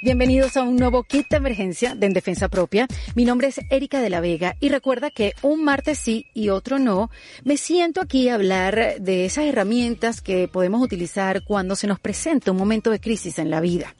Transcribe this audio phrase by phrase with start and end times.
[0.00, 2.86] Bienvenidos a un nuevo kit de emergencia de En Defensa Propia.
[3.16, 6.78] Mi nombre es Erika de la Vega y recuerda que un martes sí y otro
[6.78, 7.10] no,
[7.42, 12.52] me siento aquí a hablar de esas herramientas que podemos utilizar cuando se nos presenta
[12.52, 13.96] un momento de crisis en la vida.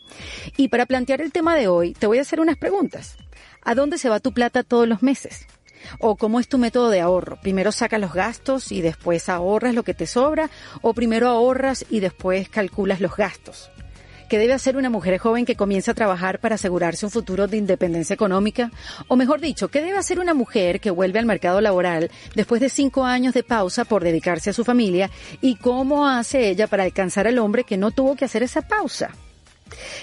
[0.56, 3.16] Y para plantear el tema de hoy, te voy a hacer unas preguntas.
[3.64, 5.48] ¿A dónde se va tu plata todos los meses?
[5.98, 7.40] ¿O cómo es tu método de ahorro?
[7.40, 10.48] ¿Primero sacas los gastos y después ahorras lo que te sobra?
[10.80, 13.72] ¿O primero ahorras y después calculas los gastos?
[14.28, 17.56] ¿Qué debe hacer una mujer joven que comienza a trabajar para asegurarse un futuro de
[17.56, 18.70] independencia económica?
[19.08, 22.68] O mejor dicho, ¿qué debe hacer una mujer que vuelve al mercado laboral después de
[22.68, 25.10] cinco años de pausa por dedicarse a su familia?
[25.40, 29.12] ¿Y cómo hace ella para alcanzar al hombre que no tuvo que hacer esa pausa?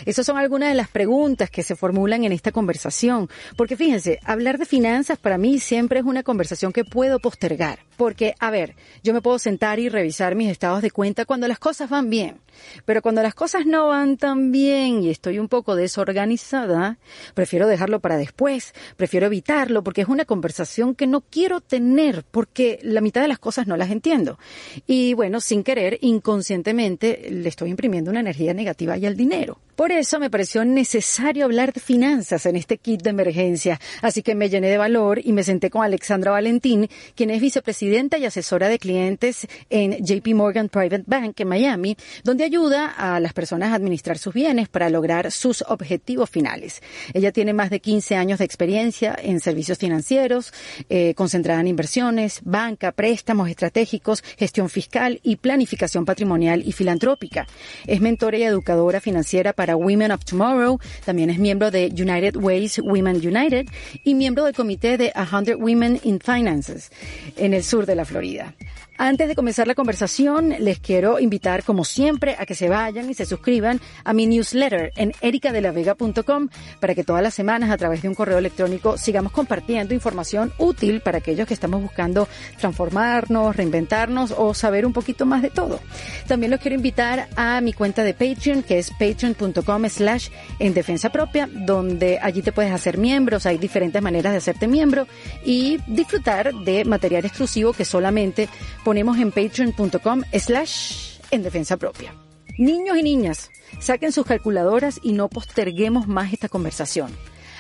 [0.06, 3.30] Esas son algunas de las preguntas que se formulan en esta conversación.
[3.56, 7.80] Porque fíjense, hablar de finanzas para mí siempre es una conversación que puedo postergar.
[7.98, 11.60] Porque, a ver, yo me puedo sentar y revisar mis estados de cuenta cuando las
[11.60, 12.40] cosas van bien.
[12.86, 16.98] Pero cuando las cosas no van tan bien y estoy un poco desorganizada,
[17.34, 22.80] prefiero dejarlo para después, prefiero evitarlo porque es una conversación que no quiero tener porque
[22.82, 24.40] la mitad de las cosas no las entiendo.
[24.88, 29.60] Y bueno, sin querer, inconscientemente le estoy imprimiendo una energía negativa y al dinero.
[29.76, 34.34] Por eso me pareció necesario hablar de finanzas en este kit de emergencia, así que
[34.34, 38.70] me llené de valor y me senté con Alexandra Valentín, quien es vicepresidenta y asesora
[38.70, 43.76] de clientes en JP Morgan Private Bank en Miami, donde ayuda a las personas a
[43.76, 46.82] administrar sus bienes para lograr sus objetivos finales.
[47.14, 50.54] Ella tiene más de 15 años de experiencia en servicios financieros,
[50.88, 57.46] eh, concentrada en inversiones, banca, préstamos estratégicos, gestión fiscal y planificación patrimonial y filantrópica.
[57.86, 62.36] Es mentora y educadora financiera para para Women of Tomorrow, también es miembro de United
[62.36, 63.66] Ways Women United
[64.04, 66.92] y miembro del comité de 100 Women in Finances
[67.36, 68.54] en el sur de la Florida.
[68.98, 73.14] Antes de comenzar la conversación, les quiero invitar, como siempre, a que se vayan y
[73.14, 76.48] se suscriban a mi newsletter en ericadelavega.com
[76.80, 81.02] para que todas las semanas, a través de un correo electrónico, sigamos compartiendo información útil
[81.02, 85.82] para aquellos que estamos buscando transformarnos, reinventarnos o saber un poquito más de todo.
[86.26, 90.30] También los quiero invitar a mi cuenta de Patreon, que es patreon.com slash
[90.60, 95.06] en defensa propia, donde allí te puedes hacer miembros, hay diferentes maneras de hacerte miembro
[95.44, 98.48] y disfrutar de material exclusivo que solamente
[98.86, 102.14] ponemos en patreon.com slash en defensa propia.
[102.60, 107.12] Niños y niñas, saquen sus calculadoras y no posterguemos más esta conversación.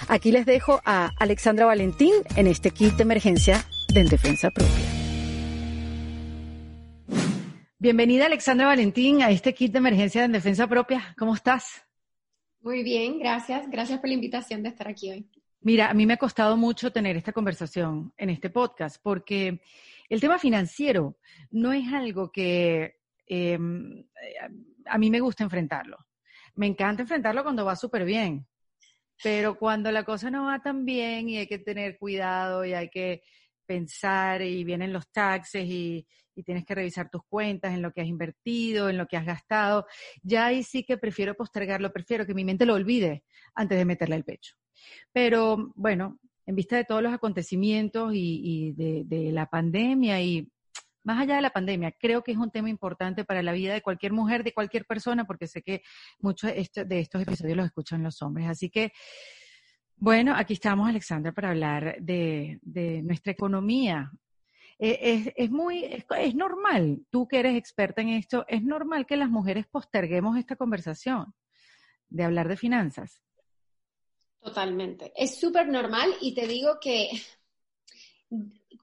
[0.07, 4.85] Aquí les dejo a Alexandra Valentín en este kit de emergencia de En Defensa Propia.
[7.79, 11.15] Bienvenida Alexandra Valentín a este kit de emergencia de En Defensa Propia.
[11.17, 11.83] ¿Cómo estás?
[12.61, 13.67] Muy bien, gracias.
[13.71, 15.27] Gracias por la invitación de estar aquí hoy.
[15.61, 19.59] Mira, a mí me ha costado mucho tener esta conversación en este podcast porque
[20.09, 21.17] el tema financiero
[21.51, 24.05] no es algo que em,
[24.85, 25.97] a mí me gusta enfrentarlo.
[26.55, 28.47] Me encanta enfrentarlo cuando va súper bien,
[29.23, 32.89] pero cuando la cosa no va tan bien y hay que tener cuidado y hay
[32.89, 33.23] que
[33.65, 38.01] pensar y vienen los taxes y, y, tienes que revisar tus cuentas en lo que
[38.01, 39.87] has invertido, en lo que has gastado,
[40.21, 43.23] ya ahí sí que prefiero postergarlo, prefiero que mi mente lo olvide
[43.55, 44.55] antes de meterle el pecho.
[45.11, 50.47] Pero bueno, en vista de todos los acontecimientos y, de, la pandemia y
[51.03, 53.81] más allá de la pandemia, creo que es un tema importante para la vida de
[53.81, 55.83] cualquier mujer, de cualquier persona, porque sé que
[56.19, 58.47] muchos de estos episodios los escuchan los hombres.
[58.47, 58.91] Así que,
[59.97, 62.59] bueno, aquí estamos, Alexandra, para hablar de,
[63.03, 64.11] nuestra economía.
[64.79, 69.29] E, es, muy, es normal, tú que eres experta en esto, es normal que las
[69.29, 71.33] mujeres posterguemos esta conversación
[72.09, 73.21] de hablar de finanzas.
[74.45, 75.11] Totalmente.
[75.15, 77.09] Es súper normal y te digo que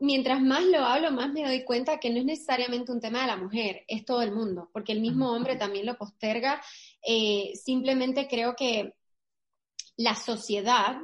[0.01, 3.29] mientras más lo hablo, más me doy cuenta que no es necesariamente un tema de
[3.29, 6.61] la mujer, es todo el mundo, porque el mismo hombre también lo posterga.
[7.07, 8.95] Eh, simplemente creo que
[9.97, 10.97] la sociedad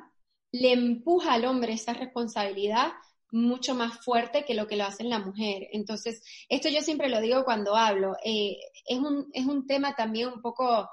[0.51, 2.95] le empuja al hombre esa responsabilidad
[3.31, 5.69] mucho más fuerte que lo que lo hace la mujer.
[5.71, 8.57] Entonces, esto yo siempre lo digo cuando hablo, eh,
[8.89, 10.91] es, un, es un tema también un poco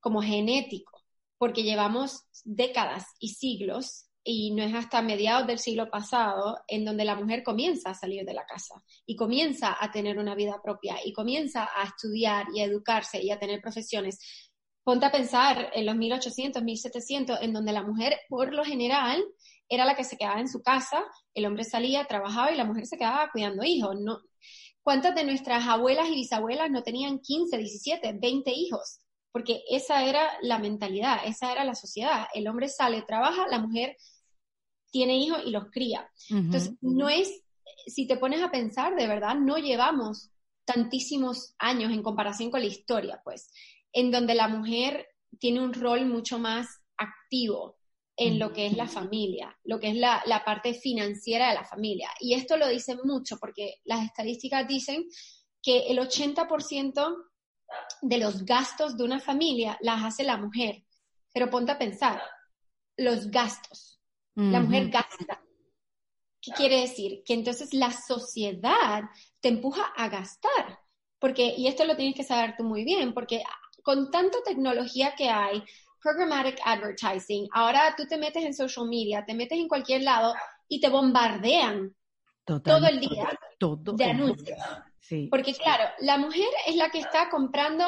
[0.00, 0.97] como genético
[1.38, 7.04] porque llevamos décadas y siglos y no es hasta mediados del siglo pasado en donde
[7.04, 10.96] la mujer comienza a salir de la casa y comienza a tener una vida propia
[11.04, 14.18] y comienza a estudiar y a educarse y a tener profesiones.
[14.84, 19.24] Ponte a pensar en los 1800, 1700, en donde la mujer, por lo general,
[19.68, 21.04] era la que se quedaba en su casa,
[21.34, 23.96] el hombre salía, trabajaba y la mujer se quedaba cuidando hijos.
[24.00, 24.20] No,
[24.82, 29.00] ¿Cuántas de nuestras abuelas y bisabuelas no tenían 15, 17, 20 hijos?
[29.32, 32.26] Porque esa era la mentalidad, esa era la sociedad.
[32.34, 33.96] El hombre sale, trabaja, la mujer
[34.90, 36.10] tiene hijos y los cría.
[36.30, 37.42] Entonces, no es,
[37.86, 40.30] si te pones a pensar, de verdad, no llevamos
[40.64, 43.50] tantísimos años en comparación con la historia, pues,
[43.92, 45.06] en donde la mujer
[45.38, 46.66] tiene un rol mucho más
[46.96, 47.76] activo
[48.16, 51.64] en lo que es la familia, lo que es la, la, parte financiera de la
[51.64, 52.10] familia.
[52.18, 55.04] Y esto lo dicen mucho porque las estadísticas dicen
[55.62, 57.16] que el 80%
[58.02, 60.84] de los gastos de una familia las hace la mujer.
[61.32, 62.22] Pero ponte a pensar,
[62.96, 64.00] los gastos.
[64.34, 65.42] La mujer gasta.
[66.40, 67.24] ¿Qué quiere decir?
[67.24, 69.02] Que entonces la sociedad
[69.40, 70.78] te empuja a gastar.
[71.18, 73.42] Porque, y esto lo tienes que saber tú muy bien, porque
[73.82, 75.64] con tanta tecnología que hay,
[76.00, 80.34] programmatic advertising, ahora tú te metes en social media, te metes en cualquier lado
[80.68, 81.94] y te bombardean
[82.44, 83.28] todo el día
[83.58, 84.58] de anuncios.
[85.30, 87.84] Porque claro, la mujer es la que está comprando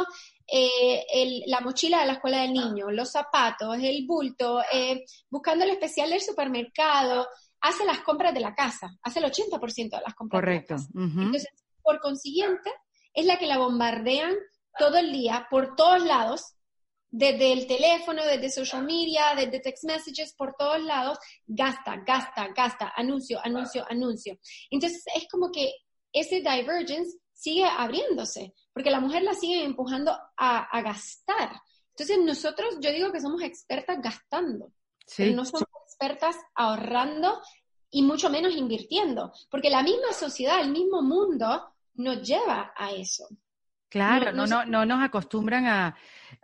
[0.46, 5.70] eh, la mochila de la escuela del niño, los zapatos, el bulto, eh, buscando el
[5.70, 7.28] especial del supermercado,
[7.60, 10.40] hace las compras de la casa, hace el 80% de las compras.
[10.40, 10.74] Correcto.
[10.74, 11.22] De la casa.
[11.22, 11.48] Entonces,
[11.82, 12.70] por consiguiente,
[13.12, 14.34] es la que la bombardean
[14.78, 16.54] todo el día, por todos lados,
[17.10, 22.92] desde el teléfono, desde social media, desde text messages, por todos lados, gasta, gasta, gasta,
[22.96, 24.38] anuncio, anuncio, anuncio.
[24.70, 25.72] Entonces es como que
[26.12, 31.60] ese divergence sigue abriéndose, porque la mujer la sigue empujando a, gastar.
[31.90, 34.72] Entonces nosotros, yo digo que somos expertas gastando,
[35.16, 37.40] pero no somos expertas ahorrando
[37.90, 43.26] y mucho menos invirtiendo, porque la misma sociedad, el mismo mundo nos lleva a eso.
[43.88, 45.96] Claro, no, no, no, nos acostumbran a,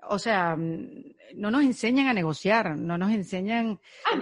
[0.08, 4.20] o sea, mm, no nos enseñan a negociar, no nos enseñan ah,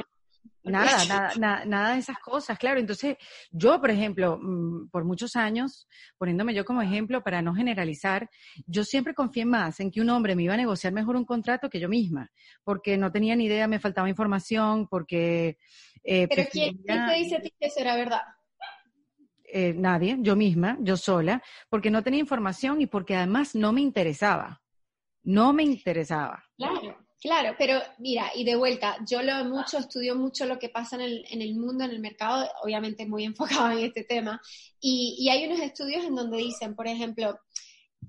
[0.64, 0.96] nada,
[1.38, 2.80] nada, nada, de esas cosas, claro.
[2.80, 3.16] Entonces,
[3.50, 5.88] yo, por ejemplo, mm, por muchos años,
[6.18, 8.28] poniéndome yo como ejemplo para no generalizar,
[8.66, 11.70] yo siempre confié más en que un hombre me iba a negociar mejor un contrato
[11.70, 12.30] que yo misma,
[12.64, 15.58] porque no tenía ni idea, me faltaba información, porque...
[16.02, 18.22] Eh, Pero ¿quién, ¿quién te dice a ti que eso era verdad?
[19.56, 23.82] Eh, nadie, yo misma, yo sola, porque no tenía información y porque además no me
[23.82, 24.60] interesaba.
[25.22, 26.44] No me interesaba.
[26.56, 30.96] Claro, claro, pero mira, y de vuelta, yo lo mucho, estudio mucho lo que pasa
[30.96, 34.40] en el, en el mundo, en el mercado, obviamente muy enfocado en este tema,
[34.78, 37.40] y, y hay unos estudios en donde dicen, por ejemplo,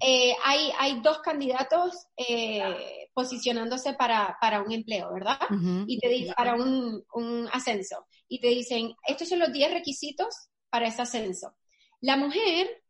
[0.02, 5.40] eh, hay, hay dos candidatos eh, posicionándose para, para, un empleo, ¿verdad?
[5.88, 8.06] Y te dicen, para un, un, ascenso.
[8.28, 11.56] Y te dicen, estos son los 10 requisitos para ese ascenso.
[12.02, 12.84] La mujer,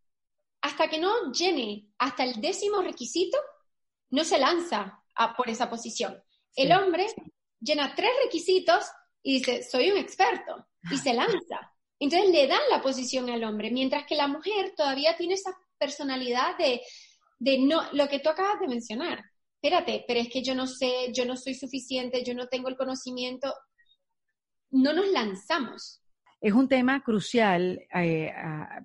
[0.61, 3.37] hasta que no llene hasta el décimo requisito,
[4.09, 6.21] no se lanza a, por esa posición.
[6.55, 7.07] El hombre
[7.59, 8.85] llena tres requisitos
[9.21, 11.71] y dice, soy un experto, y se lanza.
[11.99, 16.57] Entonces le dan la posición al hombre, mientras que la mujer todavía tiene esa personalidad
[16.57, 16.81] de,
[17.39, 19.23] de no, lo que tú acabas de mencionar.
[19.61, 22.77] Espérate, pero es que yo no sé, yo no soy suficiente, yo no tengo el
[22.77, 23.53] conocimiento.
[24.69, 26.01] No nos lanzamos
[26.45, 28.31] es un tema crucial eh,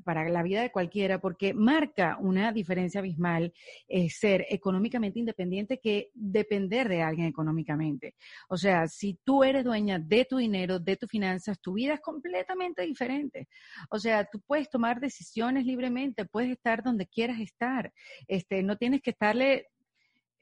[0.02, 3.52] para la vida de cualquiera porque marca una diferencia abismal
[3.86, 8.14] eh, ser económicamente independiente que depender de alguien económicamente.
[8.48, 12.00] O sea, si tú eres dueña de tu dinero, de tus finanzas, tu vida es
[12.00, 13.46] completamente diferente.
[13.90, 17.92] O sea, tú puedes tomar decisiones libremente, puedes estar donde quieras estar.
[18.26, 19.66] Este, no tienes que estarle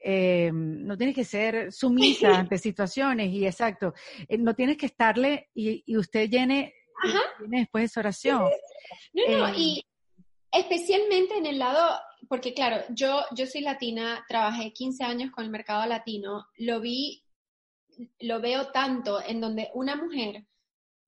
[0.01, 3.93] eh, no tienes que ser sumisa ante situaciones y exacto,
[4.37, 7.21] no tienes que estarle y, y, usted llene Ajá.
[7.39, 8.49] después esa oración.
[9.13, 9.83] No, no, y
[10.51, 15.49] especialmente en el lado, porque claro, yo, yo soy latina, trabajé 15 años con el
[15.51, 17.23] mercado latino, lo vi,
[18.19, 20.45] lo veo tanto en donde una mujer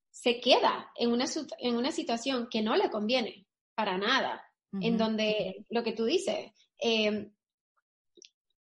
[0.10, 1.26] se queda en una,
[1.60, 4.44] en una situación que no le conviene para nada,
[4.80, 7.30] en donde lo que tú dices, eh,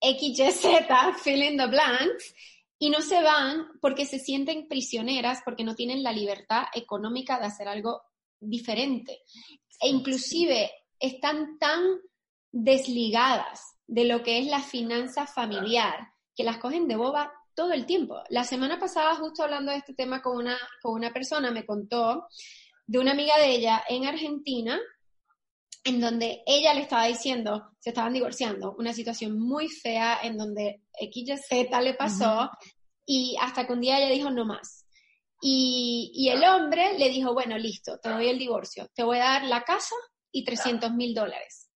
[0.00, 2.34] X, Y, Z, fill in the blanks,
[2.84, 7.46] y no se van porque se sienten prisioneras, porque no tienen la libertad económica de
[7.46, 8.02] hacer algo
[8.38, 9.22] diferente.
[9.80, 11.80] E inclusive están tan
[12.52, 17.86] desligadas de lo que es la finanza familiar que las cogen de boba todo el
[17.86, 18.22] tiempo.
[18.28, 22.26] La semana pasada, justo hablando de este tema con una, con una persona, me contó
[22.86, 24.78] de una amiga de ella en Argentina,
[25.84, 30.82] en donde ella le estaba diciendo, se estaban divorciando, una situación muy fea en donde
[30.98, 31.50] XYZ
[31.82, 32.50] le pasó,
[33.06, 34.86] y hasta que un día ella dijo no más.
[35.40, 39.24] Y, y, el hombre le dijo, bueno, listo, te doy el divorcio, te voy a
[39.24, 39.94] dar la casa
[40.32, 41.70] y 300 mil dólares.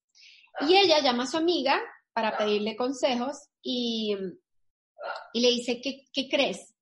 [0.67, 1.81] Y ella llama a su amiga
[2.13, 4.17] para pedirle consejos y,
[5.33, 6.75] y le dice, ¿qué, ¿qué, crees?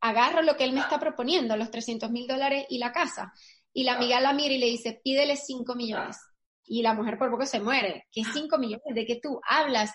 [0.00, 3.32] Agarro lo que él me está proponiendo, los 300 mil dólares y la casa.
[3.72, 6.16] Y la amiga la mira y le dice, pídele 5 millones.
[6.64, 8.06] Y la mujer por poco se muere.
[8.10, 8.94] ¿Qué 5 millones?
[8.94, 9.92] ¿De qué tú hablas?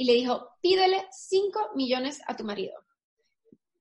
[0.00, 2.72] Y le dijo, pídele 5 millones a tu marido.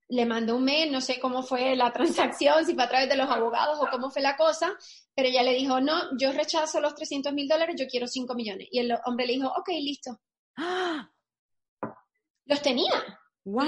[0.10, 3.16] Le mandó un mail, no sé cómo fue la transacción, si fue a través de
[3.16, 4.78] los abogados o cómo fue la cosa,
[5.16, 8.68] pero ella le dijo, no, yo rechazo los 300 mil dólares, yo quiero 5 millones.
[8.70, 10.20] Y el hombre le dijo, ok, listo.
[12.46, 13.18] Los tenía.
[13.46, 13.68] Wow.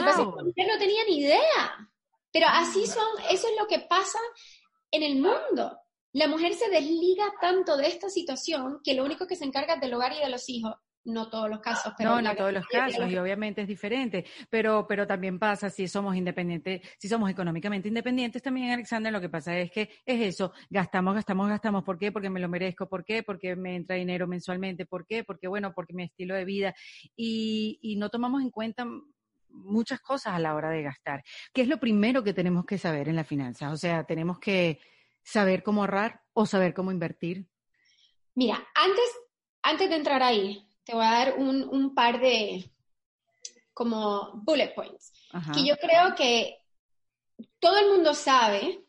[0.53, 1.89] Yo no tenía ni idea.
[2.33, 4.19] Pero así son, eso es lo que pasa
[4.91, 5.79] en el mundo.
[6.11, 9.79] La mujer se desliga tanto de esta situación que lo único que se encarga es
[9.79, 12.67] del hogar y de los hijos no todos los casos, pero no, no todos los
[12.67, 17.87] casos y obviamente es diferente, pero pero también pasa si somos independientes, si somos económicamente
[17.87, 22.11] independientes también Alexander, lo que pasa es que es eso, gastamos, gastamos, gastamos, ¿por qué?
[22.11, 23.23] Porque me lo merezco, ¿por qué?
[23.23, 25.23] Porque me entra dinero mensualmente, ¿por qué?
[25.23, 26.75] Porque bueno, porque mi estilo de vida
[27.15, 28.85] y, y no tomamos en cuenta
[29.49, 31.23] muchas cosas a la hora de gastar.
[31.53, 33.71] ¿Qué es lo primero que tenemos que saber en la finanza?
[33.71, 34.79] O sea, tenemos que
[35.23, 37.47] saber cómo ahorrar o saber cómo invertir.
[38.33, 39.03] Mira, antes
[39.63, 42.69] antes de entrar ahí, te voy a dar un, par de
[43.73, 45.13] como bullet points,
[45.53, 46.57] que yo creo que
[47.59, 48.83] todo el mundo sabe,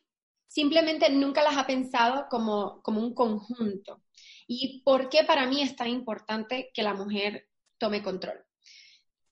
[0.49, 4.03] simplemente nunca las ha pensado como, como un conjunto.
[4.49, 8.45] ¿Y por qué para mí es tan importante que la mujer tome control?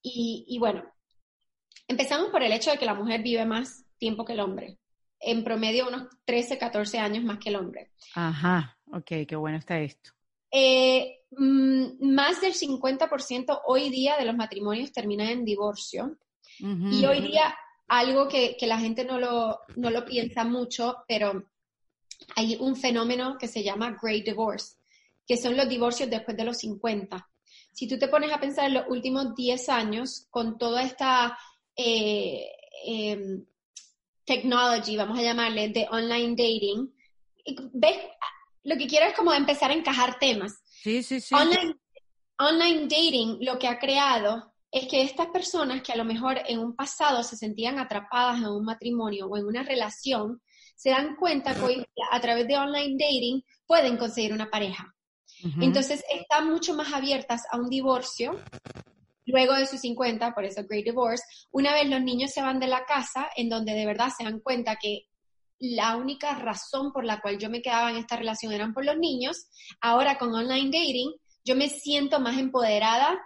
[0.00, 0.84] Y, y, bueno,
[1.88, 4.78] empezamos por el hecho de que la mujer vive más tiempo que el hombre.
[5.18, 7.90] En promedio unos 13, 14 años más que el hombre.
[8.14, 10.12] Ajá, ok, qué bueno está esto.
[10.50, 16.16] Eh, mm, más del 50% hoy día de los matrimonios terminan en divorcio.
[16.62, 17.54] Y hoy día
[17.88, 21.46] algo que, la gente no lo, no lo piensa mucho, pero
[22.36, 24.76] hay un fenómeno que se llama Great Divorce,
[25.26, 27.28] que son los divorcios después de los 50.
[27.72, 31.38] Si tú te pones a pensar en los últimos 10 años, con toda esta
[31.74, 32.46] eh,
[32.84, 33.44] em,
[34.24, 36.94] technology, vamos a llamarle, de online dating,
[37.72, 37.96] ves
[38.64, 40.60] lo que quiero es como empezar a encajar temas.
[40.64, 41.34] Sí, sí, sí.
[41.34, 46.58] Online, dating lo que ha creado es que estas personas que a lo mejor en
[46.58, 50.40] un pasado se sentían atrapadas en un matrimonio o en una relación,
[50.76, 54.94] se dan cuenta que hoy a través de online dating pueden conseguir una pareja.
[55.60, 58.38] Entonces están mucho más abiertas a un divorcio
[59.26, 62.66] luego de sus 50, por eso Great Divorce, una vez los niños se van de
[62.66, 65.06] la casa, en donde de verdad se dan cuenta que
[65.60, 68.96] la única razón por la cual yo me quedaba en esta relación eran por los
[68.96, 69.46] niños.
[69.80, 71.12] Ahora con online dating,
[71.44, 73.20] yo me siento más empoderada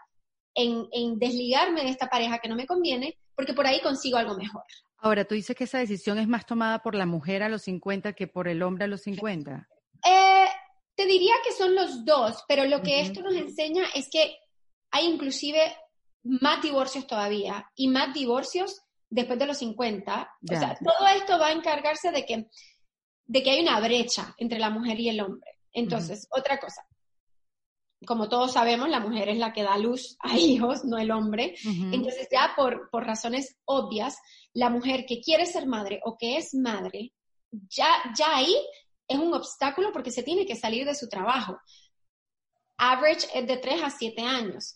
[0.54, 4.62] en, desligarme de esta pareja que no me conviene, porque por ahí consigo algo mejor.
[4.98, 8.14] Ahora, tú dices que esa decisión es más tomada por la mujer a los 50
[8.14, 9.68] que por el hombre a los 50.
[10.06, 10.46] Eh,
[10.94, 14.36] te diría que son los dos, pero lo que esto nos enseña es que
[14.90, 15.76] hay inclusive
[16.22, 20.36] más divorcios todavía y más divorcios después de los 50.
[20.42, 22.48] O sea, todo esto va a encargarse de que,
[23.26, 25.50] de que hay una brecha entre la mujer y el hombre.
[25.72, 26.86] Entonces, otra cosa.
[28.06, 31.54] Como todos sabemos, la mujer es la que da luz a hijos, no el hombre.
[31.64, 34.18] Entonces, ya por, por razones obvias,
[34.52, 37.12] la mujer que quiere ser madre o que es madre,
[37.50, 38.56] ya, ya ahí
[39.06, 41.58] es un obstáculo porque se tiene que salir de su trabajo.
[42.76, 44.74] Average es de 3 a 7 años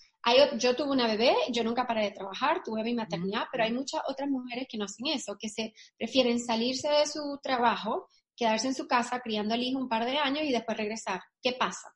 [0.58, 4.02] yo tuve una bebé, yo nunca paré de trabajar, tuve mi maternidad, pero hay muchas
[4.08, 8.74] otras mujeres que no hacen eso, que se prefieren salirse de su trabajo, quedarse en
[8.74, 11.20] su casa criando al hijo un par de años y después regresar.
[11.42, 11.94] ¿Qué pasa?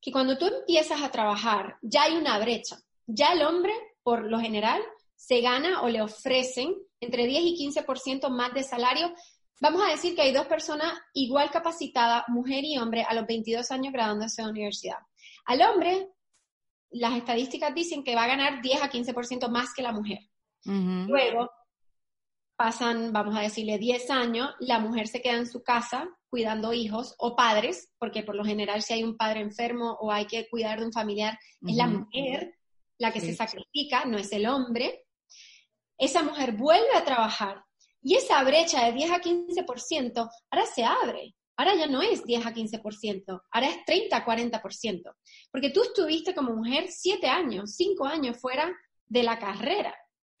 [0.00, 2.78] Que cuando tú empiezas a trabajar, ya hay una brecha.
[3.06, 3.72] Ya el hombre,
[4.02, 4.80] por lo general,
[5.16, 9.12] se gana o le ofrecen entre 10 y 15% más de salario.
[9.60, 13.70] Vamos a decir que hay dos personas igual capacitadas, mujer y hombre, a los 22
[13.70, 14.98] años graduándose de la universidad.
[15.46, 16.08] Al hombre
[16.90, 20.20] las estadísticas dicen que va a ganar 10 a 15% más que la mujer.
[20.64, 21.50] Luego
[22.56, 27.14] pasan, vamos a decirle, 10 años, la mujer se queda en su casa cuidando hijos
[27.18, 30.80] o padres, porque por lo general si hay un padre enfermo o hay que cuidar
[30.80, 32.54] de un familiar, es la mujer
[32.98, 35.06] la que se sacrifica, no es el hombre.
[35.96, 37.62] Esa mujer vuelve a trabajar
[38.02, 41.34] y esa brecha de 10 a 15% ahora se abre.
[41.58, 45.14] Ahora ya no es 10 a 15%, ahora es 30 a 40%.
[45.50, 48.72] Porque tú estuviste como mujer siete años, cinco años fuera
[49.06, 49.92] de la carrera.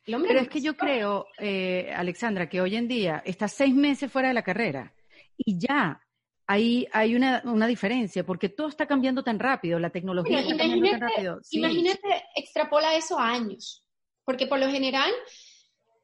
[0.04, 4.28] Pero es que yo creo, eh, Alexandra, que hoy en día estás seis meses fuera
[4.28, 4.94] de la carrera
[5.36, 6.00] y ya
[6.46, 11.00] hay, hay una, diferencia, porque todo está cambiando tan rápido, la tecnología está cambiando tan
[11.00, 11.40] rápido.
[11.50, 13.84] Imagínate, extrapola eso a años,
[14.24, 15.10] porque por lo general,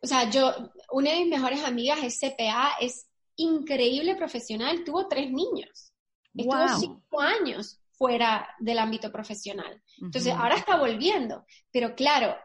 [0.02, 5.30] o sea, yo, una de mis mejores amigas es CPA, es increíble profesional, tuvo tres
[5.30, 5.92] niños.
[6.34, 9.82] Estuvo cinco años fuera del ámbito profesional.
[10.00, 11.44] Entonces, ahora está volviendo.
[11.70, 12.36] Pero claro,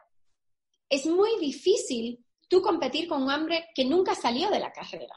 [0.89, 5.15] es muy difícil tú competir con un hombre que nunca salió de la carrera.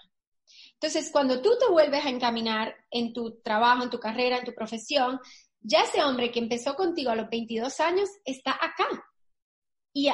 [0.74, 4.54] Entonces, cuando tú te vuelves a encaminar en tu trabajo, en tu carrera, en tu
[4.54, 5.20] profesión,
[5.60, 8.88] ya ese hombre que empezó contigo a los 22 años está acá.
[9.94, 10.10] Y,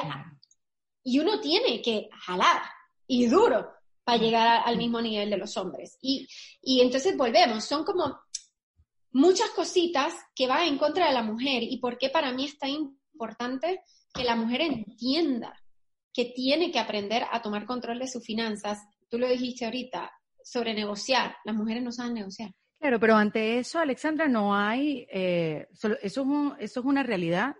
[1.03, 2.61] y uno tiene que jalar
[3.07, 3.78] y duro
[4.09, 5.99] para llegar al mismo nivel de los hombres.
[6.01, 6.27] Y,
[6.63, 8.19] y entonces volvemos, son como
[9.11, 12.57] muchas cositas que van en contra de la mujer y por qué para mí es
[12.57, 15.53] tan importante que la mujer entienda
[16.11, 18.79] que tiene que aprender a tomar control de sus finanzas.
[19.09, 20.11] Tú lo dijiste ahorita,
[20.43, 21.35] sobre negociar.
[21.45, 22.49] Las mujeres no saben negociar.
[22.79, 27.55] Claro, pero ante eso, Alexandra, no hay, eh, eso, es eso es una realidad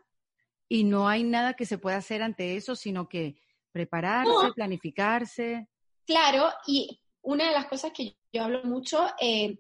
[0.68, 3.40] y no hay nada que se pueda hacer ante eso, sino que
[3.72, 5.69] prepararse, planificarse.
[6.10, 9.60] Claro, y una de las cosas que yo hablo mucho, eh,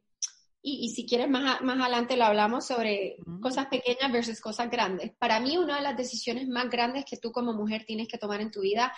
[0.63, 5.12] y, si quieres más, más adelante lo hablamos sobre cosas pequeñas versus cosas grandes.
[5.20, 8.41] Para mí una de las decisiones más grandes que tú como mujer tienes que tomar
[8.41, 8.91] en tu vida,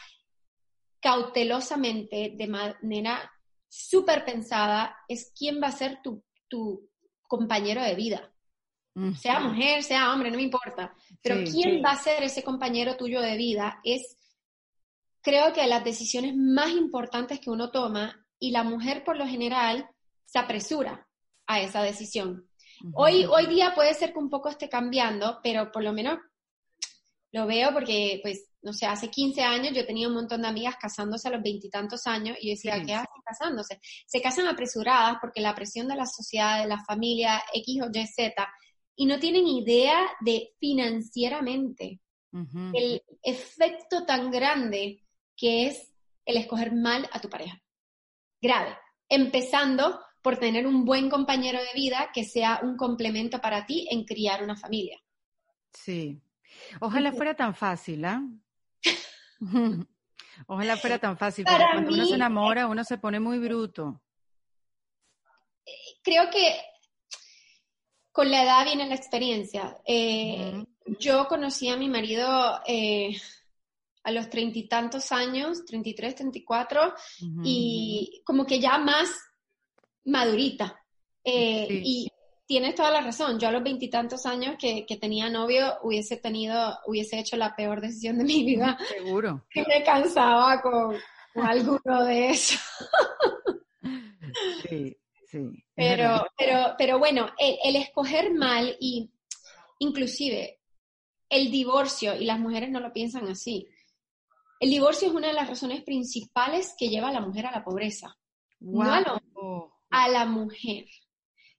[1.02, 3.30] cautelosamente, de manera
[3.68, 6.90] súper pensada, es quién va a ser tu, tu
[7.28, 8.34] compañero de vida.
[9.18, 10.96] Sea mujer, sea hombre, no me importa.
[11.22, 14.18] Pero quién va a ser ese compañero tuyo de vida es,
[15.22, 19.90] creo que las decisiones más importantes que uno toma y la mujer por lo general
[20.26, 21.08] se apresura
[21.48, 22.48] a esa decisión.
[22.94, 26.18] Hoy, hoy día puede ser que un poco esté cambiando, pero por lo menos
[27.32, 30.76] lo veo porque, pues, no sé, hace 15 años yo tenía un montón de amigas
[30.80, 33.80] casándose a los veintitantos años y yo decía, ¿qué hacen casándose?
[34.06, 38.08] Se casan apresuradas porque la presión de la sociedad, de la familia, X o Y,
[38.08, 38.48] Z,
[38.96, 42.00] y no tienen idea de financieramente
[42.74, 45.04] el efecto tan grande
[45.42, 45.92] que es
[46.24, 47.60] el escoger mal a tu pareja.
[48.40, 48.78] Grave.
[49.10, 54.06] Empezando por tener un buen compañero de vida que sea un complemento para ti en
[54.06, 55.02] criar una familia.
[55.74, 56.22] Sí.
[56.80, 58.22] Ojalá fuera tan fácil, ¿ah?
[60.48, 64.00] Ojalá fuera tan fácil, porque cuando uno se enamora, uno se pone muy bruto.
[66.04, 66.62] Creo que
[68.12, 69.80] con la edad viene la experiencia.
[69.86, 70.64] Eh,
[71.00, 73.18] yo conocí a mi marido eh,
[74.04, 76.94] a los treinta y tantos años, 33, 34,
[77.44, 79.10] y como que ya más
[80.06, 80.80] madurita.
[81.24, 82.08] Eh, y
[82.52, 83.40] tienes toda la razón.
[83.40, 88.18] Yo a los veintitantos años que, tenía novio hubiese tenido, hubiese hecho la peor decisión
[88.18, 88.78] de mi vida.
[88.90, 89.46] Seguro.
[89.50, 90.98] Que me cansaba con,
[91.36, 92.60] alguno de eso.
[94.68, 95.64] Sí, sí.
[95.76, 99.10] Pero, pero, pero bueno, el, escoger mal y
[99.80, 100.60] inclusive
[101.30, 103.68] el divorcio, y las mujeres no lo piensan así,
[104.62, 107.64] el divorcio es una de las razones principales que lleva a la mujer a la
[107.64, 108.16] pobreza.
[108.62, 110.86] Wow a la mujer.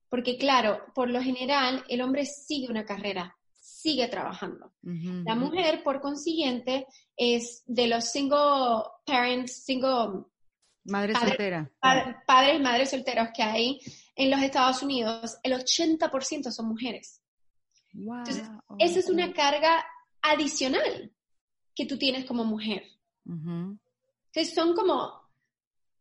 [0.08, 4.72] Porque claro, por lo general el hombre sigue una carrera, sigue trabajando.
[4.82, 6.86] La mujer, por consiguiente,
[7.16, 10.24] es de los single parents, single...
[10.84, 11.70] Madre soltera.
[11.80, 13.80] padres y madres solteros que hay
[14.16, 17.22] en los Estados Unidos, el 80% son mujeres.
[17.94, 19.84] Entonces, esa es una carga
[20.20, 21.12] adicional
[21.74, 22.84] que tú tienes como mujer.
[23.24, 25.12] Entonces, son como,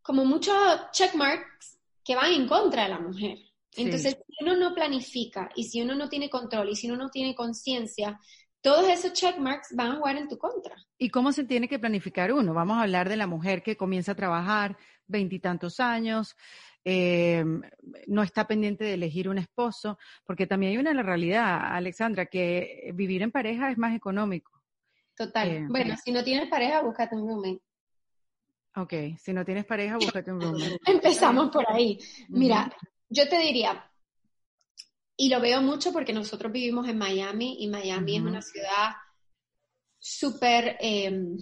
[0.01, 0.55] como muchos
[0.91, 3.37] checkmarks que van en contra de la mujer.
[3.75, 7.09] Entonces, si uno no planifica y si uno no tiene control y si uno no
[7.09, 8.19] tiene conciencia,
[8.61, 10.75] todos esos checkmarks van a jugar en tu contra.
[10.97, 12.53] ¿Y cómo se tiene que planificar uno?
[12.53, 16.35] Vamos a hablar de la mujer que comienza a trabajar veintitantos años,
[16.83, 17.43] eh,
[18.07, 23.21] no está pendiente de elegir un esposo, porque también hay una realidad, Alexandra, que vivir
[23.21, 24.60] en pareja es más económico.
[25.21, 25.49] Total.
[25.49, 27.61] Eh, bueno, si no tienes pareja, búscate un roommate.
[28.75, 30.79] Ok, si no tienes pareja, búscate un roommate.
[30.87, 31.99] Empezamos por ahí.
[32.29, 32.75] Mira,
[33.07, 33.87] yo te diría,
[35.15, 38.93] y lo veo mucho porque nosotros vivimos en Miami y Miami es una ciudad
[39.99, 40.77] súper...
[40.79, 41.37] Em,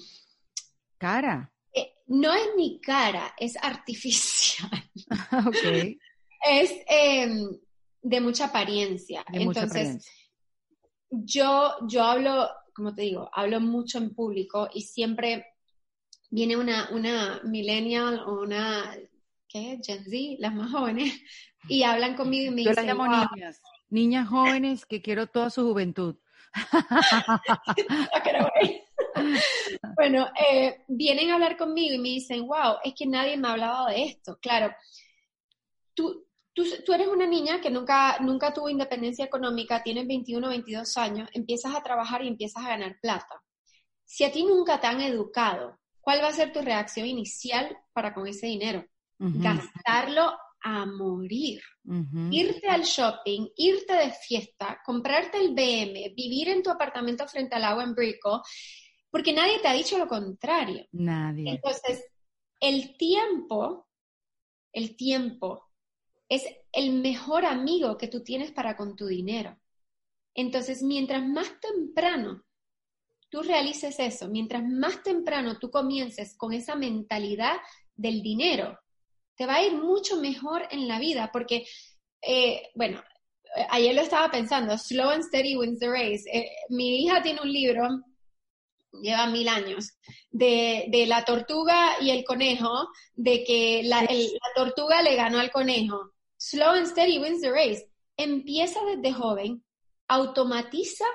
[0.98, 1.50] cara.
[1.72, 4.92] Eh, no es ni cara, es artificial.
[5.48, 5.96] ok.
[6.46, 7.50] Es em,
[8.02, 9.24] de mucha apariencia.
[9.32, 10.06] Entonces,
[11.10, 15.48] Yo, yo hablo, como te digo, hablo mucho en público y siempre
[16.30, 18.96] viene una, una millennial o una,
[19.50, 19.82] ¿qué?
[19.84, 21.12] Gen Z, las más jóvenes,
[21.68, 25.68] y hablan conmigo y me Yo las llamo niñas, niñas jóvenes que quiero toda su
[25.68, 26.16] juventud.
[29.98, 33.52] bueno, eh, vienen a hablar conmigo y me dicen, wow, es que nadie me ha
[33.52, 34.40] hablado de esto.
[34.42, 34.74] Claro,
[35.94, 36.29] tú,
[36.64, 40.98] tú, tú, eres una niña que nunca, nunca tuvo independencia económica, tienes 21 o 22
[40.98, 43.42] años, empiezas a trabajar y empiezas a ganar plata.
[44.06, 48.16] Si a ti nunca te han educado ¿Cuál va a ser tu reacción inicial para
[48.16, 48.84] con ese dinero?
[49.20, 51.62] Gastarlo a morir.
[52.32, 57.66] Irte al shopping, irte de fiesta, comprarte el BM, vivir en tu apartamento frente al
[57.66, 58.42] agua en Brico,
[59.12, 60.86] porque nadie te ha dicho lo contrario.
[60.94, 61.52] Nadie.
[61.52, 62.04] Entonces,
[62.60, 63.88] el tiempo,
[64.74, 65.69] el tiempo
[66.30, 69.58] es el mejor amigo que tú tienes para con tu dinero.
[70.36, 72.44] Entonces, mientras más temprano
[73.30, 77.58] tú realices eso, mientras más temprano tú comiences con esa mentalidad
[77.96, 78.80] del dinero,
[79.36, 81.66] te va a ir mucho mejor en la vida, porque,
[82.22, 83.04] eh, bueno,
[83.70, 86.24] ayer lo estaba pensando, Slow and Steady Wins the Race.
[86.32, 87.88] Eh, mi hija tiene un libro
[88.92, 89.94] lleva mil años,
[90.32, 94.08] de, de, la tortuga y el conejo, de que la
[94.56, 96.12] tortuga le ganó al conejo.
[96.40, 97.86] Slow and steady wins the race.
[98.16, 99.62] Empieza desde joven,
[100.08, 101.06] automatiza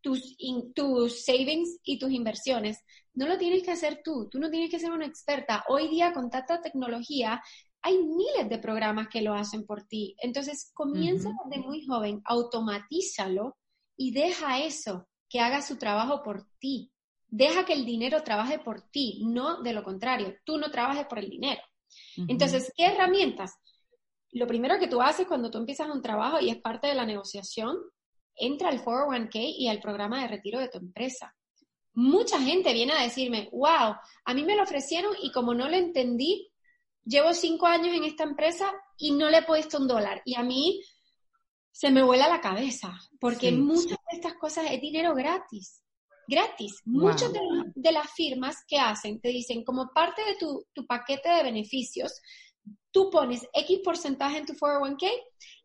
[0.00, 0.36] tus,
[0.74, 2.78] tus savings y tus inversiones.
[3.12, 5.64] No lo tienes que hacer tú, tú no tienes que ser una experta.
[5.68, 7.42] Hoy día con tanta tecnología
[7.82, 10.16] hay miles de programas que lo hacen por ti.
[10.22, 13.58] Entonces, comienza desde muy joven, automatízalo
[13.96, 16.92] y deja eso que haga su trabajo por ti.
[17.28, 21.18] Deja que el dinero trabaje por ti, no de lo contrario, tú no trabajes por
[21.18, 21.60] el dinero.
[22.16, 23.52] Entonces, ¿qué herramientas?
[24.32, 27.06] Lo primero que tú haces cuando tú empiezas un trabajo y es parte de la
[27.06, 27.76] negociación,
[28.34, 31.34] entra al 401k y al programa de retiro de tu empresa.
[31.94, 35.76] Mucha gente viene a decirme, wow, a mí me lo ofrecieron y como no lo
[35.76, 36.50] entendí,
[37.04, 40.22] llevo cinco años en esta empresa y no le he puesto un dólar.
[40.24, 40.82] Y a mí
[41.70, 45.82] se me vuela la cabeza, porque muchas de estas cosas es dinero gratis.
[46.26, 46.80] Gratis.
[46.84, 47.30] Muchas
[47.74, 52.20] de, las firmas que hacen te dicen, como parte de tu, tu paquete de beneficios,
[52.92, 55.10] tú pones X porcentaje en tu 401k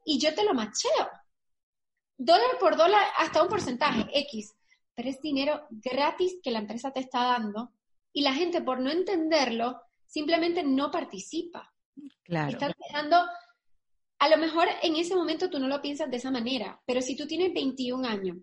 [0.06, 1.08] y yo te lo macheo
[2.18, 4.56] dólar por dólar hasta un porcentaje X,
[4.96, 7.72] pero es dinero gratis que la empresa te está dando
[8.12, 11.72] y la gente por no entenderlo simplemente no participa.
[12.24, 12.52] Claro.
[12.52, 13.18] Estás dejando,
[14.20, 17.16] a lo mejor en ese momento tú no lo piensas de esa manera, pero si
[17.16, 18.38] tú tienes 21 años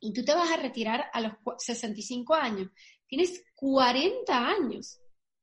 [0.00, 2.70] y tú te vas a retirar a los 65 años,
[3.08, 5.00] tienes 40 años,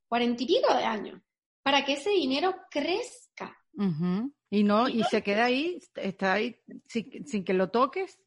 [0.08, 1.20] 40 y pico de años,
[1.66, 3.52] para que ese dinero crezca.
[4.50, 8.20] Y no, y se queda ahí, está ahí sin, que lo toques.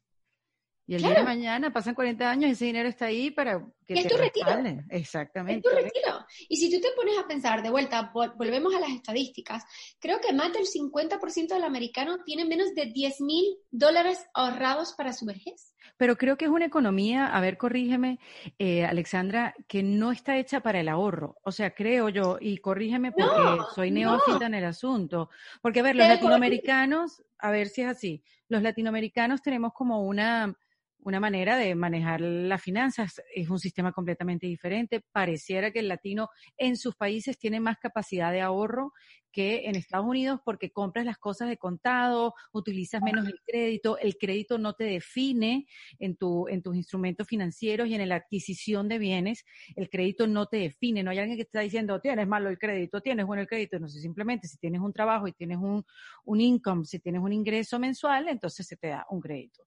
[0.86, 4.00] Y el día de mañana pasan 40 años y ese dinero está ahí para que
[4.00, 4.48] es tu retiro.
[4.88, 5.68] Exactamente.
[5.68, 6.26] Es tu retiro.
[6.48, 9.64] Y si tú te pones a pensar de vuelta, volvemos a las estadísticas,
[9.98, 15.12] creo que más del 50% del americano tiene menos de 10 mil dólares ahorrados para
[15.12, 15.74] su vejez.
[15.96, 18.20] Pero creo que es una economía, a ver, corrígeme,
[18.58, 21.38] eh, Alexandra, que no está hecha para el ahorro.
[21.42, 25.30] O sea, creo yo, y corrígeme porque soy neófita en el asunto.
[25.60, 30.56] Porque, a ver, los latinoamericanos, a ver si es así, los latinoamericanos tenemos como una
[31.02, 33.22] una manera de manejar las finanzas.
[33.34, 35.02] Es un sistema completamente diferente.
[35.12, 38.92] Pareciera que el latino en sus países tiene más capacidad de ahorro
[39.30, 44.16] que en Estados Unidos porque compras las cosas de contado, utilizas menos el crédito, el
[44.16, 45.66] crédito no te define
[45.98, 49.44] en, tu, en tus instrumentos financieros y en la adquisición de bienes,
[49.76, 52.58] el crédito no te define, no hay alguien que te está diciendo, tienes malo el
[52.58, 55.84] crédito, tienes bueno el crédito, no sé, simplemente si tienes un trabajo y tienes un,
[56.24, 59.64] un income, si tienes un ingreso mensual, entonces se te da un crédito.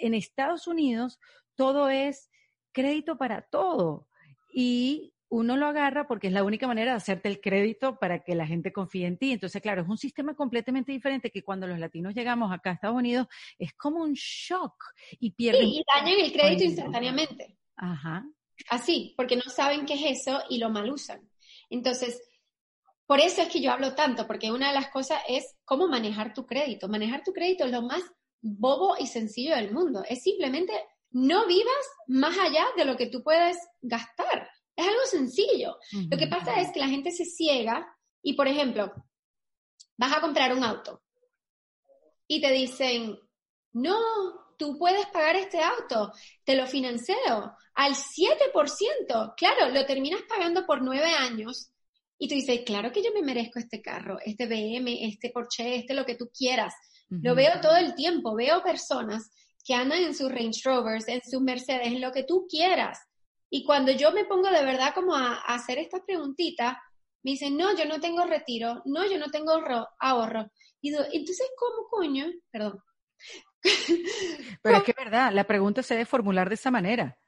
[0.00, 1.18] En Estados Unidos
[1.54, 2.30] todo es
[2.72, 4.06] crédito para todo.
[4.52, 8.34] Y uno lo agarra porque es la única manera de hacerte el crédito para que
[8.34, 9.32] la gente confíe en ti.
[9.32, 12.96] Entonces, claro, es un sistema completamente diferente que cuando los latinos llegamos acá a Estados
[12.96, 13.26] Unidos
[13.58, 14.74] es como un shock
[15.18, 15.62] y pierden.
[15.62, 17.58] Sí, y dañan el crédito instantáneamente.
[17.76, 18.24] Ajá.
[18.70, 21.28] Así, porque no saben qué es eso y lo mal usan.
[21.68, 22.22] Entonces,
[23.06, 26.34] por eso es que yo hablo tanto, porque una de las cosas es cómo manejar
[26.34, 26.88] tu crédito.
[26.88, 28.02] Manejar tu crédito es lo más
[28.40, 30.02] bobo y sencillo del mundo.
[30.08, 30.72] Es simplemente
[31.10, 34.48] no vivas más allá de lo que tú puedes gastar.
[34.76, 35.78] Es algo sencillo.
[36.10, 37.86] Lo que pasa es que la gente se ciega
[38.22, 38.92] y, por ejemplo,
[39.96, 41.02] vas a comprar un auto
[42.28, 43.18] y te dicen,
[43.72, 43.98] no,
[44.58, 46.12] tú puedes pagar este auto,
[46.44, 47.14] te lo financio
[47.74, 49.34] al 7%.
[49.36, 51.70] Claro, lo terminas pagando por nueve años
[52.18, 55.94] y tú dices, claro que yo me merezco este carro, este BM, este Porsche, este
[55.94, 56.74] lo que tú quieras.
[57.08, 59.30] Lo veo todo el tiempo, veo personas
[59.64, 62.98] que andan en sus Range Rovers, en sus Mercedes, en lo que tú quieras.
[63.50, 66.76] Y cuando yo me pongo de verdad como a, hacer estas preguntitas,
[67.22, 69.52] me dicen, no, yo no tengo retiro, no, yo no tengo
[69.98, 70.50] ahorro.
[70.80, 72.26] Y digo, entonces, ¿cómo coño?
[72.50, 72.82] Perdón.
[74.62, 77.18] Pero es que es verdad, la pregunta se debe formular de esa manera.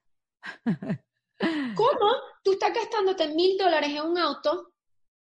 [1.75, 4.73] ¿Cómo tú estás gastándote mil dólares en un auto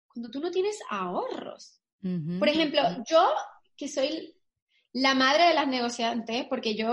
[0.07, 1.81] cuando tú no tienes ahorros?
[2.39, 3.33] Por ejemplo, yo
[3.75, 4.33] que soy
[4.93, 6.87] la madre de las negociantes, porque yo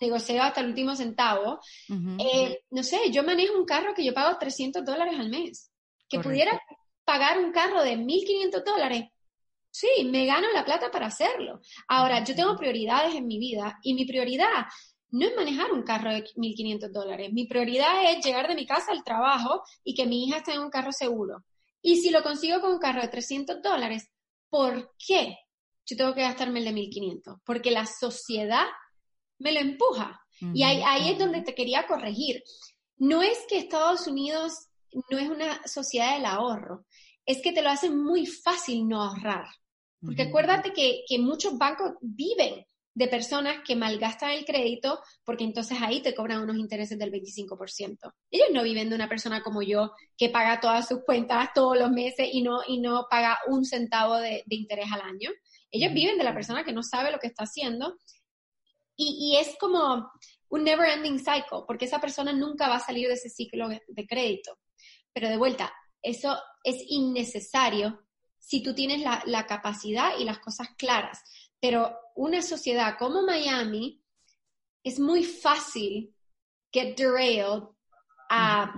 [0.00, 1.60] negocio hasta el último centavo,
[2.18, 5.70] eh, no sé, yo manejo un carro que yo pago 300 dólares al mes.
[6.08, 6.60] Que pudiera
[7.04, 9.04] pagar un carro de 1.500 dólares,
[9.70, 11.60] sí, me gano la plata para hacerlo.
[11.88, 14.66] Ahora, yo tengo prioridades en mi vida y mi prioridad
[15.10, 17.32] no es manejar un carro de 1.500 dólares.
[17.32, 20.60] Mi prioridad es llegar de mi casa al trabajo y que mi hija esté en
[20.60, 21.44] un carro seguro.
[21.82, 24.08] Y si lo consigo con un carro de 300 dólares,
[24.48, 25.36] ¿por qué
[25.86, 27.40] yo tengo que gastarme el de 1.500?
[27.44, 28.66] Porque la sociedad
[29.40, 30.20] me lo empuja.
[30.54, 32.42] Y ahí, ahí es donde te quería corregir.
[32.96, 34.68] No es que Estados Unidos
[35.10, 36.86] no es una sociedad del ahorro,
[37.26, 39.46] es que te lo hacen muy fácil no ahorrar.
[40.02, 45.78] Porque acuérdate que, que muchos bancos viven de personas que malgastan el crédito porque entonces
[45.80, 48.12] ahí te cobran unos intereses del 25%.
[48.30, 51.90] Ellos no viven de una persona como yo que paga todas sus cuentas todos los
[51.90, 55.30] meses y no, y no paga un centavo de, interés al año.
[55.70, 57.96] Ellos viven de la persona que no sabe lo que está haciendo
[59.02, 60.10] y, es como
[60.48, 64.06] un never ending cycle porque esa persona nunca va a salir de ese ciclo de
[64.06, 64.58] crédito.
[65.12, 68.06] Pero de vuelta, eso es innecesario
[68.38, 71.22] si tú tienes la, capacidad y las cosas claras.
[71.60, 74.02] Pero una sociedad como Miami
[74.82, 76.14] es muy fácil
[76.72, 77.64] get derailed
[78.30, 78.74] a,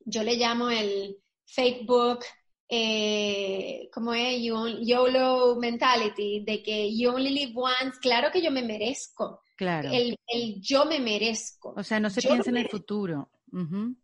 [0.00, 2.24] yo le llamo el fake book,
[2.72, 8.62] eh, como es YOLO mentality, de que you only live once, claro que yo me
[8.62, 9.42] merezco.
[9.56, 9.90] Claro.
[9.92, 10.16] El,
[10.60, 11.74] yo me merezco.
[11.76, 13.28] O sea, no se piensa en el futuro.
[13.50, 13.96] No,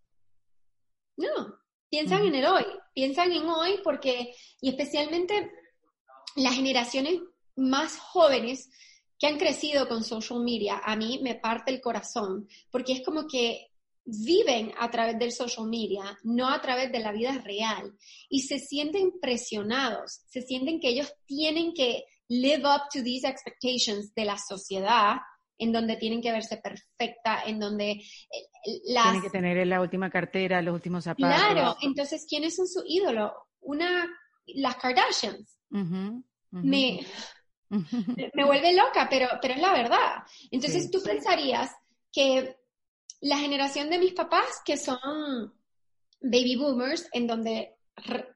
[1.88, 5.48] piensan en el hoy, piensan en hoy porque, y especialmente
[6.35, 7.20] las generaciones
[7.55, 8.68] más jóvenes
[9.18, 13.29] que han crecido con social media, a mí me parte el corazón, porque es como
[13.29, 13.68] que
[14.07, 17.92] viven a través del social media, no a través de la vida real,
[18.29, 24.14] y se sienten presionados, se sienten que ellos tienen que live up to these expectations
[24.14, 25.16] de la sociedad,
[25.59, 28.03] en donde tienen que verse perfecta, en donde eh,
[28.87, 29.05] las...
[29.05, 31.35] Tienen que tener la última cartera, los últimos zapatos.
[31.35, 33.33] Claro, entonces, ¿quiénes son su ídolo?
[33.61, 34.07] Una,
[34.47, 35.59] las Kardashians.
[35.71, 37.01] Me,
[37.71, 40.23] me vuelve loca, pero, pero es la verdad.
[40.51, 41.71] Entonces tú pensarías
[42.12, 42.57] que
[43.20, 45.52] la generación de mis papás, que son
[46.20, 47.76] baby boomers, en donde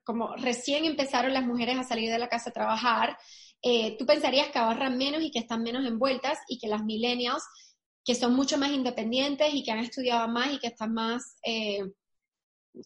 [0.04, 3.18] como recién empezaron las mujeres a salir de la casa a trabajar,
[3.62, 7.44] eh, tú pensarías que ahorran menos y que están menos envueltas y que las millennials,
[8.04, 11.80] que son mucho más independientes y que han estudiado más y que están más, eh,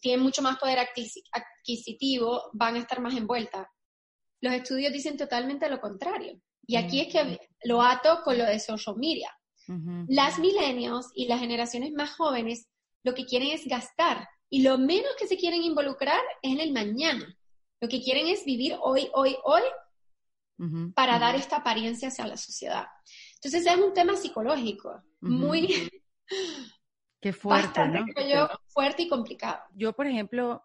[0.01, 3.67] tienen mucho más poder adquisitivo, van a estar más envueltas.
[4.41, 6.41] Los estudios dicen totalmente lo contrario.
[6.67, 9.29] Y aquí es que lo ato con lo de social media.
[10.07, 12.67] Las millennials y las generaciones más jóvenes
[13.03, 16.71] lo que quieren es gastar y lo menos que se quieren involucrar es en el
[16.71, 17.25] mañana.
[17.81, 19.61] Lo que quieren es vivir hoy, hoy, hoy
[20.93, 22.87] para dar esta apariencia hacia la sociedad.
[23.35, 25.89] Entonces es un tema psicológico muy...
[27.21, 27.81] Qué fuerte,
[28.67, 29.59] fuerte y complicado.
[29.73, 30.63] Yo, por ejemplo,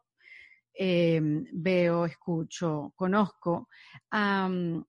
[0.82, 3.68] Em, veo, escucho, conozco
[4.10, 4.48] a,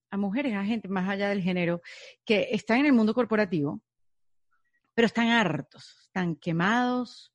[0.10, 1.82] a, mujeres, a gente más allá del género,
[2.24, 3.82] que están en el mundo corporativo,
[4.93, 7.34] pero están hartos, están quemados,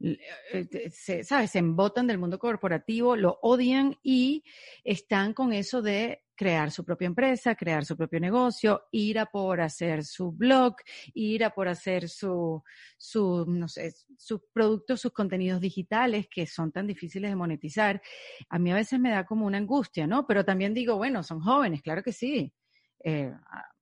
[0.00, 1.52] eh, se, ¿sabes?
[1.52, 4.44] Se embotan del mundo corporativo, lo odian y
[4.82, 9.60] están con eso de crear su propia empresa, crear su propio negocio, ir a por
[9.60, 10.74] hacer su blog,
[11.14, 12.62] ir a por hacer su,
[12.98, 18.02] su, no sé, sus productos, sus contenidos digitales que son tan difíciles de monetizar.
[18.48, 20.26] A mí a veces me da como una angustia, ¿no?
[20.26, 22.52] Pero también digo, bueno, son jóvenes, claro que sí.
[23.04, 23.32] Eh,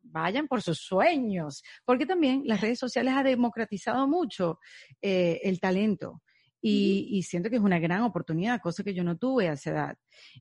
[0.02, 4.58] vayan por sus sueños, porque también las redes sociales han democratizado mucho
[5.00, 6.22] eh, el talento.
[6.64, 9.96] Y, siento que es una gran oportunidad, cosa que yo no tuve a esa edad.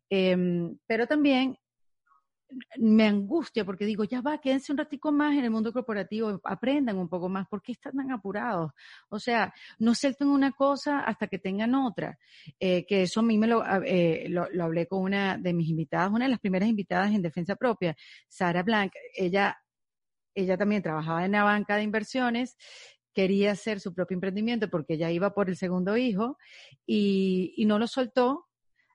[0.07, 1.57] Em, pero también
[2.77, 6.97] me angustia porque digo, ya va, quédense un ratico más en el mundo corporativo, aprendan
[6.97, 8.71] un poco más, ¿por qué están tan apurados?
[9.09, 12.17] O sea, no suelten una cosa hasta que tengan otra.
[12.59, 15.69] Eh, que eso a mí me lo, eh, lo, lo, hablé con una de mis
[15.69, 17.95] invitadas, una de las primeras invitadas en defensa propia,
[18.27, 18.91] Sara Blanc.
[19.15, 19.57] Ella,
[20.33, 22.57] ella también trabajaba en la banca de inversiones
[23.13, 26.37] quería hacer su propio emprendimiento porque ella iba por el segundo hijo
[26.85, 28.47] y, y no lo soltó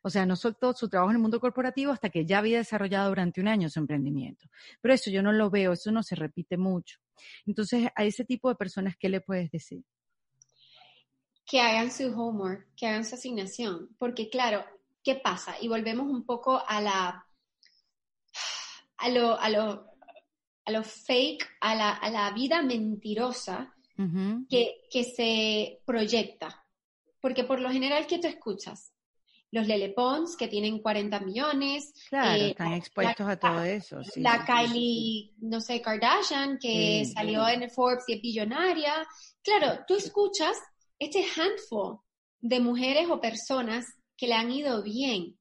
[0.07, 3.09] o sea, no soltó su trabajo en el mundo corporativo hasta que ya había desarrollado
[3.09, 4.49] durante un año su emprendimiento.
[4.81, 7.01] Pero eso yo no lo veo, eso no se repite mucho.
[7.45, 9.83] Entonces, a ese tipo de personas, ¿qué le puedes decir?
[11.45, 13.97] Que hagan su homework, que hagan su asignación.
[13.99, 14.65] Porque claro,
[15.03, 15.57] ¿qué pasa?
[15.61, 17.27] Y volvemos un poco a la,
[18.99, 19.91] a lo, a lo,
[20.67, 23.75] a lo fake, a la, a la vida mentirosa
[24.49, 26.65] que, que se proyecta.
[27.21, 28.93] Porque por lo general, ¿qué tú escuchas?
[29.57, 31.95] Los Lele Pons, que tienen 40 millones.
[32.09, 34.01] Claro, eh, están expuestos a todo eso.
[34.17, 39.07] la Kylie, no sé, Kardashian, que salió en el Forbes y es billonaria.
[39.43, 40.57] Claro, tú escuchas
[40.99, 42.01] este handful
[42.41, 45.39] de mujeres o personas que le han ido bien.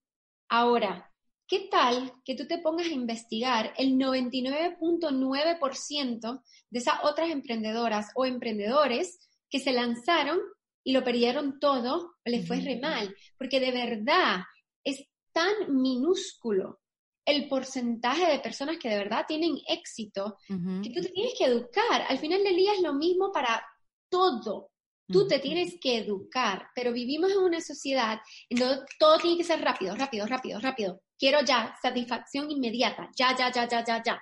[0.48, 1.12] Ahora,
[1.48, 8.26] ¿qué tal que tú te pongas a investigar el 99.9% de esas otras emprendedoras o
[8.26, 10.40] emprendedores que se lanzaron
[10.86, 14.42] y lo perdieron todo, le fue re mal, porque de verdad
[14.84, 16.80] es tan minúsculo
[17.26, 22.06] el porcentaje de personas que de verdad tienen éxito que tú te tienes que educar.
[22.08, 23.66] Al final del día es lo mismo para
[24.08, 24.70] todo.
[25.08, 28.20] Tú te tienes que educar, pero vivimos en una sociedad
[28.50, 31.02] en donde todo tiene que ser rápido, rápido, rápido, rápido.
[31.18, 34.22] Quiero ya satisfacción inmediata, ya, ya, ya, ya, ya, ya.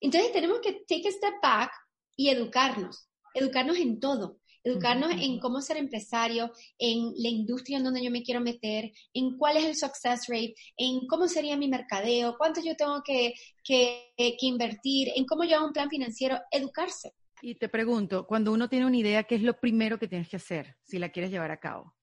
[0.00, 1.70] Entonces tenemos que take a step back
[2.16, 8.02] y educarnos, educarnos en todo, educarnos en cómo ser empresario, en la industria en donde
[8.02, 12.36] yo me quiero meter, en cuál es el success rate, en cómo sería mi mercadeo,
[12.36, 17.14] cuánto yo tengo que, que, invertir, en cómo yo hago un plan financiero, educarse.
[17.42, 20.36] Y te pregunto, cuando uno tiene una idea, ¿qué es lo primero que tienes que
[20.36, 21.94] hacer si la quieres llevar a cabo?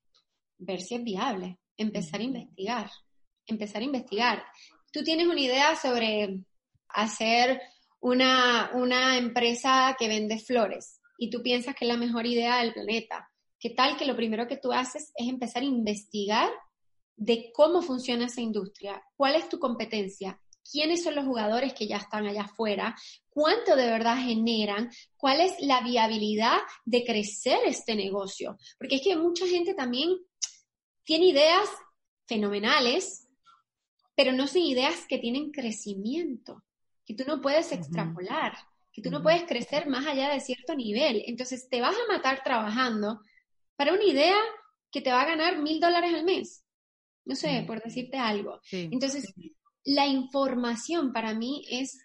[0.57, 2.89] Ver si es viable, empezar a investigar,
[3.45, 4.43] empezar a investigar.
[4.93, 6.39] Tú tienes una idea sobre
[6.87, 7.59] hacer
[7.99, 12.73] una, una empresa que vende flores y tú piensas que es la mejor idea del
[12.73, 13.31] planeta.
[13.57, 16.51] ¿Qué tal que lo primero que tú haces es empezar a investigar
[17.15, 19.01] de cómo funciona esa industria?
[19.15, 20.37] ¿Cuál es tu competencia?
[20.69, 22.93] ¿Quiénes son los jugadores que ya están allá afuera?
[23.29, 24.91] ¿Cuánto de verdad generan?
[25.15, 28.57] ¿Cuál es la viabilidad de crecer este negocio?
[28.77, 30.17] Porque es que mucha gente también
[31.05, 31.69] tiene ideas
[32.27, 33.29] fenomenales,
[34.13, 36.65] pero no son ideas que tienen crecimiento,
[37.05, 38.57] que tú no puedes extrapolar
[38.93, 41.23] que tú no puedes crecer más allá de cierto nivel.
[41.25, 43.21] Entonces te vas a matar trabajando
[43.75, 44.37] para una idea
[44.91, 46.63] que te va a ganar mil dólares al mes.
[47.25, 48.59] No sé, por decirte algo.
[48.71, 49.33] Entonces,
[49.85, 51.97] la información para mí es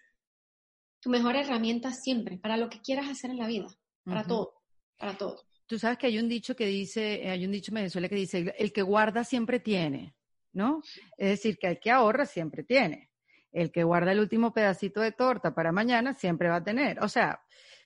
[0.99, 3.67] tu mejor herramienta siempre, para lo que quieras hacer en la vida,
[4.03, 4.53] para todo,
[4.97, 5.45] para todo.
[5.67, 8.55] Tú sabes que hay un dicho que dice, hay un dicho en Venezuela que dice,
[8.57, 10.15] el que guarda siempre tiene,
[10.53, 10.81] ¿no?
[11.17, 13.08] Es decir, que el que ahorra siempre tiene
[13.51, 16.99] el que guarda el último pedacito de torta para mañana siempre va a tener.
[17.03, 17.41] O sea,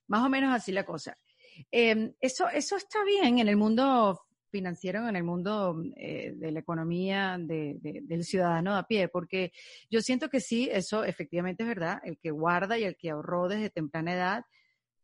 [0.07, 1.17] más o menos así la cosa.
[1.71, 6.59] Em, eso, eso está bien en el mundo financiero, en el mundo eh, de la
[6.59, 9.51] economía del ciudadano a pie, porque
[9.89, 13.47] yo siento que sí, eso efectivamente es verdad, el que guarda y el que ahorró
[13.47, 14.45] desde temprana edad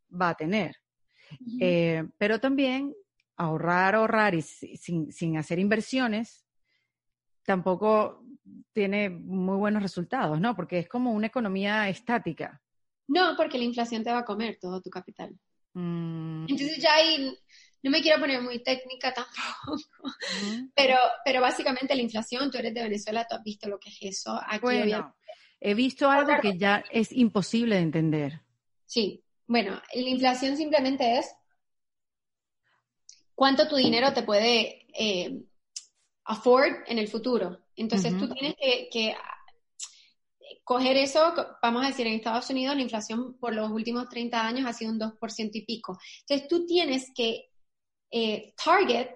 [0.10, 0.76] va a tener.
[1.60, 2.94] Eh, pero también
[3.38, 6.46] ahorrar, ahorrar y sin, sin hacer inversiones,
[7.44, 8.24] tampoco
[8.74, 10.56] tiene muy buenos resultados, ¿no?
[10.56, 12.62] Porque es como una economía estática.
[13.08, 15.36] No, porque la inflación te va a comer todo tu capital.
[15.74, 16.46] Mm.
[16.48, 17.38] Entonces ya ahí,
[17.82, 19.84] no me quiero poner muy técnica tampoco,
[20.76, 23.98] pero, pero básicamente la inflación, tú eres de Venezuela, tú has visto lo que es
[24.02, 24.40] eso.
[24.48, 25.16] Aquí bueno,
[25.60, 28.42] he visto algo que ya es imposible de entender.
[28.86, 31.34] Sí, bueno, la inflación simplemente es
[33.36, 35.42] cuánto tu dinero te puede eh,
[36.26, 37.60] afford en el futuro.
[37.80, 39.16] Entonces tú tienes que,
[40.64, 44.66] coger eso, vamos a decir, en Estados Unidos la inflación por los últimos 30 años
[44.68, 45.98] ha sido un 2% y pico.
[46.22, 47.50] Entonces tú tienes que
[48.12, 49.10] eh, target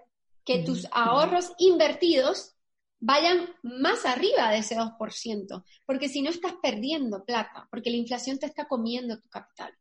[0.45, 2.55] que tus ahorros invertidos
[2.99, 8.39] vayan más arriba de ese 2%, porque si no estás perdiendo plata, porque la inflación
[8.39, 9.73] te está comiendo tu capital.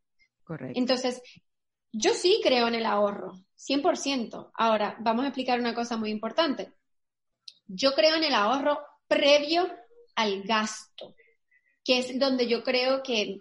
[0.43, 0.79] Correcto.
[0.79, 1.23] Entonces,
[1.93, 4.51] yo sí creo en el ahorro, 100%.
[4.55, 6.73] Ahora, vamos a explicar una cosa muy importante.
[7.67, 9.69] Yo creo en el ahorro previo
[10.15, 11.15] al gasto,
[11.85, 13.39] que es donde yo creo que,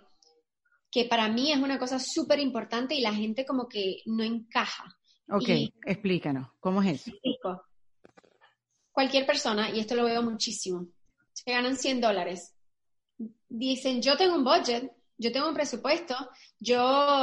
[0.90, 4.86] que para mí es una cosa súper importante y la gente como que no encaja.
[5.30, 5.50] Ok,
[5.86, 7.12] explícanos, ¿cómo es eso?
[8.92, 10.88] Cualquier persona, y esto lo veo muchísimo,
[11.32, 12.54] se ganan 100 dólares.
[13.48, 16.16] Dicen, yo tengo un budget, yo tengo un presupuesto,
[16.60, 16.80] yo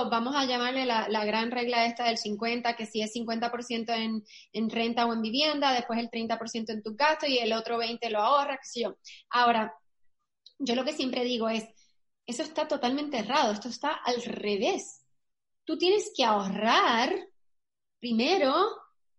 [0.09, 4.71] vamos a llamarle la, gran regla esta del 50, que si es 50% en, en
[4.71, 8.21] renta o en vivienda, después el 30% en tu gasto y el otro 20% lo
[8.23, 8.97] ahorras, yo.
[9.31, 9.75] Ahora,
[10.61, 11.65] yo lo que siempre digo es,
[12.25, 15.05] eso está totalmente errado, esto está al revés.
[15.65, 17.13] Tú tienes que ahorrar
[17.99, 18.55] primero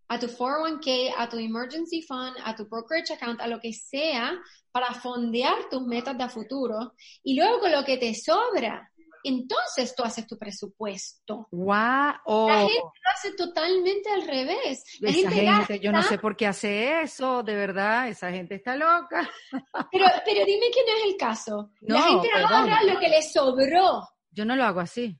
[0.09, 4.33] a tu 401k, a tu emergency fund, a tu brokerage account, a lo que sea,
[4.71, 6.93] para fondear tus metas de futuro.
[7.23, 8.91] Y luego con lo que te sobra,
[9.23, 11.47] entonces tú haces tu presupuesto.
[11.51, 12.47] ¡Wow!
[12.47, 14.83] La gente lo hace totalmente al revés.
[14.99, 18.75] La esa gente, yo no sé por qué hace eso, de verdad, esa gente está
[18.75, 19.29] loca.
[19.91, 21.71] Pero, pero dime que no es el caso.
[21.81, 24.07] la gente ahorra lo que le sobró.
[24.31, 25.19] Yo no lo hago así.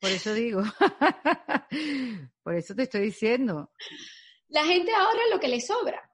[0.00, 0.62] Por eso digo.
[2.42, 3.70] por eso te estoy diciendo
[4.48, 6.10] la gente ahorra lo que le sobra.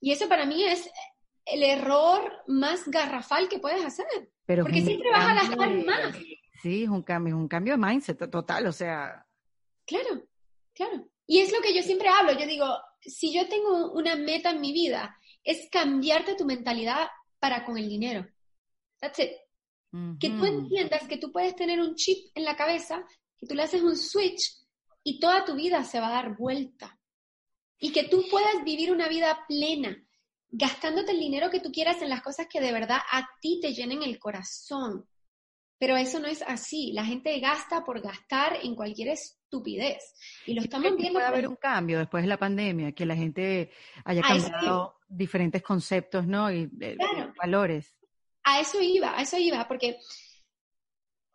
[0.00, 0.90] Y eso para mí es
[1.44, 4.06] el error más garrafal que puedes hacer.
[4.44, 6.16] Pero porque siempre vas a gastar más.
[6.62, 9.26] Sí, es un cambio, es un cambio de mindset total, o sea.
[9.84, 10.26] Claro,
[10.74, 11.08] claro.
[11.26, 12.32] Y es lo que yo siempre hablo.
[12.32, 12.66] Yo digo,
[13.00, 17.08] si yo tengo una meta en mi vida, es cambiarte tu mentalidad
[17.38, 18.26] para con el dinero.
[19.00, 19.30] That's it.
[20.20, 23.02] Que tú entiendas que tú puedes tener un chip en la cabeza,
[23.38, 24.58] que tú le haces un switch
[25.02, 26.95] y toda tu vida se va a dar vuelta
[27.78, 29.96] y que tú puedas vivir una vida plena,
[30.48, 33.72] gastándote el dinero que tú quieras en las cosas que de verdad a ti te
[33.72, 35.06] llenen el corazón.
[35.78, 36.92] Pero eso no es así.
[36.92, 40.14] La gente gasta por gastar en cualquier estupidez.
[40.46, 41.18] Y lo estamos viendo.
[41.18, 43.70] Puede haber un cambio después de la pandemia, que la gente
[44.04, 46.50] haya cambiado diferentes conceptos, ¿no?
[46.50, 46.96] Y eh,
[47.36, 47.94] valores.
[48.44, 49.98] A eso iba, a eso iba, porque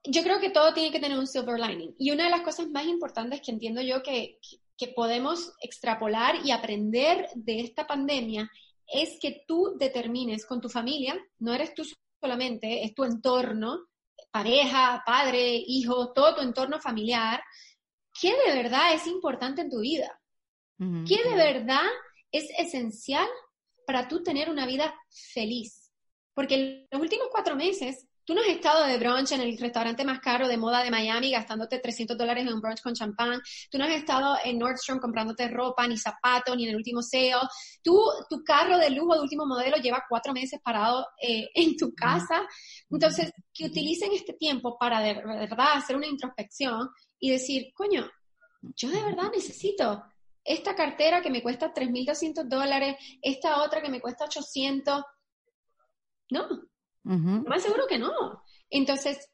[0.04, 1.94] yo creo que todo tiene que tener un silver lining.
[2.00, 4.58] Y una de las cosas más importantes que entiendo yo que, que
[4.88, 8.50] podemos extrapolar y aprender de esta pandemia
[8.88, 11.84] es que tú determines con tu familia, no eres tú
[12.20, 13.88] solamente, es tu entorno,
[14.32, 17.42] pareja, padre, hijo, todo tu entorno familiar,
[18.20, 20.20] qué de verdad es importante en tu vida,
[20.78, 21.86] qué de verdad
[22.32, 23.28] es esencial
[23.86, 25.92] para tú tener una vida feliz.
[26.34, 30.04] Porque en los últimos cuatro meses Tú no has estado de brunch en el restaurante
[30.04, 33.42] más caro de moda de Miami gastándote 300 dólares en un brunch con champán.
[33.70, 37.34] Tú no has estado en Nordstrom comprándote ropa, ni zapatos, ni en el último sale.
[37.84, 38.00] Tú,
[38.30, 42.42] tu carro de lujo de último modelo lleva cuatro meses parado eh, en tu casa.
[42.90, 48.10] Entonces, que utilicen este tiempo para de verdad hacer una introspección y decir, coño,
[48.76, 50.04] yo de verdad necesito
[50.44, 55.04] esta cartera que me cuesta 3.200 dólares, esta otra que me cuesta 800.
[56.32, 56.48] No,
[57.04, 58.44] más seguro que no.
[58.70, 59.30] Entonces,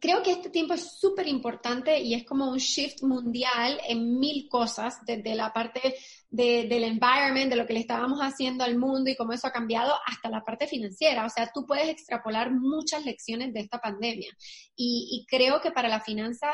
[0.00, 4.48] creo que este tiempo es súper importante y es como un shift mundial en mil
[4.48, 5.94] cosas, desde la parte
[6.28, 9.94] del environment, de lo que le estábamos haciendo al mundo y cómo eso ha cambiado,
[10.06, 11.24] hasta la parte financiera.
[11.24, 14.30] O sea, tú puedes extrapolar muchas lecciones de esta pandemia.
[14.74, 16.48] Y, y creo que para la finanza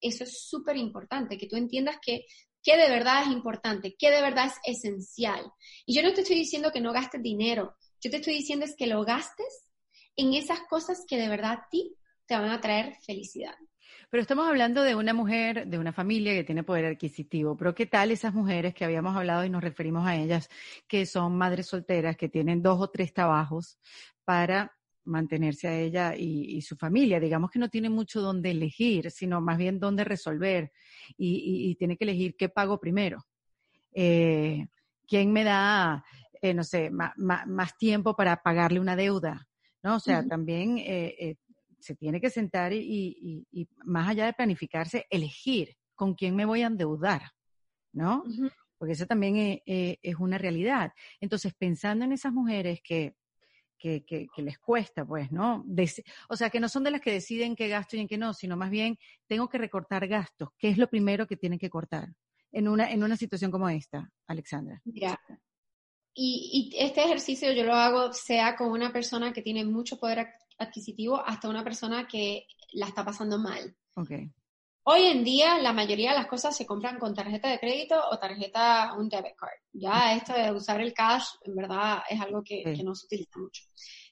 [0.00, 2.24] eso es súper importante, que tú entiendas que
[2.62, 5.42] qué de verdad es importante, qué de verdad es esencial.
[5.86, 8.76] Y yo no te estoy diciendo que no gastes dinero, yo te estoy diciendo es
[8.76, 9.72] que lo gastes
[10.16, 11.96] en esas cosas que de verdad a ti
[12.26, 13.54] te van a traer felicidad.
[14.10, 17.56] Pero estamos hablando de una mujer, de una familia que tiene poder adquisitivo.
[17.56, 20.48] Pero ¿qué tal esas mujeres que habíamos hablado y nos referimos a ellas,
[20.86, 23.78] que son madres solteras, que tienen dos o tres trabajos
[24.24, 24.74] para
[25.04, 27.20] mantenerse a ella y, su familia?
[27.20, 30.72] Digamos que no tiene mucho donde elegir, sino más bien dónde resolver
[31.16, 33.26] y, tiene que elegir qué pago primero.
[33.92, 34.66] Eh,
[35.06, 36.04] ¿Quién me da
[36.40, 39.46] eh, no sé, más tiempo para pagarle una deuda,
[39.82, 39.96] ¿no?
[39.96, 41.36] O sea, también eh, eh,
[41.80, 43.46] se tiene que sentar y,
[43.84, 47.22] más allá de planificarse, elegir con quién me voy a endeudar,
[47.92, 48.24] ¿no?
[48.76, 50.92] Porque eso también es, una realidad.
[51.20, 53.14] Entonces, pensando en esas mujeres que,
[53.78, 55.64] que, que, les cuesta, pues, ¿no?
[56.28, 58.34] o sea, que no son de las que deciden qué gasto y en qué no,
[58.34, 60.50] sino más bien tengo que recortar gastos.
[60.58, 62.14] ¿Qué es lo primero que tienen que cortar
[62.52, 64.80] en una, en una situación como esta, Alexandra?
[64.84, 65.18] Ya,
[66.20, 70.26] y, este ejercicio yo lo hago sea con una persona que tiene mucho poder
[70.58, 73.76] adquisitivo hasta una persona que la está pasando mal.
[73.94, 74.30] Okay.
[74.82, 78.18] Hoy en día la mayoría de las cosas se compran con tarjeta de crédito o
[78.18, 79.60] tarjeta, un debit card.
[79.72, 83.38] Ya esto de usar el cash en verdad es algo que, que no se utiliza
[83.38, 83.62] mucho.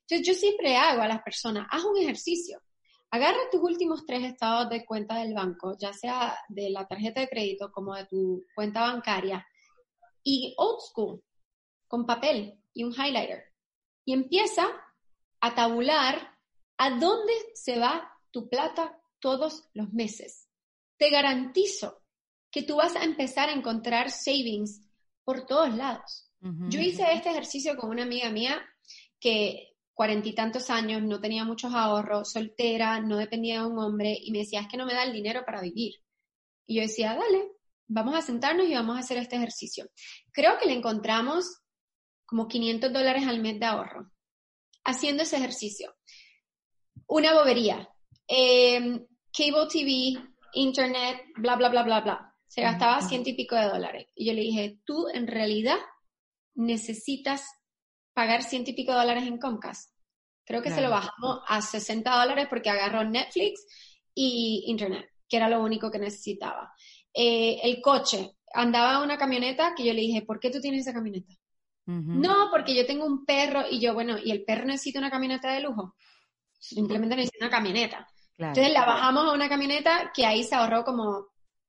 [0.03, 2.63] Entonces yo siempre hago a las personas, haz un ejercicio.
[3.11, 7.29] Agarra tus últimos tres estados de cuenta del banco, ya sea de la tarjeta de
[7.29, 9.45] crédito como de tu cuenta bancaria,
[10.23, 11.23] y old school,
[11.87, 13.45] con papel y un highlighter
[14.05, 14.67] y empieza
[15.41, 16.39] a tabular
[16.79, 20.49] a dónde se va tu plata todos los meses.
[20.97, 22.03] Te garantizo
[22.51, 24.81] que tú vas a empezar a encontrar savings
[25.25, 26.31] por todos lados.
[26.69, 28.63] Yo hice este ejercicio con una amiga mía
[29.19, 34.17] que cuarenta y tantos años, no tenía muchos ahorros, soltera, no dependía de un hombre
[34.21, 35.95] y me decía, es que no me da el dinero para vivir.
[36.67, 37.51] Y yo decía, dale,
[37.89, 39.91] vamos a sentarnos y vamos a hacer este ejercicio.
[40.31, 41.63] Creo que le encontramos
[42.27, 44.11] como 500 dólares al mes de ahorro,
[44.85, 45.95] haciendo ese ejercicio.
[47.07, 47.89] Una bobería.
[48.27, 50.19] Em, cable TV,
[50.55, 52.35] internet, bla, bla, bla, bla, bla.
[52.49, 54.07] Se gastaba ciento y pico de dólares.
[54.15, 55.79] Y yo le dije, tú en realidad
[56.55, 57.45] necesitas
[58.15, 59.93] pagar ciento y pico de dólares en Comcast.
[60.45, 63.67] Creo que se lo bajamos a 60 dólares porque agarró Netflix
[64.15, 66.73] y internet, que era lo único que necesitaba.
[67.13, 70.95] Eh, el coche, andaba una camioneta que yo le dije, ¿por qué tú tienes esa
[70.95, 71.35] camioneta?
[71.87, 75.53] No, porque yo tengo un perro y yo, bueno, ¿y el perro necesita una camioneta
[75.53, 75.95] de lujo?
[76.59, 78.09] Simplemente necesita una camioneta.
[78.39, 81.29] Entonces la bajamos a una camioneta que ahí se ahorró como,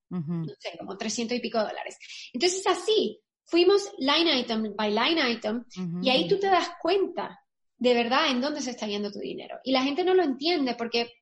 [0.09, 1.97] no sé, como 300 y pico dólares.
[2.34, 5.63] Entonces así, fuimos line item by line item
[6.01, 7.39] y ahí tú te das cuenta
[7.78, 9.59] de verdad en dónde se está yendo tu dinero.
[9.63, 11.13] Y la gente no lo entiende porque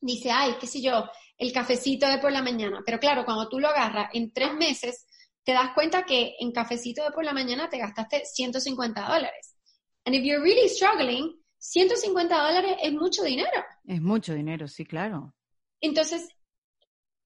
[0.00, 2.82] dice, ay, qué sé yo, el cafecito de por la mañana.
[2.84, 5.06] Pero claro, cuando tú lo agarras en tres meses,
[5.48, 9.56] te das cuenta que en cafecito de por la mañana te gastaste 150 dólares.
[10.04, 13.64] And if you're really struggling, 150 dólares es mucho dinero.
[13.86, 15.34] Es mucho dinero, sí, claro.
[15.80, 16.28] Entonces,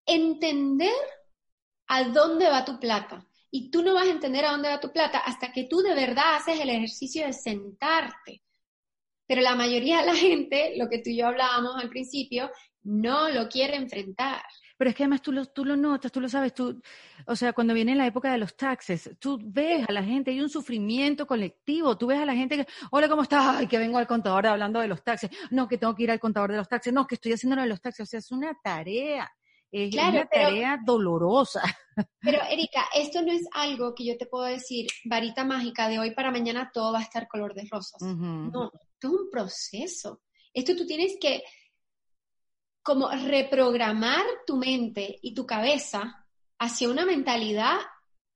[0.07, 0.95] entender
[1.89, 3.27] a dónde va tu plata.
[3.51, 5.97] Y tú no vas a entender a dónde va tu plata hasta que tú de
[5.97, 8.45] verdad haces el ejercicio de sentarte.
[9.27, 12.53] Pero la mayoría de la gente, lo que tú y yo hablábamos al principio,
[12.85, 14.45] no lo quiere enfrentar.
[14.83, 16.83] Pero es que además tú lo, tú lo notas, tú lo sabes, tú,
[17.29, 20.41] o sea, cuando viene la época de los taxes, tú ves a la gente, hay
[20.41, 23.59] un sufrimiento colectivo, tú ves a la gente que, hola, ¿cómo estás?
[23.59, 25.31] Ay, que vengo al contador hablando de los taxes.
[25.53, 26.93] No, que tengo que ir al contador de los taxes.
[26.93, 28.09] No, que estoy haciendo lo de los taxes.
[28.09, 29.33] O sea, es una tarea.
[29.71, 31.63] Es una tarea dolorosa.
[32.21, 36.11] Pero, Erika, esto no es algo que yo te puedo decir, varita mágica, de hoy
[36.11, 38.03] para mañana todo va a estar color de rosas.
[38.03, 40.23] No, esto es un proceso.
[40.53, 41.45] Esto tú tienes que
[42.83, 46.27] como reprogramar tu mente y tu cabeza
[46.59, 47.79] hacia una mentalidad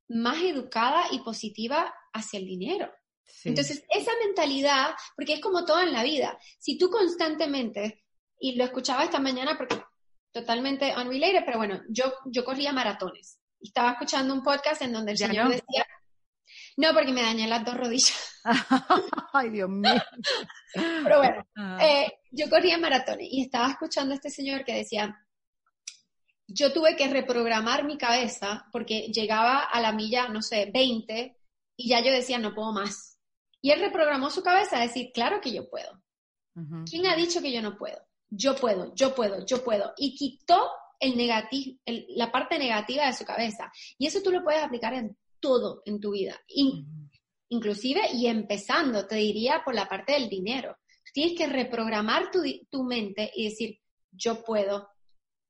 [0.09, 2.91] más educada y positiva hacia el dinero.
[3.45, 8.05] Entonces, esa mentalidad, porque es como todo en la vida, si tú constantemente,
[8.39, 9.83] y lo escuchaba esta mañana porque
[10.33, 13.41] totalmente unrelated, pero bueno, yo, yo corría maratones.
[13.61, 15.87] Estaba escuchando un podcast en donde el señor decía,
[16.77, 18.41] no, porque me dañé las dos rodillas.
[19.33, 20.03] Ay, Dios mío.
[20.75, 21.79] Pero bueno, ah.
[21.81, 25.19] eh, yo corría maratones y estaba escuchando a este señor que decía,
[26.47, 31.37] yo tuve que reprogramar mi cabeza porque llegaba a la milla, no sé, 20
[31.77, 33.19] y ya yo decía, no puedo más.
[33.61, 36.03] Y él reprogramó su cabeza a decir, claro que yo puedo.
[36.89, 37.99] ¿Quién ha dicho que yo no puedo?
[38.31, 39.93] Yo puedo, yo puedo, yo puedo.
[39.99, 40.71] Y quitó
[41.01, 43.71] el negativo, la parte negativa de su cabeza.
[43.99, 45.17] Y eso tú lo puedes aplicar en
[45.47, 46.37] todo en tu vida,
[47.49, 50.77] inclusive y empezando, te diría, por la parte del dinero.
[51.15, 53.79] Tienes que reprogramar tu, mente y decir,
[54.11, 54.89] yo puedo,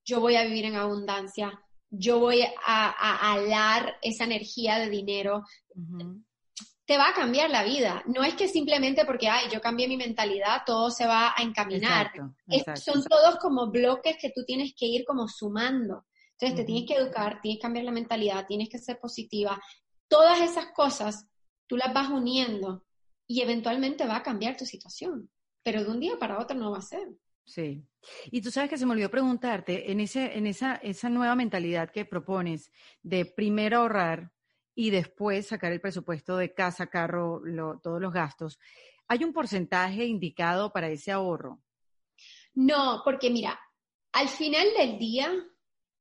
[0.04, 5.44] yo voy a vivir en abundancia, yo voy a, a alar esa energía de dinero.
[6.84, 8.04] Te va a cambiar la vida.
[8.06, 12.12] No es que simplemente porque, ay, yo cambié mi mentalidad, todo se va a encaminar.
[12.74, 16.04] son todos como bloques que tú tienes que ir como sumando.
[16.38, 19.58] Entonces te tienes que educar, tienes que cambiar la mentalidad, tienes que ser positiva.
[20.08, 21.26] Todas esas cosas
[21.66, 22.84] tú las vas uniendo
[23.26, 25.30] y eventualmente va a cambiar tu situación,
[25.62, 27.08] pero de un día para otro no va a ser.
[27.44, 27.84] Sí.
[28.30, 31.90] Y tú sabes que se me olvidó preguntarte, en, ese, en esa, esa nueva mentalidad
[31.90, 32.70] que propones
[33.02, 34.32] de primero ahorrar
[34.74, 37.40] y después sacar el presupuesto de casa, carro,
[37.82, 38.58] todos los gastos,
[39.08, 41.62] ¿hay un porcentaje indicado para ese ahorro?
[42.54, 43.58] No, porque mira,
[44.12, 45.32] al final del día,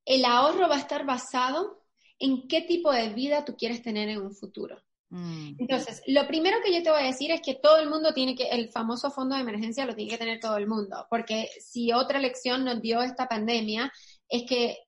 [0.04, 1.75] el ahorro va a estar basado
[2.18, 4.82] en qué tipo de vida tú quieres tener en un futuro.
[5.08, 5.54] Mm.
[5.58, 8.34] Entonces, lo primero que yo te voy a decir es que todo el mundo tiene
[8.34, 11.92] que, el famoso fondo de emergencia lo tiene que tener todo el mundo, porque si
[11.92, 13.92] otra lección nos dio esta pandemia
[14.28, 14.78] es que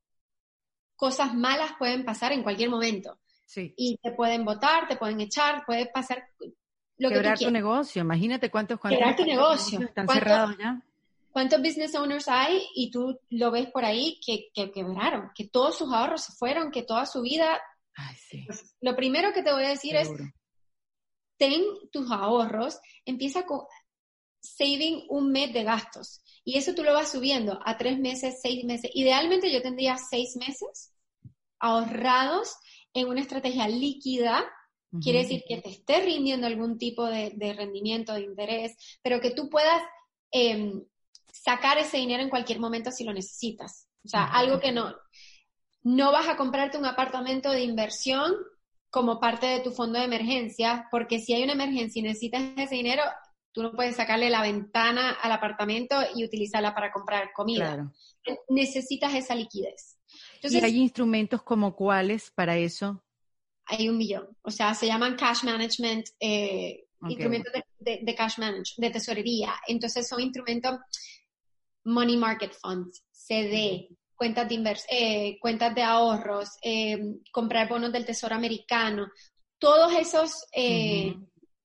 [0.97, 3.20] cosas malas pueden pasar en cualquier momento.
[3.47, 3.72] Sí.
[3.76, 6.22] Y te pueden votar, te pueden echar, puede pasar
[6.99, 9.81] lo que tu negocio, imagínate cuántos, cuántos Quebrar tu negocio.
[9.81, 10.83] Están cerrados ya.
[11.39, 15.93] ¿Cuántos business owners hay y tú lo ves por ahí que, quebraron, que todos sus
[15.93, 17.62] ahorros se fueron, que toda su vida...
[17.95, 18.43] Ay, sí.
[18.45, 20.11] Pues, lo primero que te voy a decir es,
[21.36, 21.62] ten
[21.93, 23.61] tus ahorros, empieza con
[24.41, 26.24] saving un mes de gastos.
[26.43, 28.91] Y eso tú lo vas subiendo a tres meses, seis meses.
[28.95, 30.93] Idealmente yo tendría seis meses
[31.61, 32.57] ahorrados
[32.95, 34.45] en una estrategia líquida.
[35.01, 39.49] Quiere decir que te esté rindiendo algún tipo de, rendimiento, de interés, pero que tú
[39.49, 39.80] puedas
[40.32, 40.82] em,
[41.43, 43.89] sacar ese dinero en cualquier momento si lo necesitas.
[44.05, 44.95] O sea, algo que no,
[45.82, 48.34] no vas a comprarte un apartamento de inversión
[48.91, 52.74] como parte de tu fondo de emergencia, porque si hay una emergencia y necesitas ese
[52.74, 53.03] dinero,
[53.53, 57.91] tú no puedes sacarle la ventana al apartamento y utilizarla para comprar comida.
[58.49, 59.99] Necesitas esa liquidez.
[60.43, 63.05] ¿Y hay instrumentos como cuáles para eso?
[63.66, 64.28] Hay un millón.
[64.43, 69.53] O sea, se llaman cash management, eh, instrumentos de, de, cash management, de tesorería.
[69.66, 70.78] Entonces son instrumentos
[71.85, 76.99] money market funds, CD, cuentas de, eh, cuentas de ahorros, eh,
[77.33, 79.09] comprar bonos del Tesoro americano.
[79.59, 81.14] Todos esos eh,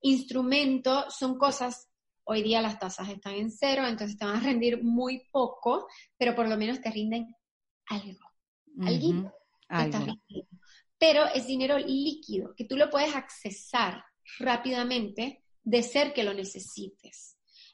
[0.01, 1.89] instrumentos son cosas,
[2.25, 5.87] hoy día las tasas están en cero, entonces te van a rendir muy poco,
[6.17, 7.35] pero por lo menos te rinden
[7.87, 8.29] algo,
[8.81, 9.31] algo.
[10.97, 14.03] Pero es dinero líquido, que tú lo puedes accesar
[14.39, 17.32] rápidamente de ser que lo necesites.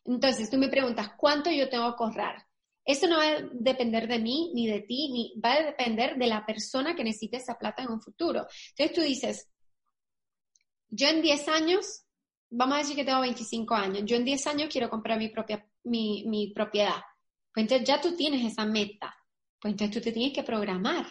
[0.10, 2.46] Entonces, tú me preguntas, ¿cuánto yo tengo que ahorrar?
[2.84, 6.26] Eso no va a depender de mí, ni de ti, ni va a depender de
[6.26, 8.48] la persona que necesite esa plata en un futuro.
[8.70, 9.48] Entonces tú dices,
[10.90, 12.06] yo en 10 años,
[12.50, 15.64] vamos a decir que tengo 25 años, yo en 10 años quiero comprar mi propia
[15.84, 17.02] mi, mi propiedad.
[17.54, 19.16] Pues entonces ya tú tienes esa meta.
[19.62, 21.06] Pues entonces tú te tienes que programar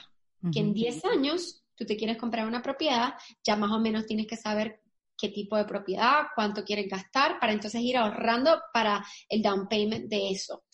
[0.53, 4.27] que en 10 años tú te quieres comprar una propiedad, ya más o menos tienes
[4.27, 4.81] que saber
[5.19, 10.09] qué tipo de propiedad, cuánto quieren gastar, para entonces ir ahorrando para el down payment
[10.09, 10.65] de eso.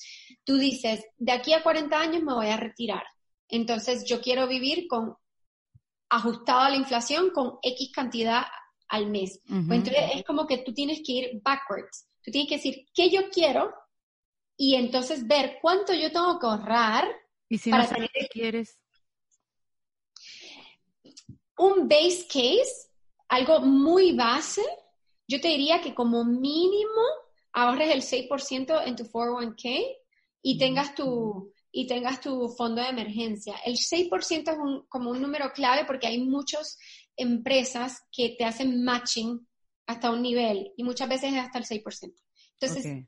[0.44, 3.04] Tú dices, de aquí a 40 años me voy a retirar.
[3.48, 5.14] Entonces yo quiero vivir con
[6.10, 8.44] ajustado a la inflación con X cantidad
[8.88, 9.40] al mes.
[9.46, 12.06] Pues entonces es como que tú tienes que ir backwards.
[12.22, 13.72] Tú tienes que decir qué yo quiero
[14.56, 17.08] y entonces ver cuánto yo tengo que ahorrar
[17.48, 18.78] ¿Y si no sabes qué quieres?
[21.56, 22.88] Un base case,
[23.34, 24.62] algo muy base,
[25.26, 27.02] yo te diría que como mínimo
[27.52, 29.84] ahorres el 6% en tu 401k
[30.42, 33.56] y tengas tu, y tengas tu fondo de emergencia.
[33.64, 36.78] El 6% es un, como un número clave porque hay muchas
[37.16, 39.46] empresas que te hacen matching
[39.86, 42.14] hasta un nivel y muchas veces es hasta el 6%.
[42.60, 43.06] Entonces,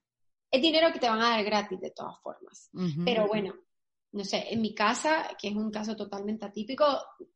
[0.51, 2.69] es dinero que te van a dar gratis de todas formas.
[3.05, 3.55] Pero bueno,
[4.17, 6.87] no sé, en mi casa, que es un caso totalmente atípico,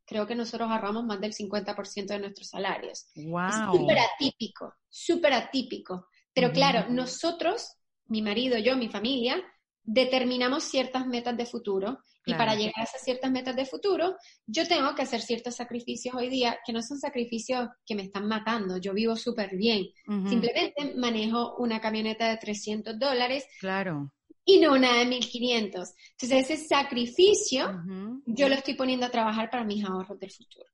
[0.07, 3.11] creo que nosotros ahorramos más del 50% de nuestros salarios.
[3.15, 3.49] Wow.
[3.49, 6.09] Es súper atípico, súper atípico.
[6.33, 7.77] Pero claro, nosotros,
[8.07, 9.43] mi marido, yo, mi familia,
[9.83, 14.15] determinamos ciertas metas de futuro y para llegar a esas ciertas metas de futuro,
[14.47, 18.29] yo tengo que hacer ciertos sacrificios hoy día que no son sacrificios que me están
[18.29, 18.77] matando.
[18.79, 19.87] Yo vivo súper bien.
[20.07, 23.47] Simplemente manejo una camioneta de 300 dólares.
[23.59, 24.13] Claro.
[24.45, 25.95] Y no una de 1500.
[26.13, 27.83] Entonces, ese sacrificio
[28.27, 30.67] yo lo estoy poniendo a trabajar para mis ahorros del futuro.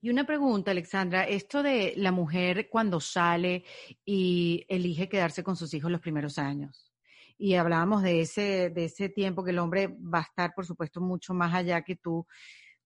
[0.00, 3.64] Y una pregunta, Alexandra, esto de la mujer cuando sale
[4.04, 6.94] y elige quedarse con sus hijos los primeros años
[7.38, 11.00] y hablábamos de ese, de ese tiempo que el hombre va a estar, por supuesto,
[11.00, 12.26] mucho más allá que tú.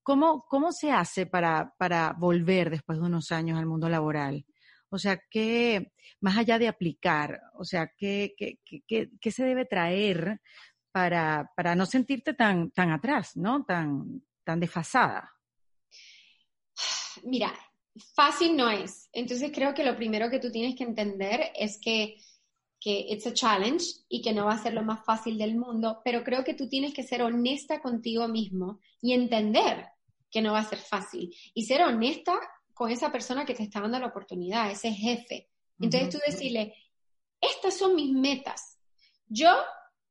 [0.03, 4.47] ¿Cómo, cómo se hace para, para volver después de unos años al mundo laboral?
[4.91, 9.65] O sea, ¿qué, más allá de aplicar, o sea, qué, qué, qué, qué se debe
[9.65, 10.41] traer
[10.93, 13.65] para, para no sentirte tan, tan atrás, ¿no?
[13.65, 15.33] Tan, tan desfasada.
[17.25, 17.53] Mira,
[18.15, 19.09] fácil no es.
[19.13, 22.17] Entonces creo que lo primero que tú tienes que entender es que
[22.81, 26.01] que it's a challenge y que no va a ser lo más fácil del mundo,
[26.05, 29.87] pero creo que tú tienes que ser honesta contigo mismo y entender
[30.31, 32.39] que no va a ser fácil y ser honesta
[32.79, 35.49] con esa persona que te está dando la oportunidad, ese jefe.
[35.81, 36.73] Entonces tú decirle,
[37.41, 38.79] estas son mis metas.
[39.27, 39.51] Yo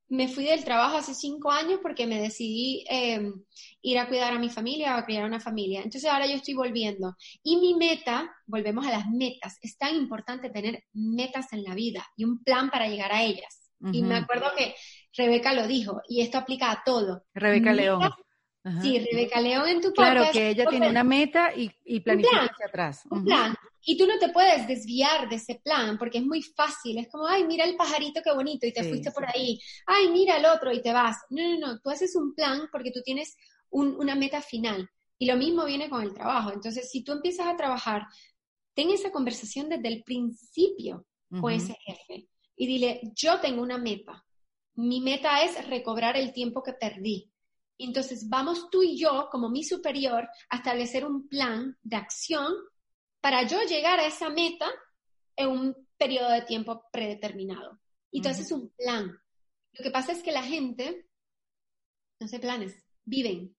[0.09, 3.34] me fui del trabajo hace cinco años porque me decidí em,
[3.82, 5.80] ir a cuidar a mi familia o a criar una familia.
[5.80, 7.15] Entonces ahora yo estoy volviendo.
[7.41, 12.05] Y mi meta, volvemos a las metas, es tan importante tener metas en la vida
[12.18, 13.63] y un plan para llegar a ellas.
[13.93, 14.74] Y me acuerdo que
[15.15, 17.24] Rebeca lo dijo, y esto aplica a todo.
[17.34, 18.01] Rebeca León.
[18.82, 22.65] Sí, Rebeca León en tu Claro, que ella tiene una meta y, y planifica hacia
[22.68, 23.03] atrás.
[23.09, 23.55] Un plan.
[23.82, 26.97] Y tú no te puedes desviar de ese plan porque es muy fácil.
[26.97, 29.59] Es como, ay, mira el pajarito qué bonito y te fuiste por ahí.
[29.86, 31.18] Ay, mira el otro y te vas.
[31.30, 31.80] No, no, no.
[31.80, 33.38] Tú haces un plan porque tú tienes
[33.70, 34.89] una meta final.
[35.18, 36.51] Y lo mismo viene con el trabajo.
[36.51, 38.03] Entonces, si tú empiezas a trabajar,
[38.74, 41.05] ten esa conversación desde el principio
[41.41, 44.24] con ese jefe y dile, yo tengo una meta.
[44.76, 47.32] Mi meta es recobrar el tiempo que perdí.
[47.80, 52.53] Entonces, vamos tú y yo, como mi superior, a establecer un plan de acción
[53.21, 54.67] para yo llegar a esa meta
[55.36, 57.80] en un periodo de tiempo predeterminado.
[58.11, 59.19] Y entonces es un plan.
[59.73, 61.07] Lo que pasa es que la gente
[62.19, 63.55] no hace planes, viven.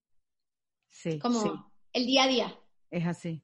[0.89, 1.19] Sí.
[1.19, 2.59] Como el día a día.
[2.91, 3.43] Es así.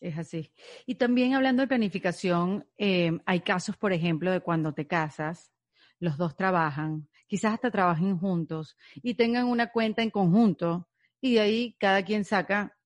[0.00, 0.52] Es así.
[0.84, 5.52] Y también hablando de planificación, eh, hay casos, por ejemplo, de cuando te casas,
[6.00, 10.86] los dos trabajan, quizás hasta trabajen juntos y tengan una cuenta en conjunto
[11.18, 12.76] y de ahí cada quien saca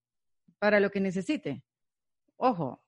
[0.61, 1.64] para lo que necesite
[2.36, 2.82] ojo,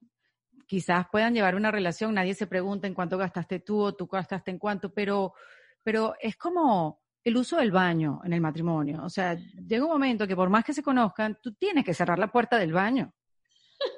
[0.66, 4.50] quizás puedan llevar una relación, nadie se pregunta en cuánto gastaste tú o tú gastaste
[4.50, 5.34] en cuánto, pero,
[5.82, 9.02] pero es como el uso del baño en el matrimonio.
[9.02, 12.18] O sea, llega un momento que por más que se conozcan, tú tienes que cerrar
[12.18, 13.12] la puerta del baño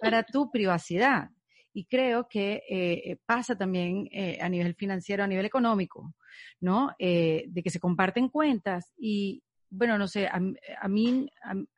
[0.01, 1.31] para tu privacidad.
[1.73, 6.15] Y creo que eh, pasa también eh, a nivel financiero, a nivel económico,
[6.61, 6.95] ¿no?
[6.99, 10.41] Eh, de que se comparten cuentas y, bueno, no sé, a,
[10.89, 11.31] mí,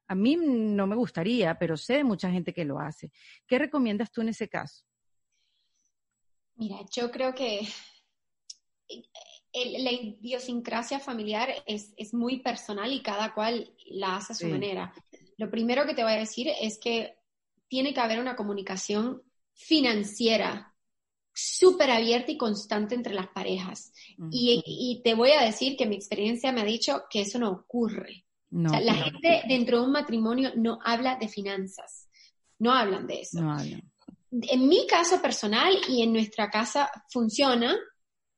[0.06, 3.12] a, mí no me gustaría, pero sé de mucha gente que lo hace.
[3.46, 4.84] ¿Qué recomiendas tú en ese caso?
[6.54, 7.66] Mira, yo creo que
[9.52, 14.92] la idiosincrasia familiar es, muy personal y cada cual la hace a su manera.
[15.36, 17.18] Lo primero que te voy a decir es que
[17.68, 19.22] tiene que haber una comunicación
[19.54, 20.72] financiera
[21.34, 23.92] súper abierta y constante entre las parejas.
[24.30, 28.24] y, te voy a decir que mi experiencia me ha dicho que eso no ocurre.
[28.50, 32.08] la gente dentro de un matrimonio no habla de finanzas,
[32.58, 33.40] no hablan de eso.
[34.30, 37.76] En mi caso personal y en nuestra casa funciona,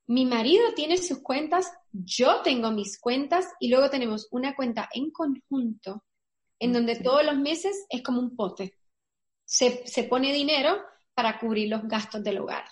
[0.07, 5.11] mi marido tiene sus cuentas, yo tengo mis cuentas y luego tenemos una cuenta en
[5.11, 6.05] conjunto
[6.59, 8.75] en donde todos los meses es como un pote.
[9.45, 10.79] Se, se pone dinero
[11.15, 12.65] para cubrir los gastos del hogar.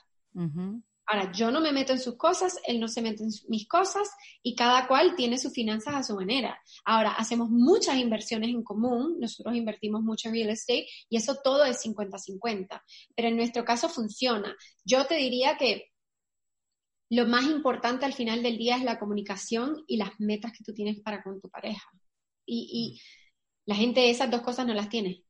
[1.07, 4.09] Ahora, yo no me meto en sus cosas, él no se mete en mis cosas
[4.43, 6.59] y cada cual tiene sus finanzas a su manera.
[6.85, 11.65] Ahora, hacemos muchas inversiones en común, nosotros invertimos mucho en real estate y eso todo
[11.65, 12.83] es 50-50,
[13.15, 14.57] pero en nuestro caso funciona.
[14.85, 15.93] Yo te diría que
[17.11, 20.73] lo más importante al final del día es la comunicación y las metas que tú
[20.73, 21.87] tienes para con tu pareja.
[22.47, 23.01] Y,
[23.65, 25.23] la gente esas dos cosas no las tiene.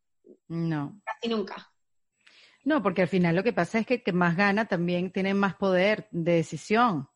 [0.49, 1.01] No.
[1.05, 1.72] Casi nunca.
[2.65, 5.35] No, porque al final lo que pasa es que el que más gana también tiene
[5.35, 7.09] más poder de decisión.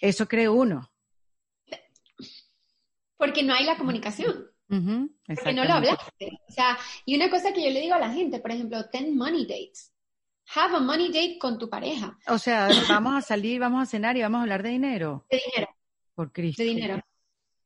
[0.00, 0.90] Eso cree uno.
[3.16, 4.50] Porque no hay la comunicación.
[4.66, 6.38] porque no lo hablaste.
[6.48, 9.16] O sea, y una cosa que yo le digo a la gente, por ejemplo, ten
[9.16, 9.92] money dates.
[10.54, 12.18] Have a money date con tu pareja.
[12.26, 15.26] O sea, vamos a salir, vamos a cenar y vamos a hablar de dinero.
[15.30, 15.76] De dinero.
[16.14, 16.62] Por Cristo.
[16.62, 17.00] De dinero.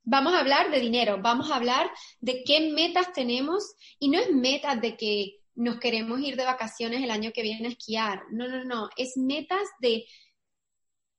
[0.03, 1.91] Vamos a hablar de dinero, vamos a hablar
[2.21, 7.03] de qué metas tenemos y no es metas de que nos queremos ir de vacaciones
[7.03, 8.23] el año que viene a esquiar.
[8.31, 10.07] No, no, no, es metas de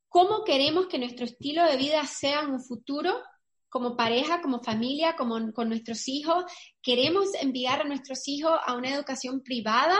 [0.10, 3.22] cómo queremos que nuestro estilo de vida sea en un futuro
[3.70, 6.46] como pareja, como familia, como con nuestros hijos.
[6.82, 9.98] Queremos enviar a nuestros hijos a una educación privada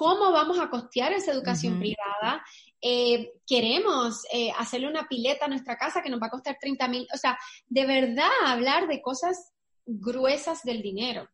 [0.00, 2.42] cómo vamos a costear esa educación privada.
[2.80, 6.88] Eh, queremos eh, hacerle una pileta a nuestra casa que nos va a costar 30
[6.88, 7.06] mil.
[7.14, 9.52] O sea, de verdad hablar de cosas
[9.84, 11.28] gruesas del dinero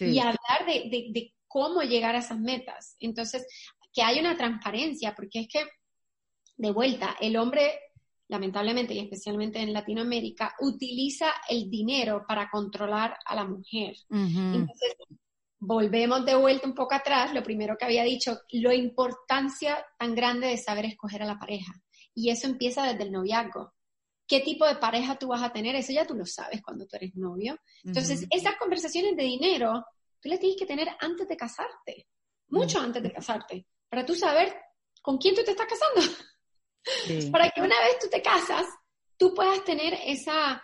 [0.00, 2.96] y hablar de, cómo llegar a esas metas.
[3.00, 3.46] Entonces,
[3.92, 5.64] que haya una transparencia, porque es que,
[6.56, 7.78] de vuelta, el hombre
[8.32, 13.94] lamentablemente y especialmente en Latinoamérica, utiliza el dinero para controlar a la mujer.
[14.10, 14.94] Entonces,
[15.58, 20.46] volvemos de vuelta un poco atrás, lo primero que había dicho, la importancia tan grande
[20.46, 21.74] de saber escoger a la pareja.
[22.14, 23.74] Y eso empieza desde el noviazgo.
[24.26, 25.76] ¿Qué tipo de pareja tú vas a tener?
[25.76, 27.58] Eso ya tú lo sabes cuando tú eres novio.
[27.84, 29.84] Entonces, esas conversaciones de dinero,
[30.22, 32.06] tú las tienes que tener antes de casarte,
[32.48, 34.54] mucho antes de casarte, para tú saber
[35.02, 36.16] con quién tú te estás casando.
[37.32, 38.66] para que una vez tú te casas,
[39.16, 40.62] tú puedas tener esa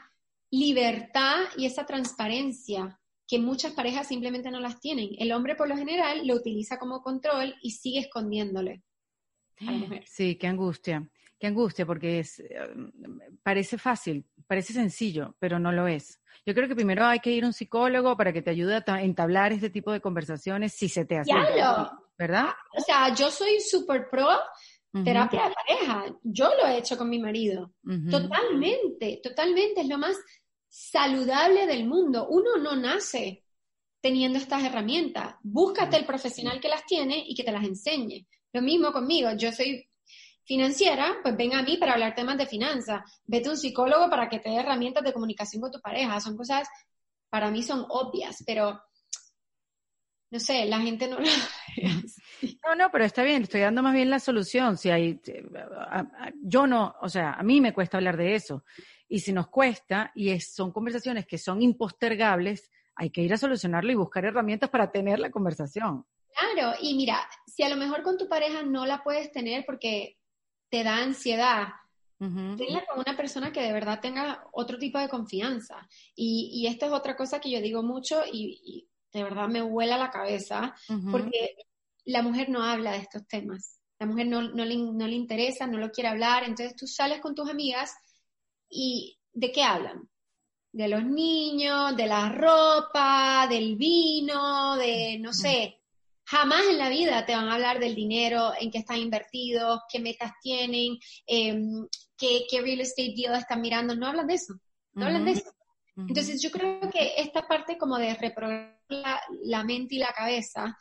[0.50, 5.10] libertad y esa transparencia que muchas parejas simplemente no las tienen.
[5.18, 8.82] El hombre por lo general lo utiliza como control y sigue escondiéndole
[9.60, 10.04] a la mujer.
[10.06, 12.58] Sí, qué angustia, qué angustia, porque es, eh,
[13.42, 16.20] parece fácil, parece sencillo, pero no lo es.
[16.44, 19.02] Yo creo que primero hay que ir a un psicólogo para que te ayude a
[19.02, 21.32] entablar este tipo de conversaciones si se te hace.
[22.18, 22.48] ¿Verdad?
[22.76, 24.28] O sea, yo soy súper pro
[25.04, 26.16] terapia de pareja.
[26.22, 27.72] Yo lo he hecho con mi marido.
[28.10, 29.82] Totalmente, totalmente.
[29.82, 30.16] Es lo más
[30.68, 32.26] saludable del mundo.
[32.28, 33.44] Uno no nace
[34.00, 35.36] teniendo estas herramientas.
[35.42, 38.26] Búscate el profesional que las tiene y que te las enseñe.
[38.52, 39.87] Lo mismo conmigo, yo soy
[40.48, 43.02] financiera, pues ven a mí para hablar temas de finanzas.
[43.26, 46.18] Vete a un psicólogo para que te dé herramientas de comunicación con tu pareja.
[46.20, 46.66] Son cosas,
[47.28, 48.82] para mí son obvias, pero
[50.30, 51.26] no sé, la gente no lo...
[52.66, 54.78] No, no, pero está bien, estoy dando más bien la solución.
[54.78, 55.20] Si hay,
[56.42, 58.64] yo no, o sea, a mí me cuesta hablar de eso.
[59.06, 63.92] Y si nos cuesta, y son conversaciones que son impostergables, hay que ir a solucionarlo
[63.92, 66.06] y buscar herramientas para tener la conversación.
[66.32, 70.17] Claro, y mira, si a lo mejor con tu pareja no la puedes tener porque
[70.68, 71.68] te da ansiedad,
[72.18, 75.88] tenla con una persona que de verdad tenga otro tipo de confianza.
[76.14, 79.96] Y, y esto es otra cosa que yo digo mucho y, de verdad me vuela
[79.96, 80.74] la cabeza,
[81.10, 81.56] porque
[82.04, 83.80] la mujer no habla de estos temas.
[83.98, 86.44] La mujer no, no, le, no le interesa, no lo quiere hablar.
[86.44, 87.96] Entonces tú sales con tus amigas
[88.68, 90.08] ¿Y de qué hablan?
[90.72, 95.77] De los niños, de la ropa, del vino, de, no sé,
[96.30, 99.98] jamás en la vida te van a hablar del dinero, en qué están invertidos, qué
[99.98, 101.86] metas tienen, em,
[102.18, 104.54] qué, real estate deal están mirando, no hablan de eso,
[104.92, 105.50] no hablan de eso.
[105.96, 110.78] Entonces yo creo que esta parte como de reprogramar la, la, mente y la cabeza,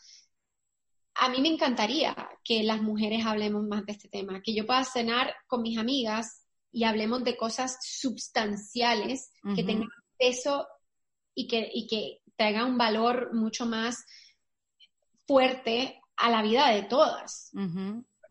[1.16, 4.84] a mí me encantaría que las mujeres hablemos más de este tema, que yo pueda
[4.84, 9.90] cenar con mis amigas y hablemos de cosas substanciales que tengan
[10.20, 10.68] peso
[11.34, 14.06] y que, y que traigan un valor mucho más
[15.28, 17.52] fuerte a la vida de todas.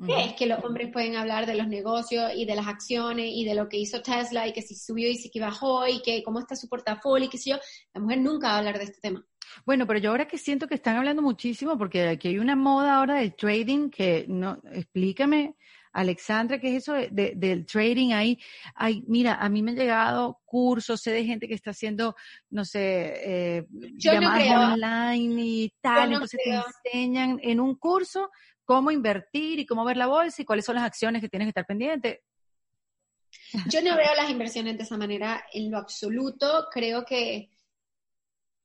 [0.06, 3.54] Es que los hombres pueden hablar de los negocios y de las acciones y de
[3.54, 6.40] lo que hizo Tesla y que si subió y si que bajó y que cómo
[6.40, 7.56] está su portafolio y qué sé yo.
[7.94, 9.24] La mujer nunca va a hablar de este tema.
[9.64, 12.96] Bueno, pero yo ahora que siento que están hablando muchísimo, porque aquí hay una moda
[12.96, 15.56] ahora del trading que no, explícame,
[15.96, 18.38] Alexandra, ¿qué es eso del trading ahí?
[18.74, 22.14] Ay, mira, a mí me han llegado cursos, sé de gente que está haciendo,
[22.50, 28.30] no sé, eh, llamadas online y tal, entonces te enseñan en un curso
[28.66, 31.50] cómo invertir y cómo ver la bolsa y cuáles son las acciones que tienes que
[31.50, 32.24] estar pendiente.
[33.70, 36.68] Yo no veo las inversiones de esa manera en lo absoluto.
[36.70, 37.48] Creo que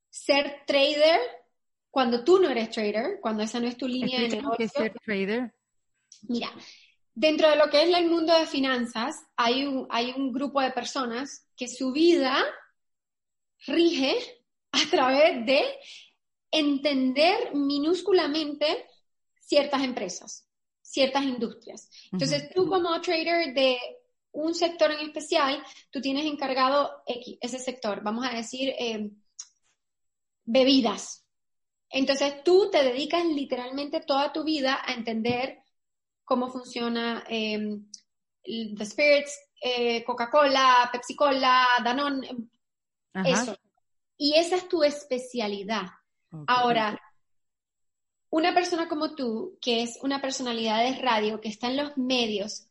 [0.09, 1.21] ser trader,
[1.89, 4.57] cuando tú no eres trader, cuando esa no es tu línea de negocio.
[4.57, 5.53] ¿Qué es ser trader?
[6.27, 6.51] Mira,
[7.21, 10.71] Dentro de lo que es el mundo de finanzas, hay un, hay un grupo de
[10.71, 12.35] personas que su vida
[13.67, 14.15] rige
[14.71, 15.61] a través de
[16.49, 18.87] entender minúsculamente
[19.39, 20.47] ciertas empresas.
[20.81, 21.89] ciertas industrias.
[22.11, 23.77] Entonces, tú como trader de
[24.31, 29.11] un sector en especial, tú tienes encargado X, ese sector, vamos a decir, eh,
[30.43, 31.23] bebidas.
[31.87, 35.61] Entonces, tú te dedicas literalmente toda tu vida a entender
[36.31, 37.77] cómo funciona eh,
[38.41, 42.29] The Spirits, eh, Coca-Cola, Pepsi-Cola, Danone,
[43.25, 43.57] eso.
[44.15, 45.87] Y esa es tu especialidad.
[46.47, 46.97] Ahora,
[48.29, 52.65] una persona como tú, que es una personalidad de radio, que está en los medios,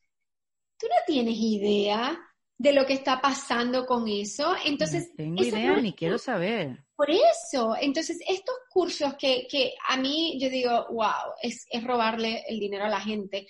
[0.78, 2.18] tú no tienes idea
[2.60, 4.54] de lo que está pasando con eso.
[4.66, 6.84] Entonces, no tengo idea ni quiero saber.
[6.94, 12.44] Por eso, entonces estos cursos que, que a mí yo digo, wow, es, es, robarle
[12.46, 13.46] el dinero a la gente.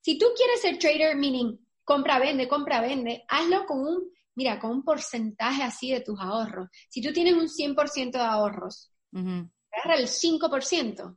[0.00, 4.72] Si tú quieres ser trader, meaning compra, vende, compra, vende, hazlo con un, mira, con
[4.72, 6.70] un porcentaje así de tus ahorros.
[6.88, 11.16] Si tú tienes un 100% de ahorros, agarra el 5%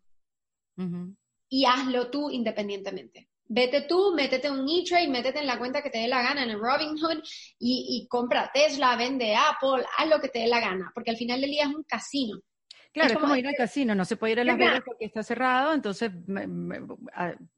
[1.49, 3.30] y hazlo tú independientemente.
[3.53, 6.51] Vete tú, métete un E-Trade, métete en la cuenta que te dé la gana en
[6.51, 7.21] el Robinhood
[7.59, 11.41] y, compra Tesla, vende Apple, haz lo que te dé la gana, porque al final
[11.41, 12.39] del día es un casino.
[12.93, 15.21] Claro, es como, ir al casino, no se puede ir a Las Vegas porque está
[15.21, 16.11] cerrado, entonces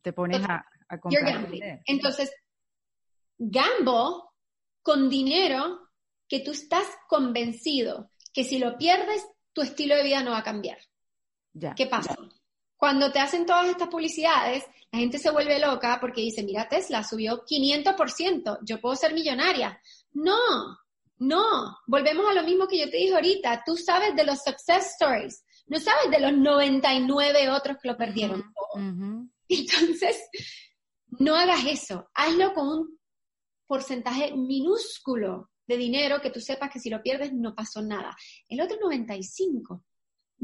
[0.02, 1.48] te pones a, a comprar.
[1.86, 2.34] Entonces,
[3.38, 4.24] gamble
[4.82, 5.92] con dinero
[6.28, 10.44] que tú estás convencido que si lo pierdes, tu estilo de vida no va a
[10.44, 10.80] cambiar.
[11.54, 12.16] Ya, ¿Qué pasa?
[12.84, 17.02] Cuando te hacen todas estas publicidades, la gente se vuelve loca porque dice, mira, Tesla
[17.02, 19.82] subió 500%, yo puedo ser millonaria.
[20.12, 20.36] No,
[21.20, 24.98] no, volvemos a lo mismo que yo te dije ahorita, tú sabes de los success
[25.00, 28.44] stories, no sabes de los 99 otros que lo perdieron
[29.48, 30.18] Entonces,
[31.20, 33.00] no hagas eso, hazlo con un
[33.66, 38.14] porcentaje minúsculo de dinero que tú sepas que si lo pierdes no pasó nada.
[38.50, 39.86] El otro 95,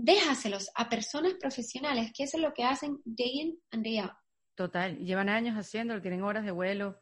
[0.03, 4.13] déjaselos a personas profesionales que eso es lo que hacen day in and day out.
[4.55, 6.99] Total, llevan años haciéndolo, tienen horas de vuelo.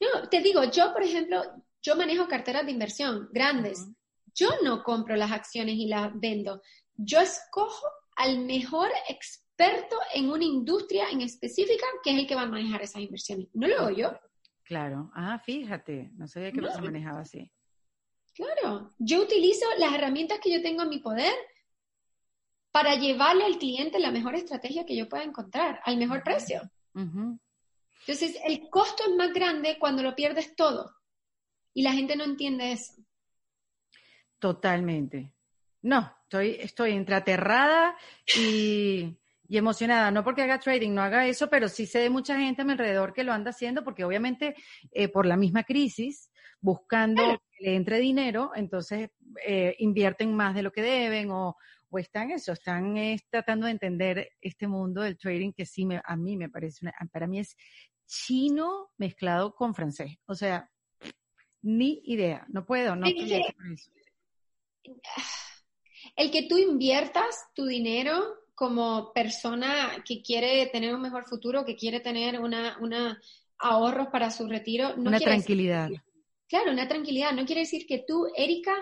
[0.00, 1.42] No, te digo, yo por ejemplo,
[1.82, 3.86] yo manejo carteras de inversión grandes.
[4.34, 6.60] Yo no compro las acciones y las vendo.
[6.94, 12.42] Yo escojo al mejor experto en una industria en específica que es el que va
[12.42, 13.48] a manejar esas inversiones.
[13.54, 14.18] No lo hago yo.
[14.64, 15.10] Claro.
[15.14, 17.50] Ah, fíjate, no sabía que se manejaba así.
[18.34, 21.32] Claro, yo utilizo las herramientas que yo tengo a mi poder
[22.76, 26.60] para llevarle al cliente la mejor estrategia que yo pueda encontrar, al mejor precio.
[26.94, 30.94] Entonces, el costo es más grande cuando lo pierdes todo.
[31.72, 32.92] Y la gente no entiende eso.
[34.38, 35.32] Totalmente.
[35.80, 37.96] No, estoy, estoy entre aterrada
[38.36, 39.16] y
[39.48, 42.62] y emocionada, no porque haga trading, no haga eso, pero sí sé de mucha gente
[42.62, 44.54] a mi alrededor que lo anda haciendo porque obviamente
[44.90, 47.22] eh, por la misma crisis, buscando
[47.52, 49.10] que le entre dinero, entonces
[49.46, 51.56] eh, invierten más de lo que deben o,
[51.98, 52.94] están eso, están
[53.30, 56.94] tratando de entender este mundo del trading que sí me, a mí me parece, una,
[57.12, 57.56] para mí es
[58.06, 60.16] chino mezclado con francés.
[60.26, 60.70] O sea,
[61.62, 63.36] ni idea, no puedo, no puedo
[66.16, 68.22] El que tú inviertas tu dinero
[68.54, 73.20] como persona que quiere tener un mejor futuro, que quiere tener una, una
[73.58, 74.96] ahorros para su retiro.
[74.96, 75.90] No una tranquilidad.
[76.48, 77.32] claro, una tranquilidad.
[77.32, 78.74] No quiere decir que tú, Erika,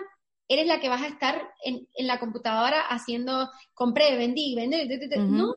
[0.47, 4.87] eres la que vas a estar en, en la computadora haciendo, compré, vendí, vendí.
[5.17, 5.55] No,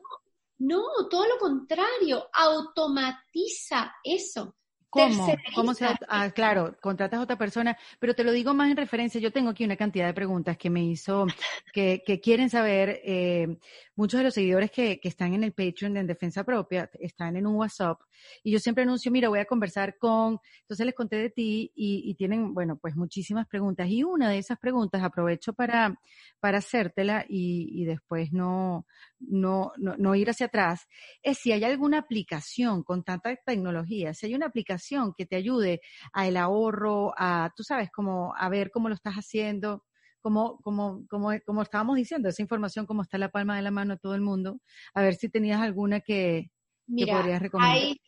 [0.59, 4.55] no, todo lo contrario, automatiza eso.
[4.89, 5.27] ¿Cómo?
[5.53, 9.21] ¿Cómo se, ah, claro, contratas a otra persona, pero te lo digo más en referencia.
[9.21, 11.27] Yo tengo aquí una cantidad de preguntas que me hizo,
[11.73, 12.99] que, que quieren saber.
[13.03, 13.59] Eh,
[13.95, 17.35] muchos de los seguidores que, que, están en el Patreon de En Defensa Propia están
[17.35, 17.99] en un WhatsApp
[18.43, 22.09] y yo siempre anuncio, mira, voy a conversar con, entonces les conté de ti y,
[22.09, 25.99] y tienen, bueno, pues muchísimas preguntas y una de esas preguntas aprovecho para,
[26.39, 28.85] para hacértela y, y después no,
[29.19, 30.87] no, no, no ir hacia atrás,
[31.21, 34.78] es si hay alguna aplicación con tanta tecnología, si hay una aplicación
[35.17, 35.81] que te ayude
[36.13, 39.83] a el ahorro, a, tú sabes, como a ver cómo lo estás haciendo
[40.21, 43.71] como, como, como, como estábamos diciendo, esa información como está en la palma de la
[43.71, 44.59] mano de todo el mundo,
[44.93, 46.51] a ver si tenías alguna que,
[46.87, 47.77] podrías recomendar.
[47.77, 48.01] Hay,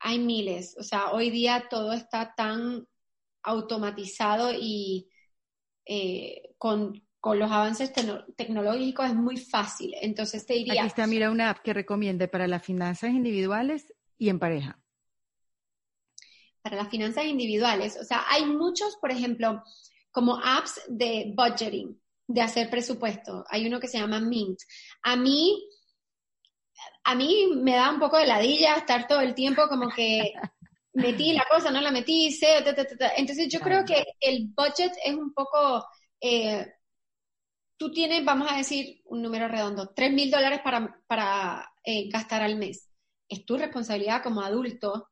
[0.00, 2.86] hay miles, o sea, hoy día todo está tan
[3.42, 5.10] automatizado y
[5.84, 7.92] eh, con, con, los avances
[8.36, 9.94] tecnológicos es muy fácil.
[10.00, 10.80] Entonces te diría...
[10.80, 14.78] Aquí está, mira, una app que recomiende para las finanzas individuales y en pareja.
[16.64, 19.62] Para las finanzas individuales, o sea, hay muchos, por ejemplo,
[20.10, 23.44] como apps de budgeting, de hacer presupuesto.
[23.50, 24.58] Hay uno que se llama Mint.
[25.02, 25.62] A mí,
[27.04, 30.32] a mí me da un poco de ladilla estar todo el tiempo como que
[30.94, 32.64] metí la cosa, no la metí, sé,
[33.16, 35.84] entonces yo creo que el budget es un poco,
[36.18, 36.66] eh,
[37.76, 42.42] tú tienes, vamos a decir un número redondo, tres mil dólares para, para eh, gastar
[42.42, 42.88] al mes.
[43.28, 45.10] es tu responsabilidad como adulto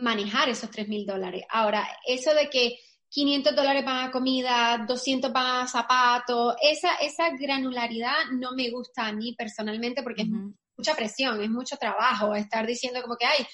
[0.00, 1.44] manejar esos 3 mil dólares.
[1.48, 2.78] Ahora, eso de que
[3.10, 9.34] 500 dólares para comida, 200 para zapatos, esa, esa granularidad no me gusta a mí
[9.34, 13.46] personalmente porque es mucha presión, es mucho trabajo estar diciendo como que, ay,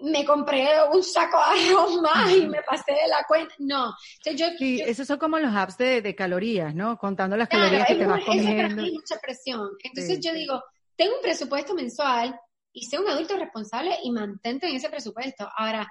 [0.00, 3.54] me compré un saco de arroz más y me pasé de la cuenta.
[3.58, 3.94] No.
[4.34, 6.96] yo, sí, esos son como los apps de, calorías, ¿no?
[6.96, 8.50] Contando las calorías que te vas comiendo.
[8.50, 9.68] Eso para mí es mucha presión.
[9.82, 10.62] Entonces yo digo,
[10.96, 12.38] tengo un presupuesto mensual
[12.78, 15.48] y sé un adulto responsable y mantente en ese presupuesto.
[15.56, 15.90] Ahora,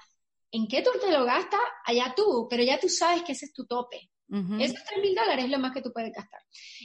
[0.51, 1.59] ¿en qué tú te lo gastas?
[1.85, 4.09] Allá tú, pero ya tú sabes que ese es tu tope.
[4.29, 6.41] Esos 3 mil dólares es lo más que tú puedes gastar.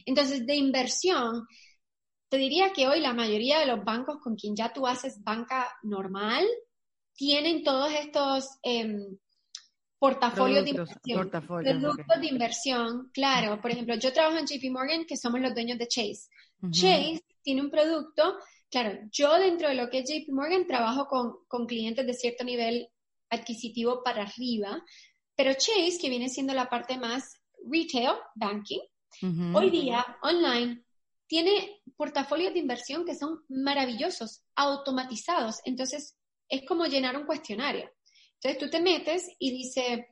[0.07, 1.45] Entonces, de inversión,
[2.29, 5.69] te diría que hoy la mayoría de los bancos con quien ya tú haces banca
[5.83, 6.47] normal,
[7.15, 9.19] tienen todos estos em,
[9.99, 11.31] portafolios de inversión.
[11.31, 13.61] Productos de inversión, claro.
[13.61, 16.29] Por ejemplo, yo trabajo en JP Morgan, que somos los dueños de Chase.
[16.71, 18.39] Chase tiene un producto,
[18.73, 22.89] claro, yo dentro de lo que es JP Morgan trabajo con, clientes de cierto nivel
[23.29, 24.83] adquisitivo para arriba,
[25.37, 28.81] pero Chase, que viene siendo la parte más retail, banking,
[29.55, 30.83] hoy día, online,
[31.27, 35.61] tiene portafolios de inversión que son maravillosos, automatizados.
[35.65, 36.17] Entonces,
[36.49, 37.91] es como llenar un cuestionario.
[38.35, 40.09] Entonces tú te metes y dice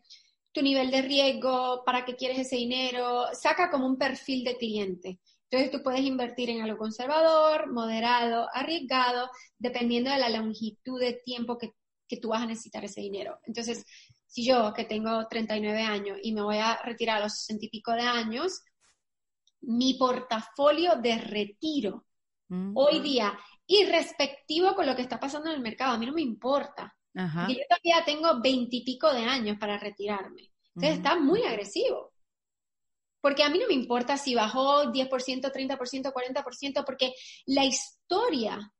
[0.52, 5.18] tu nivel de riesgo, para qué quieres ese dinero, saca como un perfil de cliente.
[5.50, 9.28] Entonces tú puedes invertir en algo conservador, moderado, arriesgado,
[9.58, 11.72] dependiendo de la longitud de tiempo que,
[12.06, 13.38] que tú vas a necesitar ese dinero.
[13.44, 13.84] Entonces,
[14.26, 17.68] si yo que tengo 39 años y me voy a retirar a los 60 y
[17.68, 18.62] pico de años,
[19.62, 22.06] mi portafolio de retiro
[22.48, 22.76] mm.
[22.76, 23.36] hoy día
[23.66, 25.94] y respectivo con lo que está pasando en el mercado.
[25.94, 26.94] A mí no me importa.
[27.14, 30.52] yo todavía tengo veintipico de años para retirarme.
[30.76, 32.09] Entonces está muy agresivo.
[33.20, 37.14] Porque a mí no me importa si bajó 10%, 30%, 40%, porque
[37.46, 38.72] la historia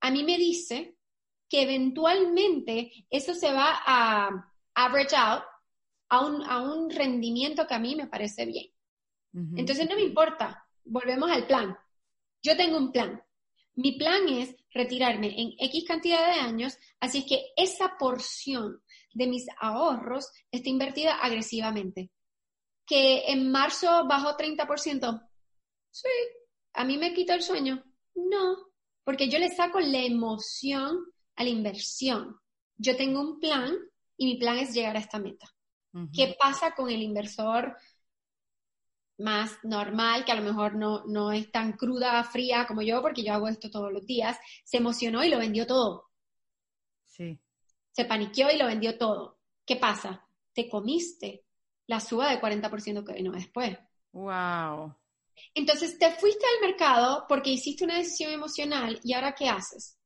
[0.00, 0.96] a mí me dice
[1.48, 5.42] que eventualmente eso se va a average out
[6.10, 8.66] a un, a un rendimiento que a mí me parece bien.
[9.56, 10.66] Entonces no me importa.
[10.84, 11.76] Volvemos al plan.
[12.42, 13.22] Yo tengo un plan.
[13.74, 18.82] Mi plan es retirarme en X cantidad de años, así que esa porción
[19.14, 22.10] de mis ahorros está invertida agresivamente.
[22.88, 25.28] Que en marzo bajó 30%.
[25.90, 26.08] Sí.
[26.72, 27.84] ¿A mí me quita el sueño?
[28.14, 28.56] No,
[29.04, 30.98] porque yo le saco la emoción
[31.36, 32.40] a la inversión.
[32.76, 33.76] Yo tengo un plan
[34.16, 35.46] y mi plan es llegar a esta meta.
[36.12, 37.76] ¿Qué pasa con el inversor
[39.18, 43.24] más normal, que a lo mejor no, no es tan cruda, fría como yo, porque
[43.24, 46.10] yo hago esto todos los días, se emocionó y lo vendió todo.
[47.04, 47.38] Sí.
[47.90, 49.40] Se paniqueó y lo vendió todo.
[49.66, 50.24] ¿Qué pasa?
[50.52, 51.44] Te comiste
[51.88, 53.76] la suba de 40% que vino después.
[54.12, 54.94] Wow.
[55.54, 59.98] Entonces te fuiste al mercado porque hiciste una decisión emocional y ahora ¿qué haces?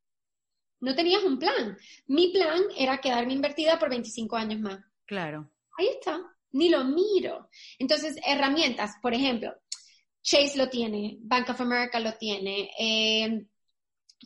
[0.80, 1.76] No tenías un plan.
[2.06, 4.80] Mi plan era quedarme invertida por 25 años más.
[5.04, 5.52] Claro.
[5.78, 7.48] Ahí está ni lo miro.
[7.78, 9.52] Entonces, herramientas, por ejemplo,
[10.22, 13.46] Chase lo tiene, Bank of America lo tiene, eh,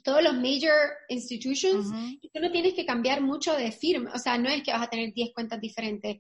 [0.02, 1.86] todos los major institutions,
[2.20, 4.82] y tú no tienes que cambiar mucho de firma, o sea, no es que vas
[4.82, 6.18] a tener 10 cuentas diferentes.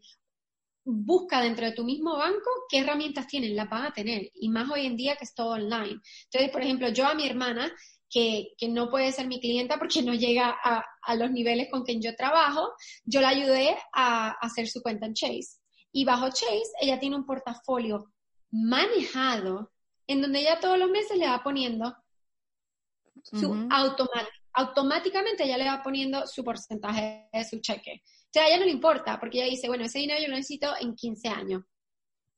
[0.88, 4.70] Busca dentro de tu mismo banco qué herramientas tienen, las van a tener, y más
[4.70, 6.00] hoy en día que es todo online.
[6.24, 7.72] Entonces, por ejemplo, yo a mi hermana,
[8.08, 12.00] que, no puede ser mi clienta porque no llega a, a, los niveles con quien
[12.00, 12.72] yo trabajo,
[13.04, 15.58] yo la ayudé a hacer su cuenta en Chase.
[15.92, 18.12] Y bajo Chase, ella tiene un portafolio
[18.50, 19.72] manejado
[20.06, 21.94] en donde ella todos los meses le va poniendo
[23.24, 23.68] su
[24.56, 28.02] automáticamente ella le va poniendo su porcentaje de su cheque.
[28.36, 30.94] Sea, ella no le importa, porque ella dice, bueno, ese dinero yo lo necesito en
[30.94, 31.62] 15 años.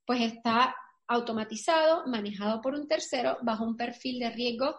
[0.07, 0.73] Pues está
[1.09, 4.77] automatizado, manejado por un tercero, bajo un perfil de riesgo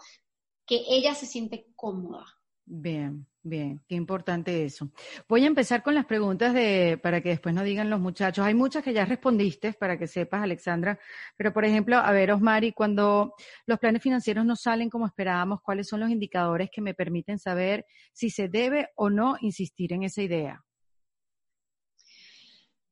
[0.66, 2.24] que ella se siente cómoda.
[2.64, 3.28] Bien.
[3.42, 4.92] Bien, qué importante eso.
[5.28, 8.46] Voy a empezar con las preguntas de, para que después no digan los muchachos.
[8.46, 11.00] Hay muchas que ya respondiste, para que sepas, Alexandra.
[11.36, 13.34] Pero, por ejemplo, a ver, Osmari, cuando
[13.66, 17.86] los planes financieros no salen como esperábamos, ¿cuáles son los indicadores que me permiten saber
[18.14, 20.64] si se debe o no insistir en esa idea?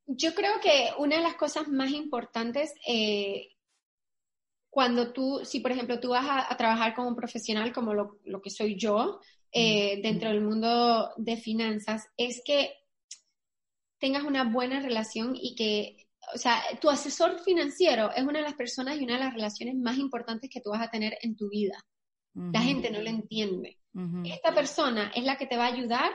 [0.08, 3.50] Yo creo que una de las cosas más importantes, eh,
[4.70, 8.42] cuando tú, si por ejemplo tú vas a, trabajar con un profesional como lo, lo
[8.42, 9.20] que soy yo,
[9.52, 12.74] eh, dentro del mundo de finanzas es que
[14.00, 18.54] tengas una buena relación y que, o sea, tu asesor financiero es una de las
[18.54, 21.50] personas y una de las relaciones más importantes que tú vas a tener en tu
[21.50, 21.84] vida.
[22.54, 23.80] La gente no lo entiende.
[24.26, 26.12] Esta persona es la que te va a ayudar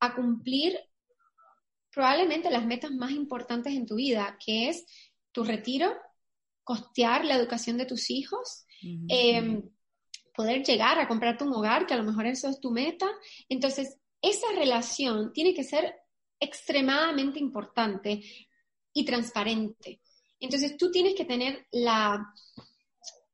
[0.00, 0.76] a cumplir
[1.94, 4.84] probablemente las metas más importantes en tu vida, que es
[5.30, 5.94] tu retiro,
[6.64, 8.66] costear la educación de tus hijos,
[10.34, 13.06] poder llegar a comprarte un hogar, que a lo mejor eso es tu meta.
[13.48, 15.94] Entonces, esa relación tiene que ser
[16.40, 18.22] extremadamente importante
[18.92, 20.00] y transparente.
[20.40, 22.34] Entonces, tú tienes que tener la,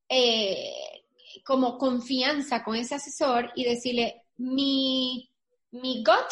[0.09, 1.03] eh,
[1.45, 5.31] como confianza con ese asesor y decirle, mi,
[5.71, 6.29] mi gut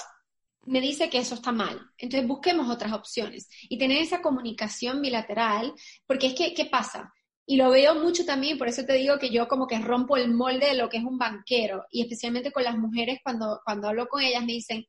[0.69, 1.81] me dice que eso está mal.
[1.97, 5.73] Entonces busquemos otras opciones y tener esa comunicación bilateral,
[6.07, 7.13] porque es que, ¿qué pasa?
[7.47, 10.33] Y lo veo mucho también, por eso te digo que yo como que rompo el
[10.33, 14.07] molde de lo que es un banquero, y especialmente con las mujeres cuando, cuando hablo
[14.07, 14.85] con ellas me dicen,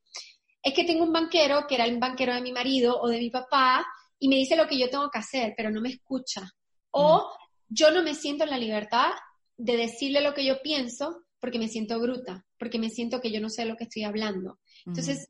[0.62, 3.30] es que tengo un banquero que era el banquero de mi marido o de mi
[3.30, 3.86] papá,
[4.20, 6.52] y me dice lo que yo tengo que hacer, pero no me escucha.
[6.92, 7.24] O mm.
[7.70, 9.12] yo no me siento en la libertad
[9.56, 13.40] de decirle lo que yo pienso porque me siento bruta, porque me siento que yo
[13.40, 14.60] no sé lo que estoy hablando.
[14.86, 15.30] Entonces,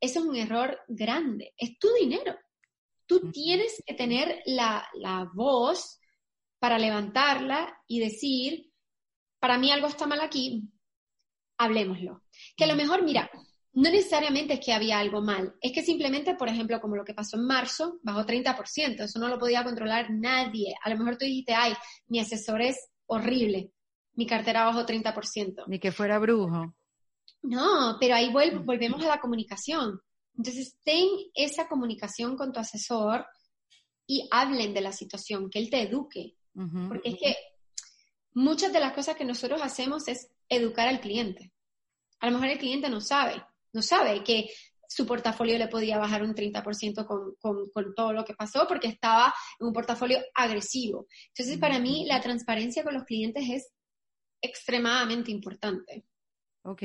[0.00, 1.54] eso es un error grande.
[1.56, 2.36] Es tu dinero.
[3.06, 4.86] Tú tienes que tener la,
[5.34, 5.98] voz
[6.58, 8.70] para levantarla y decir,
[9.38, 10.68] para mí algo está mal aquí,
[11.56, 12.22] hablemoslo.
[12.56, 13.30] Que a lo mejor, mira,
[13.72, 17.14] no necesariamente es que había algo mal, es que simplemente, por ejemplo, como lo que
[17.14, 20.74] pasó en marzo, bajó 30%, eso no lo podía controlar nadie.
[20.82, 21.74] A lo mejor tú dijiste, ay,
[22.08, 23.72] mi asesor es horrible,
[24.14, 25.64] mi cartera bajó 30%.
[25.68, 26.74] Ni que fuera brujo.
[27.42, 28.64] No, pero ahí mm.
[28.64, 30.00] volvemos a la comunicación.
[30.36, 33.26] Entonces, ten esa comunicación con tu asesor
[34.06, 36.34] y hablen de la situación, que él te eduque.
[36.88, 37.36] Porque es que
[38.34, 41.52] muchas de las cosas que nosotros hacemos es educar al cliente.
[42.20, 43.40] A lo mejor el cliente no sabe,
[43.72, 44.50] no sabe que
[44.88, 49.32] su portafolio le podía bajar un 30% con, con, todo lo que pasó porque estaba
[49.60, 51.06] en un portafolio agresivo.
[51.28, 53.68] Entonces, para mí, la transparencia con los clientes es
[54.40, 56.06] extremadamente importante.
[56.62, 56.82] Ok.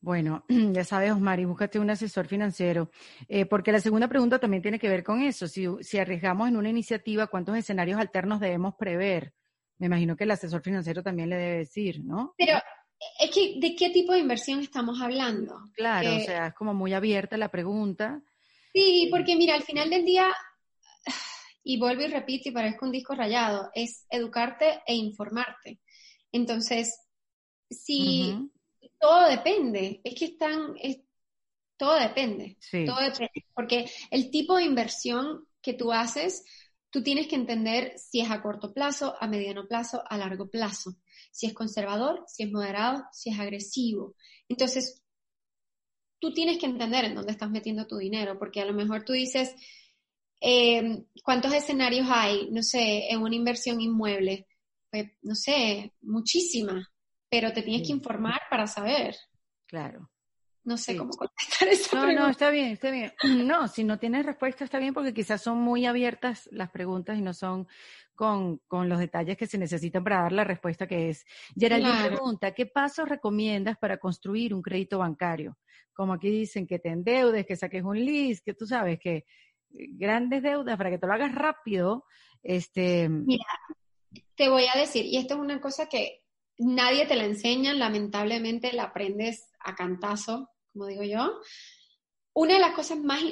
[0.00, 2.90] Bueno, ya sabes, Osmar, y búscate un asesor financiero,
[3.28, 5.48] eh, porque la segunda pregunta también tiene que ver con eso.
[5.48, 9.32] Si, si arriesgamos en una iniciativa, ¿cuántos escenarios alternos debemos prever?
[9.78, 12.34] Me imagino que el asesor financiero también le debe decir, ¿no?
[12.36, 12.58] Pero
[13.20, 15.54] es que, ¿de qué tipo de inversión estamos hablando?
[15.74, 18.20] Claro, o sea, es como muy abierta la pregunta.
[18.72, 20.32] Sí, porque mira, al final del día,
[21.62, 25.80] y vuelvo y repito y parezco un disco rayado, es educarte e informarte.
[26.32, 26.92] Entonces,
[27.70, 28.50] si
[28.98, 30.74] todo depende, es que están,
[31.76, 36.44] todo depende, todo depende, porque el tipo de inversión que tú haces,
[36.90, 40.96] tú tienes que entender si es a corto plazo, a mediano plazo, a largo plazo,
[41.30, 44.14] si es conservador, si es moderado, si es agresivo.
[44.48, 45.02] Entonces,
[46.18, 49.12] tú tienes que entender en dónde estás metiendo tu dinero, porque a lo mejor tú
[49.12, 49.54] dices,
[50.40, 54.46] eh, ¿cuántos escenarios hay, no sé, en una inversión inmueble?
[54.90, 56.86] Pues, no sé, muchísimas,
[57.28, 59.16] pero te tienes que informar para saber.
[59.66, 60.10] Claro.
[60.64, 63.12] No sé cómo contestar esa no, No, está bien, está bien.
[63.24, 67.22] No, si no tienes respuesta está bien porque quizás son muy abiertas las preguntas y
[67.22, 67.66] no son
[68.14, 71.24] con, con los detalles que se necesitan para dar la respuesta que es.
[71.56, 75.56] Geraldine pregunta, ¿qué pasos recomiendas para construir un crédito bancario?
[75.94, 79.24] Como aquí dicen que te endeudes, que saques un list, que tú sabes que
[79.70, 82.04] grandes deudas para que te lo hagas rápido.
[82.42, 83.08] Este...
[83.08, 83.46] Mira,
[84.34, 86.24] te voy a decir, y esto es una cosa que
[86.58, 91.40] nadie te la enseña, lamentablemente la aprendes a cantazo, como digo yo.
[92.34, 93.22] Una de las cosas más,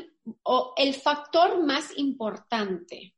[0.43, 3.15] o el factor más importante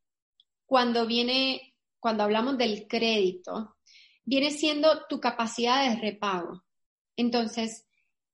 [0.66, 3.76] cuando viene, cuando hablamos del crédito,
[4.24, 6.64] viene siendo tu capacidad de repago.
[7.16, 7.86] Entonces,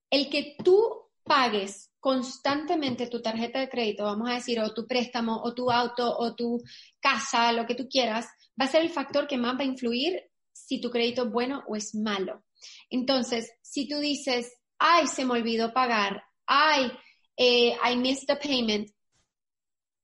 [0.09, 5.41] el que tú pagues constantemente tu tarjeta de crédito, vamos a decir, o tu préstamo,
[5.41, 6.61] o tu auto, o tu
[6.99, 8.27] casa, lo que tú quieras,
[8.59, 10.21] va a ser el factor que más va a influir
[10.65, 12.43] si tu crédito es bueno o es malo.
[12.89, 16.91] Entonces, si tú dices, ay, se me olvidó pagar, ay,
[17.37, 18.89] eh, I missed the payment,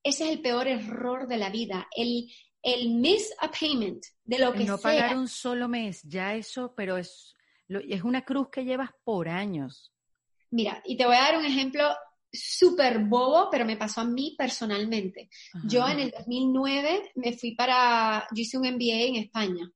[0.04, 2.32] ese es el peor error de la vida, el,
[2.62, 4.92] el miss a payment de lo que no sea.
[4.92, 7.36] Pagar un solo mes, ya eso, pero es,
[7.68, 9.92] es una cruz que llevas por años.
[10.52, 11.88] Mira, y te voy a dar un ejemplo
[12.32, 15.30] súper bobo, pero me pasó a mí personalmente.
[15.66, 19.72] Yo en el 2009 me fui para, yo hice un MBA en España.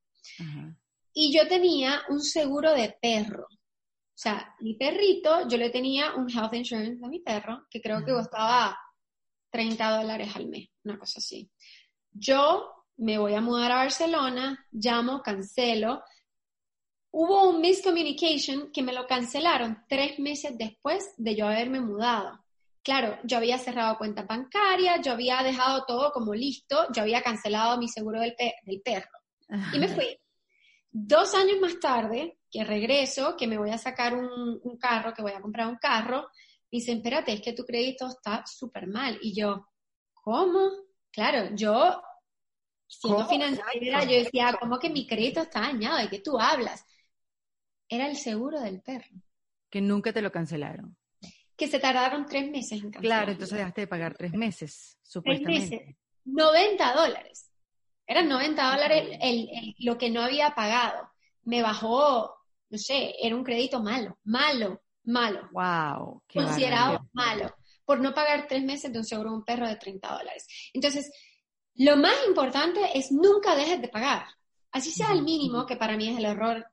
[1.14, 3.48] Y yo tenía un seguro de perro.
[3.48, 8.04] O sea, mi perrito, yo le tenía un health insurance a mi perro, que creo
[8.04, 8.78] que costaba
[9.50, 11.50] 30 dólares al mes, una cosa así.
[12.12, 16.02] Yo me voy a mudar a Barcelona, llamo, cancelo.
[17.12, 22.40] Hubo un miscommunication que me lo cancelaron tres meses después de yo haberme mudado.
[22.84, 27.78] Claro, yo había cerrado cuenta bancaria, yo había dejado todo como listo, yo había cancelado
[27.78, 29.25] mi seguro del, del perro.
[29.74, 30.18] Y me fui.
[30.92, 35.34] Dos años más tarde, que regreso, que me voy a sacar un, carro, que voy
[35.34, 36.22] a comprar un carro,
[36.72, 39.20] me dicen, espérate, es que tu crédito está súper mal.
[39.22, 39.68] Y yo,
[40.14, 40.72] ¿cómo?
[41.12, 42.02] Claro, yo,
[42.88, 45.98] siendo financiera, yo decía, ¿cómo que mi crédito está dañado?
[45.98, 46.86] ¿De qué tú hablas?
[47.90, 49.10] era el seguro del perro.
[49.70, 50.98] Que nunca te lo cancelaron.
[51.56, 53.02] Que se tardaron tres meses en cancelar.
[53.02, 55.68] Claro, entonces dejaste de pagar tres meses, supuestamente.
[55.68, 55.96] Tres meses.
[56.26, 57.52] 90 dólares.
[58.08, 59.20] Eran 90 dólares
[59.80, 61.10] lo que no había pagado.
[61.44, 62.36] Me bajó,
[62.70, 65.50] no sé, era un crédito malo, malo, malo.
[65.52, 66.24] Wow.
[66.32, 67.54] considerado malo.
[67.84, 70.48] Por no pagar tres meses de un seguro de un perro de 30 dólares.
[70.74, 71.12] Entonces,
[71.76, 74.26] lo más importante es nunca dejes de pagar.
[74.72, 76.66] Así sea el mínimo, que para mí es el error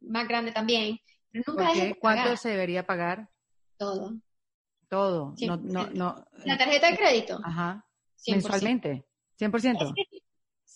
[0.00, 0.98] más grande también,
[1.30, 2.24] pero nunca dejes de pagar.
[2.24, 3.28] ¿Cuánto se debería pagar?
[3.78, 4.14] Todo.
[4.88, 5.34] Todo.
[5.40, 6.24] No, no, no.
[6.44, 7.40] La tarjeta de crédito.
[7.42, 7.84] Ajá.
[8.26, 9.04] Mensualmente.
[9.40, 9.94] 100%.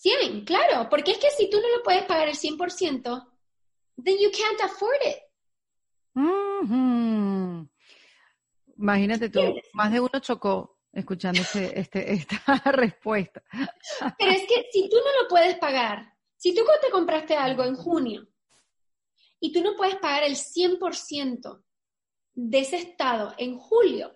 [0.01, 3.03] 100, claro, porque es que si tú no lo puedes pagar el 100%,
[4.03, 5.17] then you can't afford it.
[8.77, 9.39] Imagínate tú,
[9.73, 12.37] más de uno chocó escuchando este, este, esta
[12.71, 13.43] respuesta.
[14.17, 17.75] Pero es que si tú no lo puedes pagar, si tú te compraste algo en
[17.75, 18.27] junio
[19.39, 21.63] y tú no puedes pagar el 100%
[22.33, 24.15] de ese estado en julio,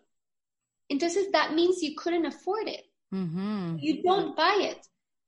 [0.87, 2.85] entonces that means you couldn't afford it.
[3.11, 4.79] You don't buy it.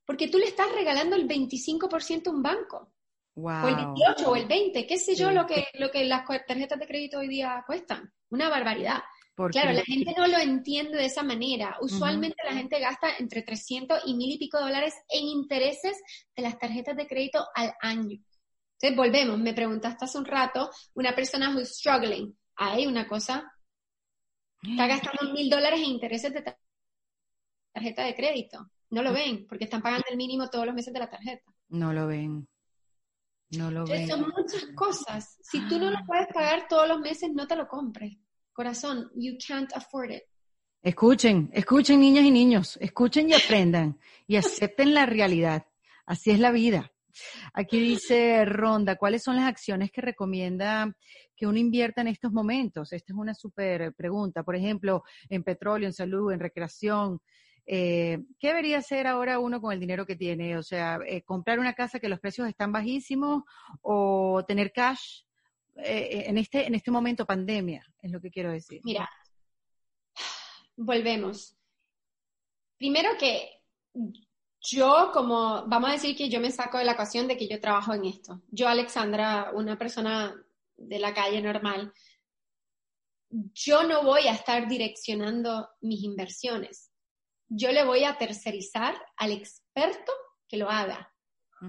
[0.06, 2.94] Porque tú le estás regalando el 25% a un banco.
[3.36, 6.80] O el 18 o el 20, qué sé yo lo que, lo que las tarjetas
[6.80, 8.14] de crédito hoy día cuestan.
[8.30, 9.02] Una barbaridad.
[9.36, 11.78] Claro, la gente no lo entiende de esa manera.
[11.82, 16.00] Usualmente la gente gasta entre 300 y mil y pico dólares en intereses
[16.36, 18.20] de las tarjetas de crédito al año.
[18.80, 19.40] Entonces, volvemos.
[19.40, 22.38] Me preguntaste hace un rato, una persona who's struggling.
[22.58, 23.52] Hay una cosa,
[24.62, 26.56] está gastando mil dólares en intereses de
[27.74, 28.70] tarjeta de crédito.
[28.94, 31.52] No lo ven, porque están pagando el mínimo todos los meses de la tarjeta.
[31.70, 32.48] No lo ven.
[33.58, 34.08] No lo ven.
[34.08, 35.40] Son muchas cosas.
[35.42, 38.16] Si tú no lo puedes pagar todos los meses, no te lo compres.
[38.52, 40.22] Corazón, you can't afford it.
[40.84, 43.98] Escuchen, escuchen niñas y niños, escuchen y aprendan
[44.28, 45.66] y acepten la realidad.
[46.06, 46.92] Así es la vida.
[47.52, 50.96] Aquí dice Ronda, ¿cuáles son las acciones que recomienda
[51.36, 52.94] que uno invierta en estos momentos?
[52.94, 54.44] Esta es una súper pregunta.
[54.44, 57.20] Por ejemplo, en petróleo, en salud, en recreación,
[57.66, 60.58] eh, ¿Qué debería hacer ahora uno con el dinero que tiene?
[60.58, 63.44] O sea, eh, comprar una casa que los precios están bajísimos
[63.82, 65.22] o tener cash
[65.78, 68.82] eh, en, este, en este momento pandemia, es lo que quiero decir.
[68.84, 69.10] Mira,
[70.76, 71.56] volvemos.
[72.78, 73.62] Primero que
[74.60, 77.62] yo como, vamos a decir que yo me saco de la ocasión de que yo
[77.62, 78.42] trabajo en esto.
[78.50, 80.36] Yo, Alexandra, una persona
[80.76, 81.94] de la calle normal,
[83.30, 86.93] yo no voy a estar direccionando mis inversiones
[87.56, 90.12] yo le voy a tercerizar al experto
[90.48, 91.12] que lo haga.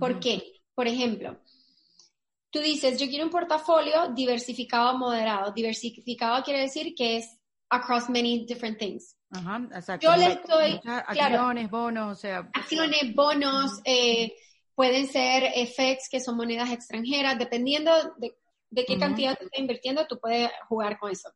[0.01, 0.61] ¿Por qué?
[0.74, 1.39] Por ejemplo,
[2.51, 5.52] tú dices, yo quiero un portafolio diversificado moderado.
[5.52, 7.39] Diversificado quiere decir que es
[7.69, 9.16] across many different things.
[9.31, 10.06] Ajá, exacto.
[10.06, 10.81] Yo le estoy...
[10.85, 12.51] Acciones, bonos, o sea...
[12.55, 14.35] Acciones, bonos, eh,
[14.74, 18.35] pueden ser FX, que son monedas extranjeras, dependiendo de,
[18.85, 21.31] qué cantidad tú estás invirtiendo, tú puedes jugar con eso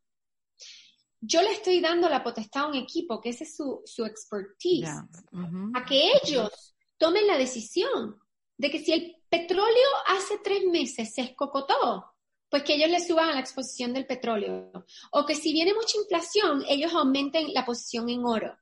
[1.20, 4.88] yo le estoy dando la potestad a un equipo, que ese es su, su expertise,
[4.88, 8.18] a que ellos tomen la decisión
[8.56, 12.12] de que si el petróleo hace tres meses se escocotó,
[12.48, 14.84] pues que ellos le suban a la exposición del petróleo.
[15.12, 18.56] O que si viene mucha inflación, ellos aumenten la posición en oro.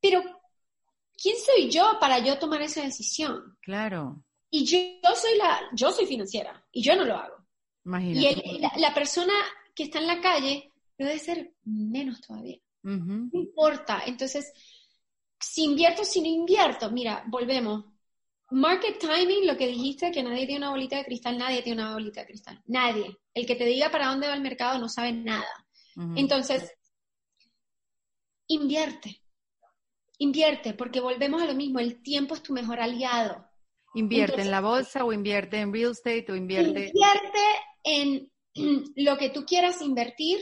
[0.00, 0.22] Pero,
[1.20, 3.58] ¿quién soy yo para yo tomar esa decisión?
[3.60, 4.24] Claro.
[4.50, 7.36] Y yo, soy la, yo soy financiera y yo no lo hago.
[7.84, 8.42] Imagínate.
[8.46, 9.34] Y la persona
[9.74, 10.69] que está en la calle
[11.04, 12.58] debe ser menos todavía.
[12.82, 14.02] No importa.
[14.06, 14.52] Entonces,
[15.38, 17.84] si invierto, si no invierto, mira, volvemos.
[18.52, 21.92] Market timing, lo que dijiste, que nadie tiene una bolita de cristal, nadie tiene una
[21.94, 22.60] bolita de cristal.
[22.66, 23.16] Nadie.
[23.32, 25.66] El que te diga para dónde va el mercado no sabe nada.
[26.16, 26.72] Entonces,
[28.46, 29.20] invierte.
[30.18, 31.78] Invierte, porque volvemos a lo mismo.
[31.78, 33.46] El tiempo es tu mejor aliado.
[33.94, 36.92] ¿Invierte en la bolsa o invierte en real estate o invierte?
[36.92, 37.40] Invierte
[37.84, 38.32] en
[38.96, 40.38] lo que tú quieras invertir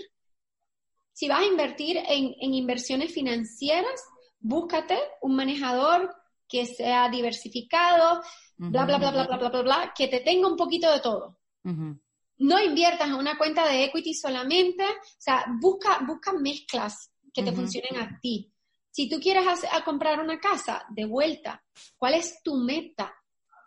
[1.18, 4.00] si vas a invertir en, inversiones financieras,
[4.38, 6.14] búscate un manejador
[6.48, 8.22] que sea diversificado,
[8.56, 11.40] bla, bla, bla, bla, bla, bla, bla, bla, que te tenga un poquito de todo.
[11.64, 17.50] No inviertas en una cuenta de equity solamente, o sea, busca, busca mezclas que te
[17.50, 18.52] funcionen a ti.
[18.88, 19.44] Si tú quieres
[19.84, 21.64] comprar una casa, de vuelta,
[21.96, 23.12] ¿cuál es tu meta?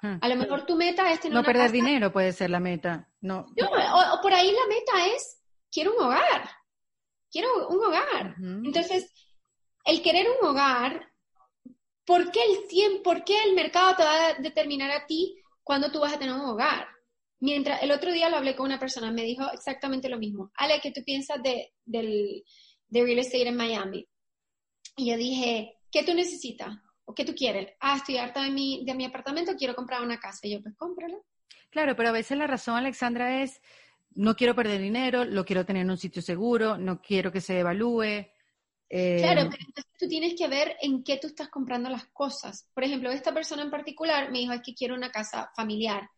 [0.01, 3.47] A lo mejor tu meta es tener No perder dinero puede ser la meta, ¿no?
[3.57, 6.60] no o por ahí la meta es, quiero un hogar
[7.31, 8.35] quiero un hogar.
[8.39, 9.11] Entonces,
[9.85, 11.11] el querer un hogar,
[12.05, 15.91] ¿por qué el tiempo, por qué el mercado te va a determinar a ti cuando
[15.91, 16.87] tú vas a tener un hogar?
[17.39, 20.51] Mientras, el otro día lo hablé con una persona, me dijo exactamente lo mismo.
[20.55, 22.43] Ale, ¿qué tú piensas de, del,
[22.87, 24.07] de real estate en Miami?
[24.97, 26.75] Y yo dije, ¿qué tú necesitas?
[27.05, 27.73] ¿O qué tú quieres?
[27.79, 30.41] Ah, estoy harta de mi, de mi apartamento, quiero comprar una casa.
[30.43, 31.17] Y yo, pues cómprala.
[31.71, 33.61] Claro, pero a veces la razón, Alexandra, es
[34.15, 37.59] no quiero perder dinero, lo quiero tener en un sitio seguro, no quiero que se
[37.59, 38.25] evalúe.
[38.89, 42.67] Eh, claro, pero entonces tú tienes que ver en qué tú estás comprando las cosas.
[42.73, 46.09] Por ejemplo, esta persona en particular me dijo, es que quiero una casa familiar.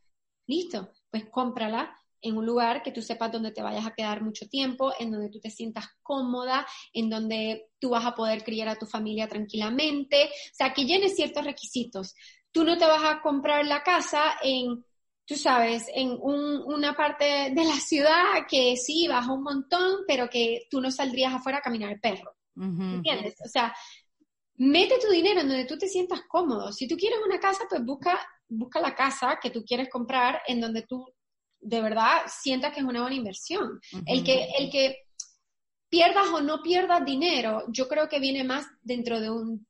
[0.48, 4.48] Listo, pues cómprala en un lugar que tú sepas donde te vayas a quedar mucho
[4.48, 8.78] tiempo, en donde tú te sientas cómoda, en donde tú vas a poder criar a
[8.78, 12.15] tu familia tranquilamente, o sea, que llenes ciertos requisitos.
[12.52, 14.86] Tú no te vas a comprar la casa en,
[15.26, 20.68] tú sabes, en una parte de la ciudad que sí, baja un montón, pero que
[20.70, 22.36] tú no saldrías afuera a caminar el perro.
[22.56, 23.36] ¿Entiendes?
[23.44, 23.74] O sea,
[24.58, 26.72] mete tu dinero en donde tú te sientas cómodo.
[26.72, 30.62] Si tú quieres una casa, pues busca, busca la casa que tú quieres comprar en
[30.62, 31.06] donde tú
[31.60, 33.80] de verdad sientas que es una buena inversión.
[34.06, 34.98] El, que, el que
[35.90, 39.66] pierdas o no pierdas dinero, yo creo que viene más dentro de un...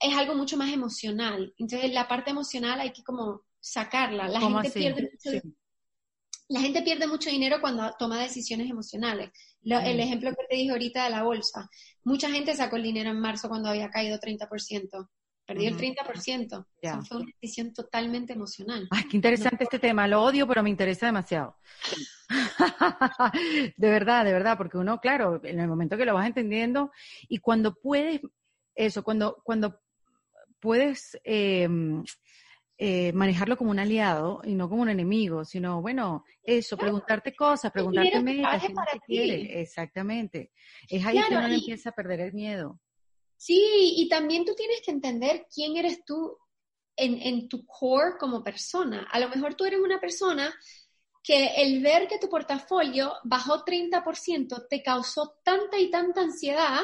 [0.00, 1.52] Es algo mucho más emocional.
[1.58, 4.28] Entonces, la parte emocional hay que como sacarla.
[4.28, 5.48] La gente pierde mucho,
[6.48, 9.30] La gente pierde mucho dinero cuando toma decisiones emocionales.
[9.62, 11.70] El ejemplo que te dije ahorita de la bolsa.
[12.04, 15.08] Mucha gente sacó el dinero en marzo cuando había caído 30%.
[15.46, 16.66] Perdió el 30%.
[16.80, 18.86] Eso fue una decisión totalmente emocional.
[18.90, 20.06] Ay, qué interesante este tema.
[20.06, 21.56] Lo odio, pero me interesa demasiado.
[23.76, 26.90] de verdad, de verdad, porque uno, claro, en el momento que lo vas entendiendo
[27.28, 28.20] y cuando puedes,
[28.74, 29.80] eso, cuando, cuando
[30.60, 32.04] puedes em,
[32.78, 37.70] eh, manejarlo como un aliado y no como un enemigo, sino, bueno, eso, preguntarte cosas,
[37.70, 38.62] preguntarte metas,
[39.06, 39.60] quiere.
[39.60, 40.52] Exactamente.
[40.88, 42.80] Es ahí que uno empieza a perder el miedo.
[43.36, 46.38] Sí, y también tú tienes que entender quién eres tú
[46.96, 49.08] en, tu core como persona.
[49.10, 50.54] A lo mejor tú eres una persona
[51.22, 56.82] que el ver que tu portafolio bajó 30% te causó tanta y tanta ansiedad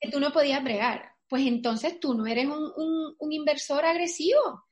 [0.00, 1.14] que tú no podías bregar.
[1.28, 4.64] Pues entonces tú no eres un, inversor agresivo.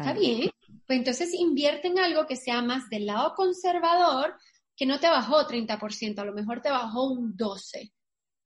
[0.00, 0.50] Está bien.
[0.86, 4.36] Pues entonces invierte en algo que sea más del lado conservador,
[4.76, 7.92] que no te bajó 30%, a lo mejor te bajó un 12%.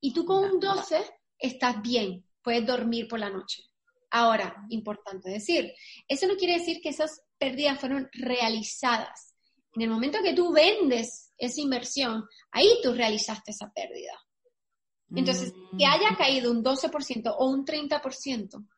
[0.01, 1.03] Y tú con un 12
[1.39, 3.63] estás bien, puedes dormir por la noche.
[4.11, 5.73] Ahora, importante decir,
[6.07, 9.35] eso no quiere decir que esas pérdidas fueron realizadas.
[9.75, 14.13] En el momento que tú vendes esa inversión, ahí tú realizaste esa pérdida.
[15.15, 15.91] Entonces, que mm.
[15.91, 18.69] haya caído un 12% o un 30%,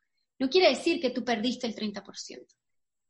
[0.40, 2.46] no quiere decir que tú perdiste el 30%.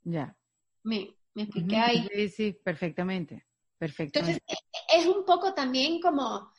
[0.05, 0.37] Ya.
[0.85, 2.09] Me, me expliqué ahí.
[2.15, 3.47] Sí, sí, perfectamente.
[3.79, 4.43] Perfectamente.
[4.47, 6.51] Entonces, e, es un poco también como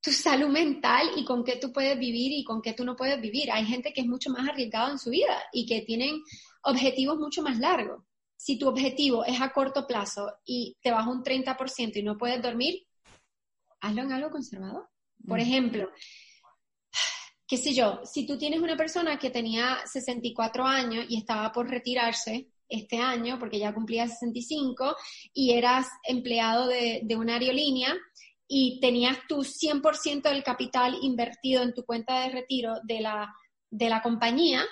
[0.00, 3.20] tu salud mental y con qué tú puedes vivir y con qué tú no puedes
[3.20, 3.50] vivir.
[3.50, 6.22] Hay gente que es mucho más arriesgada en su vida y que tienen
[6.62, 8.04] objetivos mucho más largos.
[8.36, 12.40] Si tu objetivo es a corto plazo y te baja un 30% y no puedes
[12.40, 12.86] dormir,
[13.80, 14.88] hazlo en algo conservador.
[15.26, 15.42] Por mm.
[15.42, 15.90] ejemplo,
[17.48, 21.68] qué sé yo, si tú tienes una persona que tenía 64 años y estaba por
[21.68, 24.96] retirarse este año, porque ya cumplía 65,
[25.32, 27.94] y eras empleado de, de una aerolínea,
[28.48, 33.34] y tenías tu 100% del capital invertido en tu cuenta de retiro de la,
[33.70, 34.64] de la compañía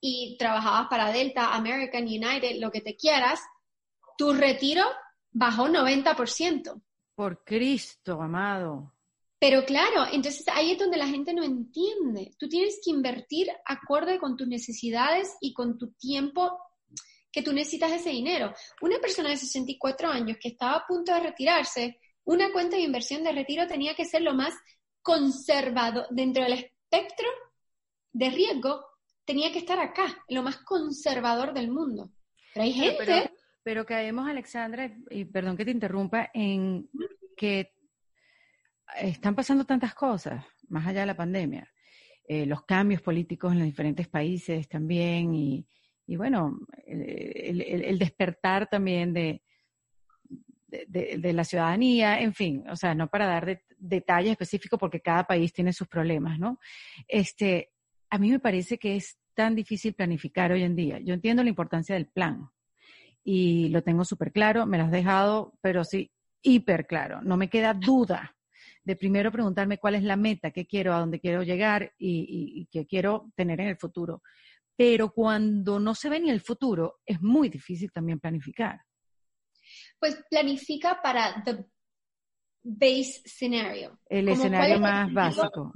[0.00, 3.40] y trabajabas para Delta, American, United, lo que te quieras,
[4.18, 4.84] tu retiro
[5.30, 6.82] bajó 90%.
[7.14, 8.92] Por Cristo, amado.
[9.38, 12.34] Pero claro, entonces ahí es donde la gente no entiende.
[12.38, 16.58] Tú tienes que invertir acorde con tus necesidades y con tu tiempo
[17.36, 18.54] que tú necesitas ese dinero.
[18.80, 23.22] Una persona de 64 años que estaba a punto de retirarse, una cuenta de inversión
[23.22, 24.54] de retiro tenía que ser lo más
[25.02, 27.28] conservado dentro del espectro
[28.10, 28.86] de riesgo,
[29.26, 32.10] tenía que estar acá, lo más conservador del mundo.
[32.54, 33.30] Pero hay gente...
[33.62, 36.88] Pero, caemos, Alexandra, y perdón que te interrumpa, en
[37.36, 37.74] que
[38.96, 41.70] están pasando tantas cosas, más allá de la pandemia,
[42.26, 45.66] eh, los cambios políticos en los diferentes países también, y,
[46.14, 49.42] bueno, el despertar también de,
[50.68, 55.52] de, la ciudadanía, en fin, o sea, no para dar detalles específicos porque cada país
[55.52, 56.58] tiene sus problemas, ¿no?
[57.06, 57.72] Este,
[58.10, 60.98] a mí me parece que es tan difícil planificar hoy en día.
[61.00, 62.48] Yo entiendo la importancia del plan
[63.22, 66.10] y lo tengo súper claro, me lo has dejado, pero sí,
[66.42, 67.20] hiper claro.
[67.22, 68.34] No me queda duda
[68.84, 72.66] de primero preguntarme cuál es la meta, qué quiero, a dónde quiero llegar y, y
[72.66, 74.22] qué quiero tener en el futuro.
[74.76, 78.80] Pero cuando no se ve ni el futuro, es muy difícil también planificar
[79.98, 81.64] pues planifica para the
[82.62, 83.98] base scenario.
[84.08, 85.72] El escenario más básico.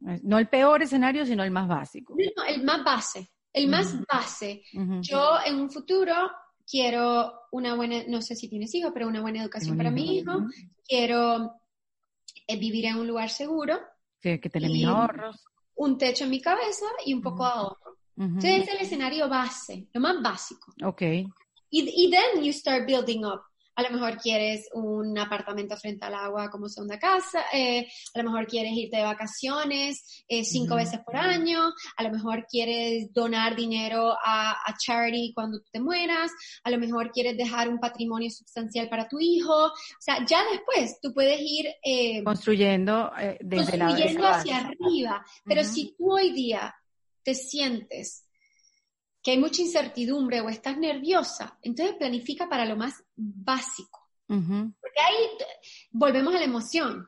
[0.00, 2.14] No el peor escenario, sino el más básico.
[2.36, 3.30] No, el más base.
[3.52, 4.62] El más base.
[5.00, 6.14] Yo en un futuro
[6.70, 10.32] quiero una buena, no sé si tienes hijos, pero una buena educación para mi hijo.
[10.86, 11.52] Quiero
[12.46, 13.78] eh, vivir en un lugar seguro.
[14.20, 15.44] que tener mis ahorros.
[15.74, 17.87] Un techo en mi cabeza y un poco de ahorro.
[18.18, 20.72] Entonces es el escenario base, lo más básico.
[20.84, 21.02] Ok.
[21.02, 21.26] Y,
[21.70, 23.40] y then you start building up.
[23.76, 28.24] A lo mejor quieres un apartamento frente al agua como segunda casa, eh, a lo
[28.24, 33.54] mejor quieres irte de vacaciones eh, cinco veces por año, a lo mejor quieres donar
[33.54, 36.32] dinero a, charity cuando te mueras,
[36.64, 40.98] a lo mejor quieres dejar un patrimonio sustancial para tu hijo, o sea, ya después
[41.00, 46.74] tú puedes ir eh, construyendo desde construyendo hacia arriba, pero si tú hoy día
[47.28, 48.24] te sientes
[49.22, 54.00] que hay mucha incertidumbre o estás nerviosa, entonces planifica para lo más básico.
[54.26, 55.26] Porque ahí
[55.90, 57.06] volvemos a la emoción.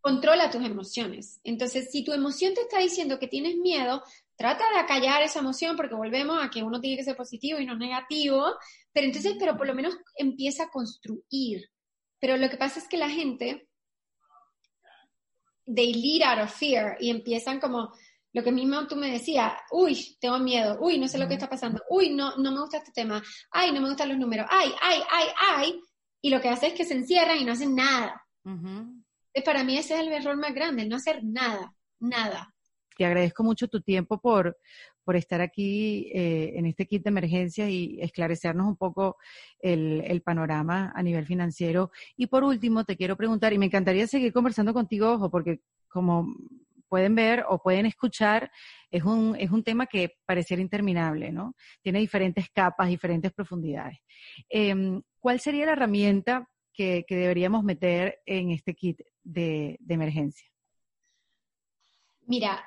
[0.00, 1.38] Controla tus emociones.
[1.44, 4.02] Entonces, si tu emoción te está diciendo que tienes miedo,
[4.36, 7.66] trata de acallar esa emoción porque volvemos a que uno tiene que ser positivo y
[7.66, 8.54] no negativo,
[8.94, 11.70] pero entonces, pero por lo menos empieza a construir.
[12.18, 13.68] Pero lo que pasa es que la gente,
[15.66, 17.92] they lead out of fear y empiezan como,
[18.36, 21.48] lo que mismo tú me decías, uy, tengo miedo, uy, no sé lo que está
[21.48, 24.68] pasando, uy, no, no me gusta este tema, ay, no me gustan los números, ay,
[24.82, 25.80] ay, ay, ay,
[26.20, 28.22] y lo que hace es que se encierran y no hacen nada.
[29.42, 32.52] Para mí ese es el error más grande, no hacer nada, nada.
[32.98, 34.58] Te agradezco mucho tu tiempo por,
[35.02, 39.16] por estar aquí eh, en este kit de emergencias y esclarecernos un poco
[39.60, 41.90] el, el, panorama a nivel financiero.
[42.18, 46.34] Y por último, te quiero preguntar, y me encantaría seguir conversando contigo, ojo, porque como
[46.88, 48.50] pueden ver o pueden escuchar,
[48.90, 51.54] es un, es un tema que pareciera interminable, ¿no?
[51.82, 53.98] Tiene diferentes capas, diferentes profundidades.
[54.48, 60.48] Em, ¿Cuál sería la herramienta que, deberíamos meter en este kit de, emergencia?
[62.26, 62.64] Mira,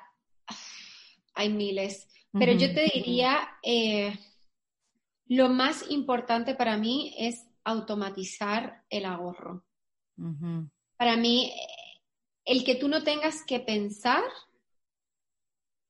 [1.34, 4.18] hay miles, pero yo te diría, eh,
[5.26, 9.64] lo más importante para mí es automatizar el ahorro.
[10.96, 11.52] Para mí,
[12.50, 14.24] el que tú no tengas que pensar,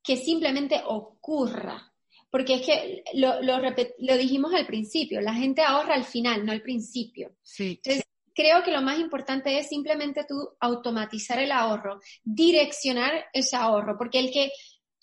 [0.03, 1.91] que simplemente ocurra.
[2.31, 6.61] Porque es que lo, lo, dijimos al principio, la gente ahorra al final, no al
[6.61, 7.35] principio.
[7.43, 7.81] Sí.
[7.83, 8.05] Entonces,
[8.35, 14.19] creo que lo más importante es simplemente tú automatizar el ahorro, direccionar ese ahorro, porque
[14.19, 14.53] el que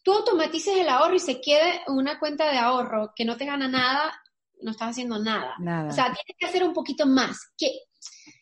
[0.04, 3.46] tú automatices el ahorro y se quede en una cuenta de ahorro que no te
[3.46, 4.14] gana nada,
[4.62, 5.56] no estás haciendo nada.
[5.60, 5.90] nada.
[5.90, 7.52] O sea, tienes que hacer un poquito más.
[7.58, 7.72] Que,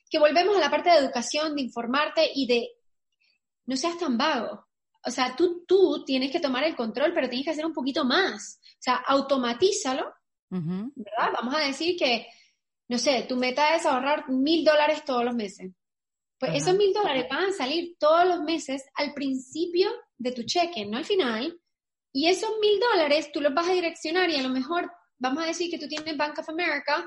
[0.09, 2.75] que volvemos a la parte de educación, de informarte y de
[3.65, 4.65] no seas tan vago.
[5.05, 8.05] O sea, tú, tú tienes que tomar el control, pero tienes que hacer un poquito
[8.05, 8.59] más.
[8.63, 10.13] O sea, automatízalo,
[10.49, 11.31] ¿verdad?
[11.33, 12.27] Vamos a decir que,
[12.87, 15.71] no sé, tu meta es ahorrar mil dólares todos los meses.
[16.39, 20.85] Pues esos mil dólares van a salir todos los meses al principio de tu cheque,
[20.85, 21.59] no al final.
[22.11, 25.47] Y esos mil dólares tú los vas a direccionar y a lo mejor, vamos a
[25.47, 27.05] decir que tú tienes Bank of America.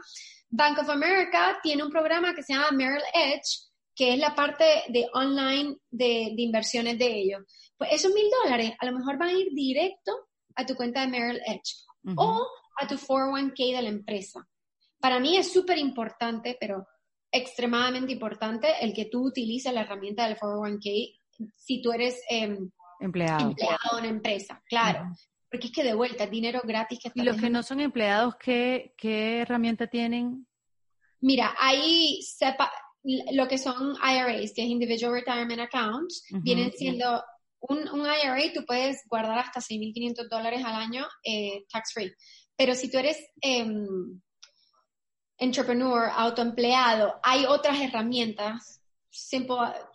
[0.50, 3.68] Bank of America tiene un programa que se llama Merrill Edge,
[3.98, 7.42] que es la parte de online de, inversiones de ellos.
[7.76, 10.12] Pues esos mil dólares a lo mejor van a ir directo
[10.54, 11.74] a tu cuenta de Merrill Edge
[12.16, 12.46] o
[12.80, 14.48] a tu 401k de la empresa.
[15.00, 16.86] Para mí es súper importante, pero
[17.32, 21.18] extremadamente importante el que tú utilices la herramienta del 401k
[21.56, 22.70] si tú eres em,
[23.00, 23.48] empleado.
[23.48, 25.10] empleado en una empresa, claro.
[25.50, 28.94] Porque es que de vuelta, dinero gratis que ¿Y los que no son empleados, qué,
[28.96, 30.46] qué herramienta tienen?
[31.20, 32.70] Mira, ahí sepa,
[33.02, 37.22] lo que son IRAs, que es Individual Retirement Accounts, vienen siendo
[37.60, 42.12] un, IRA, tú puedes guardar hasta 6.500 dólares al año eh, tax free.
[42.56, 44.20] Pero si tú eres em,
[45.38, 48.80] entrepreneur, autoempleado, hay otras herramientas.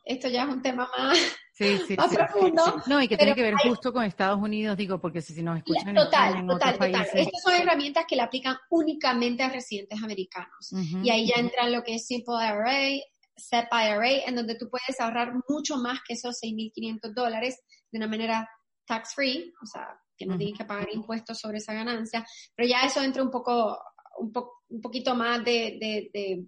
[0.05, 1.17] esto ya es un tema más
[1.55, 2.53] Sí, sí, sí,
[2.87, 5.93] No, y que tiene que ver justo con Estados Unidos, digo, porque si, nos escuchan
[5.93, 7.07] total, en, total, total.
[7.13, 10.73] Estas son herramientas que le aplican únicamente a residentes americanos.
[11.03, 13.03] Y ahí ya entran lo que es Simple IRA,
[13.35, 17.59] SEP IRA, en donde tú puedes ahorrar mucho más que esos 6.500 dólares
[17.91, 18.49] de una manera
[18.87, 22.25] tax free, o sea, que no tienes que pagar impuestos sobre esa ganancia.
[22.55, 23.79] Pero ya eso entra un poco,
[24.17, 24.33] un,
[24.69, 26.47] un poquito más de, de, de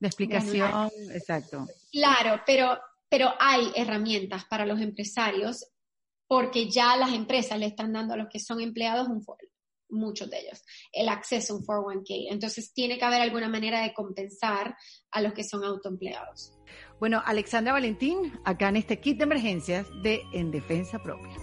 [0.00, 1.66] de explicación, exacto.
[1.92, 2.78] Claro, pero
[3.10, 5.66] pero hay herramientas para los empresarios
[6.26, 9.22] porque ya las empresas le están dando a los que son empleados un
[9.90, 10.62] muchos de ellos,
[10.92, 12.28] el acceso a un 401k.
[12.30, 14.76] Entonces tiene que haber alguna manera de compensar
[15.10, 16.52] a los que son autoempleados.
[17.00, 21.34] Bueno, Alexandra Valentín, acá en este kit de emergencias de En Defensa Propia.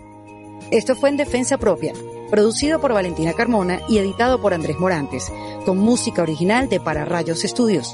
[0.72, 1.94] Esto fue En Defensa Propia,
[2.30, 5.32] producido por Valentina Carmona y editado por Andrés Morantes,
[5.66, 7.94] con música original de Para Rayos Estudios.